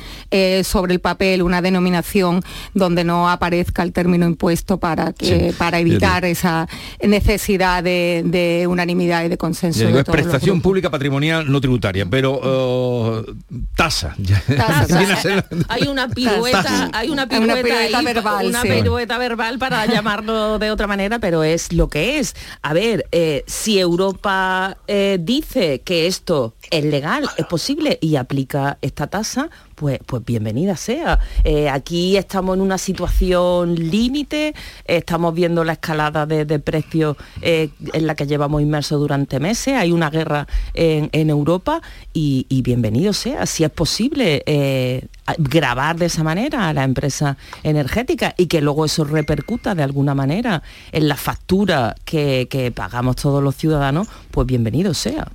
sobre 0.65 0.93
el 0.93 1.01
papel 1.01 1.43
una 1.43 1.63
denominación 1.63 2.43
donde 2.75 3.05
no 3.05 3.31
aparezca 3.31 3.83
el 3.83 3.93
término 3.95 4.27
impuesto 4.27 4.79
para 4.79 5.15
que 5.15 5.30
eh, 5.31 5.55
para 5.57 5.79
evitar 5.79 6.25
esa 6.25 6.69
necesidad 7.03 7.83
de, 7.83 8.23
de 8.25 8.67
unanimidad 8.67 9.25
y 9.25 9.29
de 9.29 9.37
consenso. 9.37 9.81
Digo, 9.81 9.93
de 9.93 10.01
es 10.01 10.05
prestación 10.05 10.61
pública 10.61 10.91
patrimonial 10.91 11.51
no 11.51 11.61
tributaria, 11.61 12.07
pero 12.07 13.25
eh, 13.29 13.35
tasa. 13.77 14.17
Tasa. 14.57 15.45
hay 15.69 15.89
una 15.89 16.09
pirueta, 16.09 16.63
Tasa. 16.63 16.91
hay 16.93 17.11
una 17.11 17.21
Hay 17.23 17.39
una 17.39 17.55
pirueta, 17.55 17.63
pirueta 17.63 17.99
ahí, 17.99 18.05
verbal, 18.05 18.47
una 18.47 18.63
sí. 18.63 18.69
pirueta 18.69 19.19
verbal 19.19 19.59
para 19.59 19.87
llamarlo 19.93 20.59
de 20.59 20.71
otra 20.71 20.87
manera, 20.87 21.19
pero 21.19 21.45
es 21.45 21.73
lo 21.73 21.89
que 21.89 22.19
es. 22.19 22.35
A 22.63 22.73
ver, 22.73 23.07
eh, 23.13 23.45
si 23.47 23.79
Europa 23.79 24.77
eh, 24.87 25.19
dice 25.21 25.81
que 25.83 26.07
esto 26.07 26.55
es 26.71 26.85
legal, 26.85 27.29
es 27.37 27.47
posible 27.47 27.99
y 28.01 28.17
aplica 28.17 28.79
esta 28.83 29.07
tasa, 29.07 29.51
pues, 29.81 29.99
pues 30.05 30.23
bienvenida 30.23 30.77
sea. 30.77 31.19
Eh, 31.43 31.71
aquí 31.71 32.19
estamos 32.19 32.55
en 32.55 32.61
una 32.61 32.77
situación 32.77 33.75
límite, 33.75 34.55
estamos 34.85 35.33
viendo 35.33 35.65
la 35.65 35.73
escalada 35.73 36.27
de, 36.27 36.59
precios 36.59 37.17
eh, 37.41 37.71
en 37.95 38.07
la 38.07 38.15
que 38.15 38.27
llevamos 38.27 38.61
inmersos 38.61 39.01
durante 39.01 39.41
meses, 39.41 39.77
hay 39.77 39.91
una 39.91 40.11
guerra 40.11 40.47
en, 40.75 41.31
Europa 41.31 41.81
y, 42.13 42.45
bienvenido 42.63 43.15
sea, 43.15 43.47
si 43.47 43.65
es 43.65 43.71
posible 43.71 44.43
eh, 44.45 45.07
grabar 45.39 45.97
de 45.97 46.07
esa 46.07 46.23
manera 46.25 46.69
a 46.69 46.75
la 46.75 46.85
empresa 46.85 47.39
energética 47.63 48.35
y 48.37 48.49
que 48.49 48.61
luego 48.61 48.85
eso 48.85 49.05
repercuta 49.05 49.75
de 49.75 49.83
alguna 49.83 50.15
manera 50.15 50.63
en 50.93 51.09
la 51.09 51.17
factura 51.17 51.95
que 52.05 52.71
pagamos 52.75 53.17
todos 53.17 53.43
los 53.43 53.57
ciudadanos, 53.57 54.09
pues 54.31 54.47
bienvenido 54.47 54.93
sea. 54.93 55.27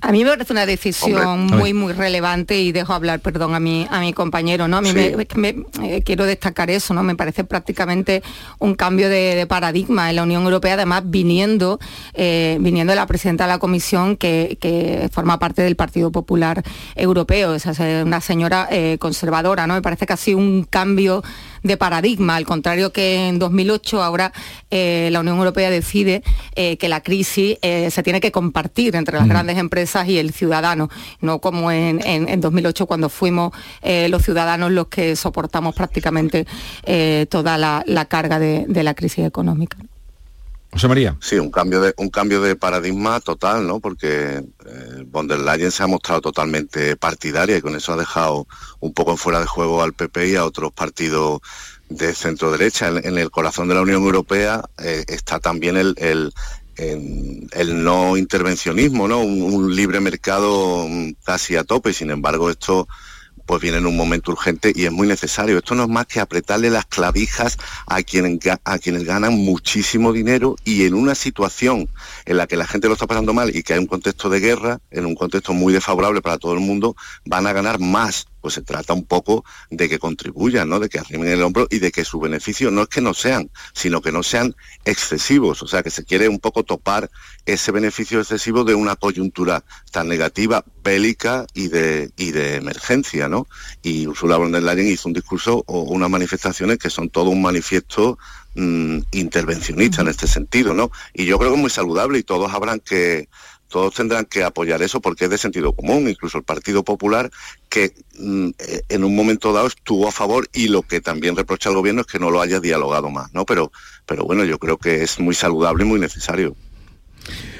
A 0.00 0.10
mí 0.10 0.24
me 0.24 0.30
parece 0.30 0.52
una 0.52 0.66
decisión 0.66 1.24
Hombre, 1.24 1.56
muy, 1.56 1.72
muy 1.72 1.92
relevante 1.92 2.58
y 2.60 2.72
dejo 2.72 2.94
hablar, 2.94 3.20
perdón, 3.20 3.54
a 3.54 3.60
mi, 3.60 3.86
a 3.90 4.00
mi 4.00 4.12
compañero, 4.12 4.66
¿no? 4.66 4.78
A 4.78 4.80
mí 4.80 4.90
Sí. 4.90 5.12
me, 5.36 5.52
me- 5.52 5.64
eh, 5.84 6.02
quiero 6.02 6.24
destacar 6.24 6.68
eso, 6.70 6.94
¿no? 6.94 7.02
Me 7.04 7.14
parece 7.14 7.44
prácticamente 7.44 8.22
un 8.58 8.74
cambio 8.74 9.08
de, 9.08 9.36
de 9.36 9.46
paradigma 9.46 10.10
en 10.10 10.16
la 10.16 10.24
Unión 10.24 10.42
Europea, 10.42 10.74
además 10.74 11.02
viniendo, 11.06 11.78
eh, 12.14 12.56
viniendo 12.60 12.90
de 12.92 12.96
la 12.96 13.06
presidenta 13.06 13.44
de 13.44 13.52
la 13.52 13.58
Comisión 13.58 14.16
que, 14.16 14.58
que 14.60 15.08
forma 15.12 15.38
parte 15.38 15.62
del 15.62 15.76
Partido 15.76 16.10
Popular 16.10 16.62
Europeo, 16.96 17.54
es 17.54 17.64
una 18.04 18.20
señora 18.20 18.66
eh, 18.72 18.96
conservadora, 18.98 19.66
¿no? 19.68 19.74
Me 19.74 19.82
parece 19.82 20.06
sido 20.16 20.38
un 20.38 20.64
cambio 20.68 21.22
de 21.62 21.76
paradigma, 21.76 22.36
al 22.36 22.44
contrario 22.46 22.92
que 22.92 23.28
en 23.28 23.38
2008 23.38 24.02
ahora 24.02 24.32
eh, 24.70 25.08
la 25.12 25.20
Unión 25.20 25.38
Europea 25.38 25.70
decide 25.70 26.22
eh, 26.56 26.76
que 26.76 26.88
la 26.88 27.02
crisis 27.02 27.56
eh, 27.62 27.90
se 27.90 28.02
tiene 28.02 28.20
que 28.20 28.32
compartir 28.32 28.94
entre 28.96 29.16
las 29.16 29.26
Mm. 29.26 29.30
grandes 29.30 29.58
empresas 29.58 30.08
y 30.08 30.18
el 30.18 30.32
ciudadano, 30.32 30.88
no 31.20 31.40
como 31.40 31.70
en, 31.70 32.00
en- 32.06 32.28
en 32.28 32.40
2008 32.40 32.86
cuando 32.86 33.08
fuimos 33.08 33.52
los 34.08 34.22
ciudadanos 34.22 34.70
los 34.72 34.88
que 34.88 35.16
soportamos 35.16 35.74
prácticamente 35.74 36.46
toda 37.28 37.56
la, 37.58 37.82
la 37.86 38.04
carga 38.06 38.38
de, 38.38 38.64
de 38.68 38.82
la 38.82 38.94
crisis 38.94 39.24
económica. 39.26 39.78
José 40.70 40.86
María. 40.86 41.16
Sí, 41.20 41.38
un 41.38 41.50
cambio 41.50 41.80
de 41.80 41.94
un 41.96 42.10
cambio 42.10 42.42
de 42.42 42.54
paradigma 42.54 43.20
total, 43.20 43.66
¿no? 43.66 43.80
Porque 43.80 44.44
eh, 44.66 45.04
von 45.06 45.26
der 45.26 45.40
Leyen 45.40 45.70
se 45.70 45.82
ha 45.82 45.86
mostrado 45.86 46.20
totalmente 46.20 46.96
partidaria 46.96 47.56
y 47.56 47.62
con 47.62 47.74
eso 47.74 47.94
ha 47.94 47.96
dejado 47.96 48.46
un 48.80 48.92
poco 48.92 49.16
fuera 49.16 49.40
de 49.40 49.46
juego 49.46 49.82
al 49.82 49.94
PP 49.94 50.28
y 50.28 50.36
a 50.36 50.44
otros 50.44 50.72
partidos 50.72 51.40
de 51.88 52.14
centro 52.14 52.52
derecha. 52.52 52.88
En, 52.88 53.18
el 53.18 53.30
corazón 53.30 53.68
de 53.68 53.74
la 53.74 53.80
Unión 53.80 54.02
Europea 54.02 54.62
eh, 54.78 55.04
está 55.08 55.40
también 55.40 55.78
el, 55.78 55.94
el, 55.96 56.34
el 56.76 57.82
no 57.82 58.16
intervencionismo, 58.16 59.08
¿no? 59.08 59.20
Un, 59.20 59.74
libre 59.74 60.00
mercado 60.00 60.86
mm, 60.86 61.12
casi 61.24 61.56
a 61.56 61.64
tope. 61.64 61.94
Sin 61.94 62.10
embargo, 62.10 62.50
esto 62.50 62.88
pues 63.48 63.62
viene 63.62 63.78
en 63.78 63.86
un 63.86 63.96
momento 63.96 64.30
urgente 64.30 64.72
y 64.74 64.84
es 64.84 64.92
muy 64.92 65.08
necesario. 65.08 65.56
Esto 65.56 65.74
no 65.74 65.84
es 65.84 65.88
más 65.88 66.06
que 66.06 66.20
apretarle 66.20 66.68
las 66.68 66.84
clavijas 66.84 67.56
a, 67.86 68.02
quienes 68.02 69.04
ganan 69.04 69.32
muchísimo 69.32 70.12
dinero 70.12 70.56
y 70.64 70.84
en 70.84 70.92
una 70.92 71.14
situación 71.14 71.88
en 72.26 72.36
la 72.36 72.46
que 72.46 72.58
la 72.58 72.66
gente 72.66 72.88
lo 72.88 72.92
está 72.92 73.06
pasando 73.06 73.32
mal 73.32 73.56
y 73.56 73.62
que 73.62 73.72
hay 73.72 73.78
un 73.78 73.86
contexto 73.86 74.28
de 74.28 74.40
guerra, 74.40 74.80
en 74.90 75.06
un 75.06 75.14
contexto 75.14 75.54
muy 75.54 75.72
desfavorable 75.72 76.20
para 76.20 76.36
todo 76.36 76.52
el 76.52 76.60
mundo, 76.60 76.94
van 77.24 77.46
a 77.46 77.54
ganar 77.54 77.80
más. 77.80 78.26
Pues 78.40 78.54
se 78.54 78.62
trata 78.62 78.92
un 78.92 79.04
poco 79.04 79.44
de 79.68 79.88
que 79.88 79.98
contribuyan, 79.98 80.68
¿no? 80.68 80.78
de 80.78 80.88
que 80.88 81.00
arrimen 81.00 81.28
el 81.28 81.42
hombro 81.42 81.66
y 81.70 81.80
de 81.80 81.90
que 81.90 82.04
sus 82.04 82.20
beneficios 82.20 82.72
no 82.72 82.82
es 82.82 82.88
que 82.88 83.00
no 83.00 83.12
sean, 83.12 83.50
sino 83.72 84.00
que 84.00 84.12
no 84.12 84.22
sean 84.22 84.54
excesivos. 84.84 85.62
O 85.62 85.66
sea, 85.66 85.82
que 85.82 85.90
se 85.90 86.04
quiere 86.04 86.28
un 86.28 86.38
poco 86.38 86.62
topar 86.62 87.10
ese 87.46 87.72
beneficio 87.72 88.20
excesivo 88.20 88.62
de 88.62 88.76
una 88.76 88.94
coyuntura 88.94 89.64
tan 89.90 90.06
negativa, 90.06 90.64
bélica 90.84 91.46
y 91.52 91.66
de, 91.66 92.12
y 92.16 92.30
de 92.30 92.56
emergencia, 92.56 93.28
¿no? 93.28 93.37
Y 93.82 94.06
Ursula 94.06 94.36
von 94.36 94.52
der 94.52 94.62
Leyen 94.62 94.88
hizo 94.88 95.08
un 95.08 95.12
discurso 95.12 95.62
o 95.66 95.82
unas 95.82 96.10
manifestaciones 96.10 96.78
que 96.78 96.90
son 96.90 97.10
todo 97.10 97.30
un 97.30 97.42
manifiesto 97.42 98.18
mm, 98.54 98.98
intervencionista 99.12 100.02
en 100.02 100.08
este 100.08 100.26
sentido, 100.26 100.74
¿no? 100.74 100.90
Y 101.14 101.26
yo 101.26 101.38
creo 101.38 101.50
que 101.50 101.56
es 101.56 101.60
muy 101.60 101.70
saludable 101.70 102.18
y 102.18 102.22
todos 102.22 102.52
habrán 102.52 102.80
que 102.80 103.28
todos 103.68 103.94
tendrán 103.94 104.24
que 104.24 104.42
apoyar 104.42 104.82
eso 104.82 105.00
porque 105.00 105.24
es 105.24 105.30
de 105.30 105.38
sentido 105.38 105.72
común, 105.72 106.08
incluso 106.08 106.38
el 106.38 106.44
Partido 106.44 106.82
Popular, 106.82 107.30
que 107.68 107.94
mm, 108.18 108.48
eh, 108.58 108.82
en 108.88 109.04
un 109.04 109.14
momento 109.14 109.52
dado 109.52 109.66
estuvo 109.66 110.08
a 110.08 110.12
favor 110.12 110.48
y 110.52 110.68
lo 110.68 110.82
que 110.82 111.00
también 111.00 111.36
reprocha 111.36 111.68
al 111.68 111.76
gobierno 111.76 112.00
es 112.00 112.06
que 112.06 112.18
no 112.18 112.30
lo 112.30 112.40
haya 112.40 112.60
dialogado 112.60 113.10
más, 113.10 113.32
¿no? 113.34 113.44
Pero, 113.44 113.70
pero 114.06 114.24
bueno, 114.24 114.44
yo 114.44 114.58
creo 114.58 114.78
que 114.78 115.02
es 115.02 115.20
muy 115.20 115.34
saludable 115.34 115.84
y 115.84 115.88
muy 115.88 116.00
necesario. 116.00 116.56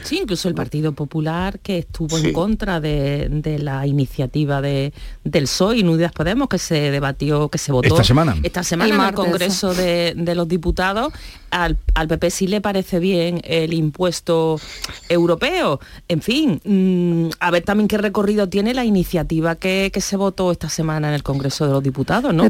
Sí, 0.09 0.19
incluso 0.23 0.49
el 0.49 0.55
Partido 0.55 0.93
Popular 0.93 1.59
que 1.61 1.79
estuvo 1.79 2.17
Sí. 2.19 2.29
en 2.29 2.33
contra 2.33 2.81
de, 2.81 3.29
de 3.31 3.59
la 3.59 3.87
iniciativa 3.87 4.61
de, 4.63 4.93
del 5.25 5.45
PSOE 5.45 5.79
y 5.79 5.83
Unidas 5.83 6.13
Podemos 6.13 6.49
que 6.49 6.59
se 6.59 6.91
debatió, 6.91 7.49
que 7.49 7.59
se 7.59 7.73
votó 7.73 7.89
Esta 7.89 8.05
semana. 8.05 8.37
esta 8.43 8.63
semana 8.63 8.95
El 8.95 9.01
en 9.01 9.07
el 9.07 9.15
Congreso 9.15 9.75
de, 9.75 10.15
de 10.17 10.35
los 10.35 10.49
Diputados. 10.49 11.13
Al, 11.51 11.79
al 11.95 12.09
PP 12.09 12.31
sí 12.31 12.47
le 12.47 12.61
parece 12.61 12.99
bien 12.99 13.41
el 13.45 13.73
impuesto 13.73 14.61
europeo. 15.09 15.81
En 16.09 16.21
fin, 16.23 16.61
mm, 16.65 17.31
a 17.41 17.51
ver 17.51 17.63
también 17.65 17.89
qué 17.89 17.97
recorrido 17.99 18.49
tiene 18.49 18.75
la 18.75 18.85
iniciativa 18.85 19.55
que, 19.57 19.91
que 19.93 20.01
se 20.01 20.17
votó 20.17 20.53
esta 20.53 20.69
semana 20.69 21.09
en 21.09 21.15
el 21.15 21.23
Congreso 21.23 21.67
de 21.67 21.73
los 21.73 21.83
Diputados, 21.83 22.35
¿no? 22.35 22.45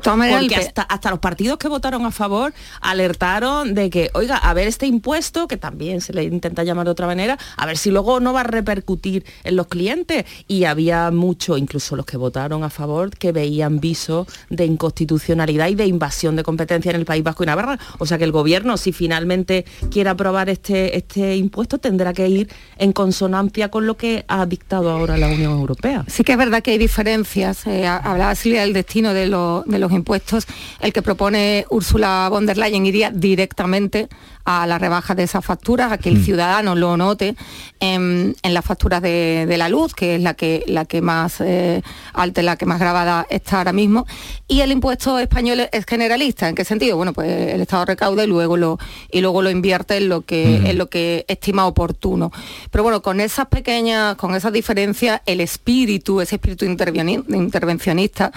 Porque 0.48 0.56
hasta, 0.56 0.82
hasta 0.82 1.10
los 1.10 1.18
partidos 1.20 1.58
que 1.58 1.68
votaron 1.68 2.04
a 2.06 2.10
favor 2.10 2.52
alertaron 2.80 3.74
de 3.74 3.90
que, 3.90 4.10
oiga, 4.14 4.36
a 4.36 4.52
ver 4.54 4.66
este 4.68 4.86
impuesto, 4.86 5.46
que 5.46 5.56
también 5.56 6.00
se 6.00 6.12
le 6.12 6.24
intenta 6.24 6.64
llamar 6.64 6.84
de 6.86 6.90
otra 6.90 7.06
manera, 7.06 7.38
a 7.56 7.66
ver 7.66 7.76
si 7.78 7.90
luego 7.90 8.20
no 8.20 8.32
va 8.32 8.40
a 8.40 8.44
repercutir 8.44 9.24
en 9.44 9.56
los 9.56 9.66
clientes. 9.68 10.24
Y 10.46 10.64
había 10.64 11.10
muchos, 11.10 11.58
incluso 11.58 11.96
los 11.96 12.06
que 12.06 12.16
votaron 12.16 12.64
a 12.64 12.70
favor, 12.70 13.10
que 13.10 13.32
veían 13.32 13.80
visos 13.80 14.26
de 14.50 14.64
inconstitucionalidad 14.66 15.68
y 15.68 15.74
de 15.74 15.86
invasión 15.86 16.36
de 16.36 16.42
competencia 16.42 16.90
en 16.90 16.96
el 16.96 17.04
País 17.04 17.22
Vasco 17.22 17.42
y 17.44 17.46
Navarra. 17.46 17.78
O 17.98 18.06
sea 18.06 18.18
que 18.18 18.24
el 18.24 18.32
gobierno, 18.32 18.76
si 18.76 18.92
finalmente 18.92 19.64
quiere 19.90 20.10
aprobar 20.10 20.48
este, 20.48 20.96
este 20.96 21.36
impuesto, 21.36 21.78
tendrá 21.78 22.12
que 22.12 22.28
ir 22.28 22.48
en 22.78 22.92
consonancia 22.92 23.70
con 23.70 23.86
lo 23.86 23.96
que 23.96 24.24
ha 24.28 24.44
dictado 24.46 24.90
ahora 24.90 25.16
la 25.16 25.28
Unión 25.28 25.52
Europea. 25.52 26.04
Sí 26.08 26.24
que 26.24 26.32
es 26.32 26.38
verdad 26.38 26.62
que 26.62 26.72
hay 26.72 26.78
diferencias. 26.78 27.66
eh, 27.66 27.86
ha- 27.86 27.96
hablaba 27.98 28.34
Silvia 28.34 28.62
del 28.62 28.72
destino 28.72 29.14
de, 29.14 29.28
de 29.66 29.78
los 29.78 29.92
impuestos. 29.92 30.46
El 30.80 30.92
que 30.92 31.02
propone 31.02 31.64
Úrsula 31.70 32.28
von 32.30 32.46
der 32.46 32.58
Leyen 32.58 32.86
iría 32.86 33.10
directamente 33.10 34.08
a 34.50 34.66
la 34.66 34.78
rebaja 34.78 35.14
de 35.14 35.24
esas 35.24 35.44
facturas, 35.44 35.92
a 35.92 35.98
que 35.98 36.08
el 36.08 36.24
ciudadano 36.24 36.74
lo 36.74 36.96
note 36.96 37.36
en, 37.80 38.34
en 38.42 38.54
las 38.54 38.64
facturas 38.64 39.02
de, 39.02 39.44
de 39.46 39.58
la 39.58 39.68
luz, 39.68 39.92
que 39.94 40.14
es 40.14 40.22
la 40.22 40.32
que, 40.32 40.64
la 40.66 40.86
que 40.86 41.02
más 41.02 41.42
eh, 41.42 41.82
alta, 42.14 42.40
la 42.40 42.56
que 42.56 42.64
más 42.64 42.80
grabada 42.80 43.26
está 43.28 43.58
ahora 43.58 43.74
mismo. 43.74 44.06
Y 44.46 44.62
el 44.62 44.72
impuesto 44.72 45.18
español 45.18 45.68
es 45.70 45.84
generalista. 45.84 46.48
¿En 46.48 46.54
qué 46.54 46.64
sentido? 46.64 46.96
Bueno, 46.96 47.12
pues 47.12 47.28
el 47.28 47.60
Estado 47.60 47.84
recauda 47.84 48.24
y 48.24 48.26
luego 48.26 48.56
lo, 48.56 48.78
y 49.12 49.20
luego 49.20 49.42
lo 49.42 49.50
invierte 49.50 49.98
en 49.98 50.08
lo 50.08 50.22
que, 50.22 50.56
en 50.56 50.78
lo 50.78 50.88
que 50.88 51.26
estima 51.28 51.66
oportuno. 51.66 52.32
Pero 52.70 52.84
bueno, 52.84 53.02
con 53.02 53.20
esas 53.20 53.48
pequeñas, 53.48 54.16
con 54.16 54.34
esas 54.34 54.54
diferencias, 54.54 55.20
el 55.26 55.42
espíritu, 55.42 56.22
ese 56.22 56.36
espíritu 56.36 56.64
intervencionista 56.64 58.32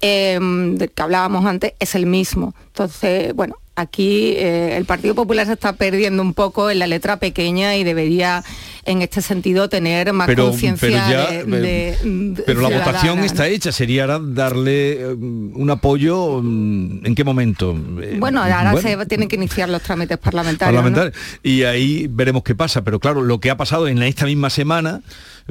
eh, 0.00 0.36
del 0.40 0.90
que 0.90 1.02
hablábamos 1.02 1.46
antes, 1.46 1.74
es 1.78 1.94
el 1.94 2.06
mismo. 2.06 2.54
Entonces, 2.66 3.32
bueno, 3.34 3.54
aquí 3.76 4.34
eh, 4.36 4.76
el 4.76 4.84
Partido 4.84 5.14
Popular 5.14 5.46
se 5.46 5.54
está 5.54 5.72
perdiendo 5.74 6.22
un 6.22 6.34
poco 6.34 6.70
en 6.70 6.78
la 6.78 6.86
letra 6.86 7.18
pequeña 7.18 7.76
y 7.76 7.84
debería 7.84 8.44
en 8.84 9.02
este 9.02 9.22
sentido 9.22 9.68
tener 9.68 10.12
más 10.12 10.28
conciencia 10.34 11.06
de, 11.06 11.38
eh, 11.40 11.44
de- 11.44 11.98
de 12.04 12.42
pero 12.44 12.60
la 12.60 12.68
votación 12.68 13.18
¿no? 13.18 13.24
está 13.24 13.48
hecha, 13.48 13.72
sería 13.72 14.06
darle 14.06 15.00
eh, 15.00 15.06
un 15.14 15.68
apoyo, 15.70 16.40
mm, 16.42 17.06
¿en 17.06 17.14
qué 17.14 17.24
momento? 17.24 17.74
Bueno, 18.18 18.42
ahora 18.42 18.72
bueno, 18.72 18.88
se 19.00 19.06
tienen 19.06 19.28
que 19.28 19.36
iniciar 19.36 19.68
los 19.68 19.82
trámites 19.82 20.18
parlamentarios. 20.18 20.74
¿no? 20.82 20.82
parlamentario. 20.90 21.12
Y 21.42 21.62
ahí 21.64 22.06
veremos 22.10 22.42
qué 22.42 22.54
pasa. 22.54 22.82
Pero 22.84 23.00
claro, 23.00 23.22
lo 23.22 23.40
que 23.40 23.50
ha 23.50 23.56
pasado 23.56 23.88
en 23.88 24.02
esta 24.02 24.26
misma 24.26 24.50
semana, 24.50 25.00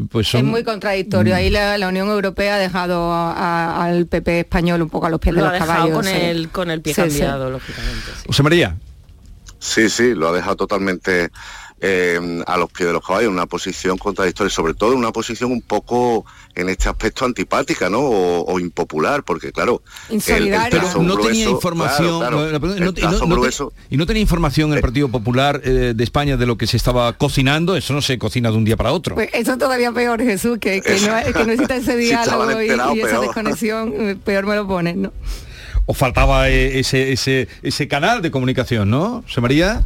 pues 0.09 0.27
son... 0.27 0.41
Es 0.41 0.45
muy 0.47 0.63
contradictorio. 0.63 1.35
Ahí 1.35 1.49
la, 1.49 1.77
la 1.77 1.87
Unión 1.87 2.07
Europea 2.09 2.55
ha 2.55 2.57
dejado 2.59 3.11
a- 3.13 3.31
a- 3.33 3.83
al 3.85 4.07
PP 4.07 4.39
español 4.41 4.81
un 4.81 4.89
poco 4.89 5.05
a 5.05 5.09
los 5.09 5.19
pies 5.19 5.35
Lo 5.35 5.41
de 5.41 5.47
ha 5.47 5.51
los 5.51 5.59
dejado 5.59 5.73
caballos. 5.73 5.95
con 5.97 6.05
sí. 6.05 6.11
el, 6.13 6.49
con 6.49 6.71
el 6.71 6.81
pie 6.81 6.93
Sí, 6.93 7.01
sí. 7.03 7.07
cambiado, 7.19 7.49
lógicamente. 7.51 8.05
sí. 8.17 8.23
José 8.27 8.43
María. 8.43 8.75
Sí, 9.59 9.89
sí, 9.89 10.13
lo 10.13 10.29
ha 10.29 10.33
dejado 10.33 10.55
totalmente 10.57 11.29
eh, 11.85 12.41
a 12.47 12.57
los 12.57 12.71
pies 12.71 12.87
de 12.87 12.93
los 12.93 13.05
caballos, 13.05 13.29
una 13.29 13.45
posición 13.45 13.97
contradictoria, 13.97 14.49
sobre 14.49 14.73
todo 14.73 14.95
una 14.95 15.11
posición 15.11 15.51
un 15.51 15.61
poco 15.61 16.25
en 16.55 16.69
este 16.69 16.87
aspecto 16.87 17.25
antipática, 17.25 17.89
¿no? 17.89 17.99
O, 17.99 18.57
impopular, 18.57 19.23
porque 19.23 19.51
claro, 19.51 19.81
pero 20.25 21.03
no 21.03 21.17
tenía 21.17 21.49
información, 21.49 22.23
y 23.89 23.97
no 23.97 24.05
tenía 24.05 24.21
información 24.21 24.71
el 24.73 24.79
Partido 24.79 25.09
Popular 25.09 25.59
eh, 25.65 25.91
de 25.93 26.03
España 26.05 26.37
de 26.37 26.45
lo 26.45 26.57
que 26.57 26.67
se 26.67 26.77
estaba 26.77 27.11
cocinando, 27.17 27.75
eso 27.75 27.93
no 27.93 28.01
se 28.01 28.17
cocina 28.17 28.49
de 28.49 28.55
un 28.55 28.63
día 28.63 28.77
para 28.77 28.93
otro. 28.93 29.15
Pues 29.15 29.31
eso 29.33 29.57
todavía 29.57 29.91
peor, 29.91 30.21
Jesús, 30.21 30.59
que, 30.59 30.81
no, 31.05 31.17
existe 31.17 31.75
ese 31.75 31.97
diálogo 31.97 32.61
y, 32.61 32.69
esa 33.01 33.19
desconexión, 33.19 33.93
eh, 33.97 34.15
peor 34.23 34.45
me 34.45 34.55
lo 34.55 34.65
ponen, 34.65 35.01
¿no? 35.01 35.13
O 35.85 35.93
faltaba 35.93 36.47
ese, 36.47 37.11
ese, 37.11 37.49
ese 37.61 37.89
canal 37.89 38.21
de 38.21 38.31
comunicación, 38.31 38.89
¿no? 38.89 39.25
¿Se 39.27 39.41
María? 39.41 39.83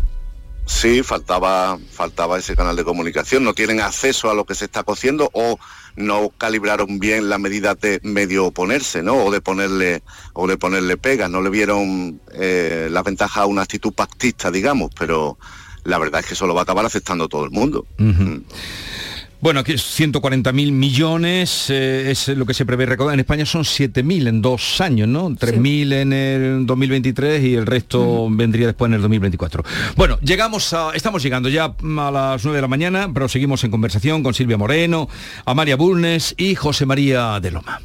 Sí, 0.68 1.02
faltaba, 1.02 1.80
faltaba 1.92 2.38
ese 2.38 2.56
canal 2.56 2.76
de 2.76 2.84
comunicación. 2.84 3.44
No 3.44 3.54
tienen 3.54 3.80
acceso 3.80 4.30
a 4.30 4.34
lo 4.34 4.46
que 4.46 4.54
se 4.54 4.66
está 4.66 4.84
cociendo 4.84 5.30
o 5.34 5.58
no 5.96 6.30
calibraron 6.38 7.00
bien 7.00 7.30
la 7.30 7.38
medida 7.38 7.74
de 7.74 8.02
medio 8.04 8.46
oponerse, 8.46 9.02
¿no? 9.02 9.16
O 9.16 9.32
de 9.32 9.40
ponerle, 9.40 10.04
o 10.34 10.46
de 10.46 10.58
ponerle 10.58 10.98
pegas. 10.98 11.30
No 11.30 11.42
le 11.42 11.50
vieron 11.50 12.20
eh, 12.34 12.90
la 12.92 13.02
ventaja 13.02 13.42
a 13.42 13.46
una 13.46 13.62
actitud 13.62 13.94
pactista, 13.94 14.52
digamos, 14.52 14.92
pero 14.98 15.40
la 15.86 15.98
verdad 16.00 16.20
es 16.20 16.28
que 16.28 16.34
eso 16.34 16.46
lo 16.48 16.54
va 16.54 16.62
a 16.62 16.64
acabar 16.64 16.86
aceptando 16.86 17.30
todo 17.30 17.46
el 17.46 17.52
mundo. 17.52 17.88
Bueno, 19.40 19.60
aquí 19.60 19.74
es 19.74 20.00
140.000 20.00 20.72
millones, 20.72 21.70
eh, 21.70 22.10
es 22.10 22.28
lo 22.30 22.46
que 22.46 22.56
se 22.56 22.66
prevé 22.66 22.88
recaudar. 22.88 23.14
En 23.14 23.20
España 23.20 23.46
son 23.46 23.64
7.000 23.64 24.28
en 24.28 24.42
dos 24.42 24.82
años, 24.82 25.08
¿no? 25.08 25.30
3.000 25.30 25.94
en 25.94 26.14
el 26.14 26.66
2023 26.66 27.44
y 27.44 27.54
el 27.54 27.68
resto 27.68 28.28
vendría 28.32 28.66
después 28.66 28.90
en 28.90 28.96
el 28.96 29.02
2024. 29.02 29.64
Bueno, 29.96 30.18
llegamos 30.22 30.74
a, 30.74 30.92
estamos 30.96 31.22
llegando 31.22 31.50
ya 31.50 31.66
a 31.66 32.12
las 32.12 32.44
9 32.44 32.58
de 32.58 32.62
la 32.62 32.68
mañana, 32.68 33.12
pero 33.14 33.30
seguimos 33.30 33.64
en 33.64 33.70
conversación 33.70 34.24
con 34.24 34.34
Silvia 34.34 34.58
Moreno, 34.58 35.08
Amalia 35.46 35.76
Bulnes 35.76 36.34
y 36.38 36.56
José 36.56 36.88
María 36.88 37.40
de 37.40 37.52
Loma. 37.52 37.80